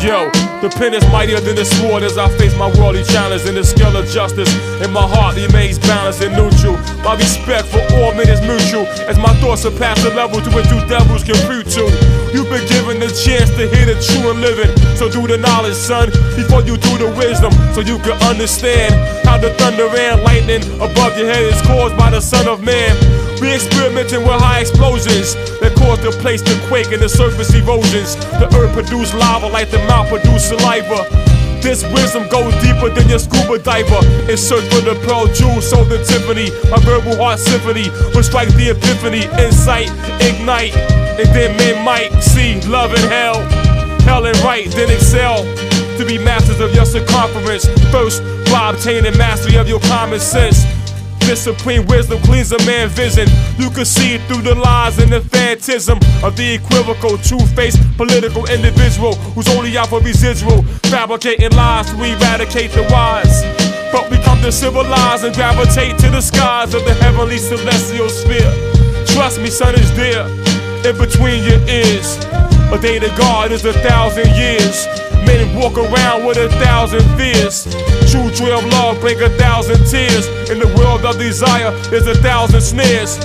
Yo, 0.07 0.31
the 0.63 0.71
pen 0.79 0.93
is 0.93 1.03
mightier 1.11 1.41
than 1.41 1.59
the 1.59 1.65
sword 1.67 2.01
as 2.01 2.17
I 2.17 2.31
face 2.39 2.55
my 2.55 2.71
worldly 2.79 3.03
challenge 3.03 3.43
in 3.43 3.55
the 3.55 3.63
scale 3.63 3.91
of 3.91 4.07
justice. 4.07 4.47
In 4.79 4.95
my 4.95 5.03
heart 5.03 5.35
remains 5.35 5.77
balanced 5.83 6.23
and 6.23 6.31
neutral. 6.31 6.79
My 7.03 7.19
respect 7.19 7.67
for 7.67 7.83
all 7.99 8.15
men 8.15 8.31
is 8.31 8.39
mutual 8.39 8.87
as 9.11 9.19
my 9.19 9.35
thoughts 9.43 9.67
surpass 9.67 9.99
the 9.99 10.15
level 10.15 10.39
to 10.39 10.49
which 10.55 10.71
you 10.71 10.79
devils 10.87 11.27
can 11.27 11.35
view 11.51 11.59
to. 11.59 11.83
You've 12.31 12.47
been 12.47 12.63
given 12.71 13.03
the 13.03 13.11
chance 13.11 13.51
to 13.59 13.67
hear 13.67 13.83
the 13.83 13.99
true 13.99 14.31
and 14.31 14.39
living. 14.39 14.71
So 14.95 15.11
do 15.11 15.27
the 15.27 15.43
knowledge, 15.43 15.75
son, 15.75 16.07
before 16.39 16.63
you 16.63 16.79
do 16.79 16.93
the 16.95 17.11
wisdom. 17.19 17.51
So 17.75 17.83
you 17.83 17.99
can 17.99 18.15
understand 18.23 18.95
how 19.27 19.35
the 19.35 19.51
thunder 19.59 19.91
and 19.91 20.23
lightning 20.23 20.63
above 20.79 21.19
your 21.19 21.27
head 21.27 21.43
is 21.43 21.59
caused 21.67 21.99
by 21.99 22.15
the 22.15 22.23
Son 22.23 22.47
of 22.47 22.63
Man. 22.63 22.95
We 23.43 23.51
experimenting 23.51 24.23
with 24.23 24.39
high 24.39 24.63
explosions 24.63 25.35
that 25.87 26.03
cause 26.03 26.15
the 26.15 26.21
place 26.21 26.41
to 26.41 26.67
quake 26.67 26.91
and 26.91 27.01
the 27.01 27.09
surface 27.09 27.53
erosions. 27.53 28.15
The 28.39 28.47
earth 28.55 28.73
produce 28.73 29.13
lava 29.13 29.47
like 29.47 29.71
the 29.71 29.79
mouth 29.87 30.09
produce 30.09 30.49
saliva. 30.49 31.07
This 31.61 31.83
wisdom 31.91 32.27
goes 32.29 32.53
deeper 32.61 32.89
than 32.89 33.09
your 33.09 33.19
scuba 33.19 33.59
diver. 33.59 34.01
In 34.29 34.37
search 34.37 34.63
for 34.69 34.81
the 34.81 34.95
pearl 35.07 35.27
jewels 35.27 35.69
sold 35.69 35.91
in 35.91 36.03
Tiffany. 36.05 36.51
My 36.69 36.77
verbal 36.83 37.15
heart 37.17 37.39
symphony 37.39 37.89
will 38.13 38.23
strike 38.23 38.49
the 38.55 38.71
epiphany. 38.71 39.25
Insight, 39.41 39.89
ignite, 40.21 40.75
and 41.19 41.27
then 41.33 41.57
men 41.57 41.83
might 41.83 42.11
see 42.21 42.61
love 42.67 42.91
and 42.91 43.07
hell. 43.11 43.41
Hell 44.03 44.25
and 44.25 44.37
right, 44.39 44.69
then 44.71 44.89
excel 44.91 45.43
to 45.97 46.05
be 46.05 46.17
masters 46.17 46.59
of 46.59 46.73
your 46.73 46.85
circumference. 46.85 47.65
First, 47.91 48.21
by 48.51 48.71
obtaining 48.71 49.17
mastery 49.17 49.57
of 49.57 49.67
your 49.67 49.79
common 49.81 50.19
sense. 50.19 50.63
Supreme 51.35 51.85
wisdom 51.87 52.21
cleans 52.23 52.51
a 52.51 52.57
man's 52.65 52.93
vision. 52.93 53.27
You 53.57 53.69
can 53.69 53.85
see 53.85 54.17
through 54.27 54.43
the 54.43 54.55
lies 54.55 54.97
and 54.99 55.11
the 55.11 55.21
phantasm 55.21 55.99
of 56.23 56.37
the 56.37 56.55
equivocal, 56.55 57.17
two-faced 57.17 57.79
political 57.97 58.45
individual 58.47 59.15
who's 59.35 59.47
only 59.49 59.77
out 59.77 59.89
for 59.89 59.99
residual, 59.99 60.63
fabricating 60.89 61.51
lies 61.51 61.91
to 61.91 61.95
eradicate 61.97 62.71
the 62.71 62.83
wise. 62.91 63.43
But 63.91 64.09
we 64.09 64.17
come 64.23 64.41
to 64.41 64.51
civilize 64.51 65.23
and 65.23 65.35
gravitate 65.35 65.97
to 65.99 66.09
the 66.09 66.21
skies 66.21 66.73
of 66.73 66.85
the 66.85 66.93
heavenly 66.95 67.37
celestial 67.37 68.09
sphere. 68.09 68.53
Trust 69.07 69.39
me, 69.39 69.49
son, 69.49 69.75
is 69.75 69.91
there 69.95 70.27
in 70.85 70.97
between 70.97 71.43
your 71.43 71.59
ears. 71.67 72.56
A 72.69 72.77
day 72.77 72.99
to 72.99 73.07
God 73.17 73.53
is 73.53 73.63
a 73.63 73.71
thousand 73.71 74.27
years. 74.35 74.85
Men 75.25 75.55
walk 75.55 75.77
around 75.77 76.25
with 76.25 76.37
a 76.37 76.49
thousand 76.59 77.01
fears. 77.15 77.63
True 78.11 78.29
joy 78.31 78.57
of 78.57 78.65
love 78.71 78.99
break 78.99 79.19
a 79.21 79.29
thousand 79.37 79.85
tears. 79.87 80.27
In 80.49 80.59
the 80.59 80.67
world 80.77 81.05
of 81.05 81.17
desire, 81.17 81.71
there's 81.89 82.07
a 82.07 82.15
thousand 82.15 82.59
snares. 82.59 83.17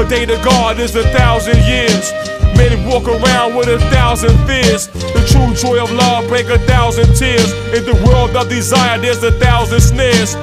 A 0.00 0.04
day 0.08 0.24
to 0.24 0.36
God 0.42 0.80
is 0.80 0.96
a 0.96 1.04
thousand 1.12 1.58
years. 1.64 2.10
Men 2.56 2.88
walk 2.88 3.06
around 3.06 3.54
with 3.54 3.68
a 3.68 3.78
thousand 3.90 4.34
fears. 4.46 4.86
The 4.88 5.22
true 5.28 5.52
joy 5.54 5.82
of 5.82 5.92
love 5.92 6.26
break 6.28 6.48
a 6.48 6.58
thousand 6.60 7.14
tears. 7.14 7.52
In 7.76 7.84
the 7.84 8.02
world 8.06 8.34
of 8.34 8.48
desire, 8.48 8.98
there's 8.98 9.22
a 9.22 9.32
thousand 9.32 9.80
snares. 9.80 10.34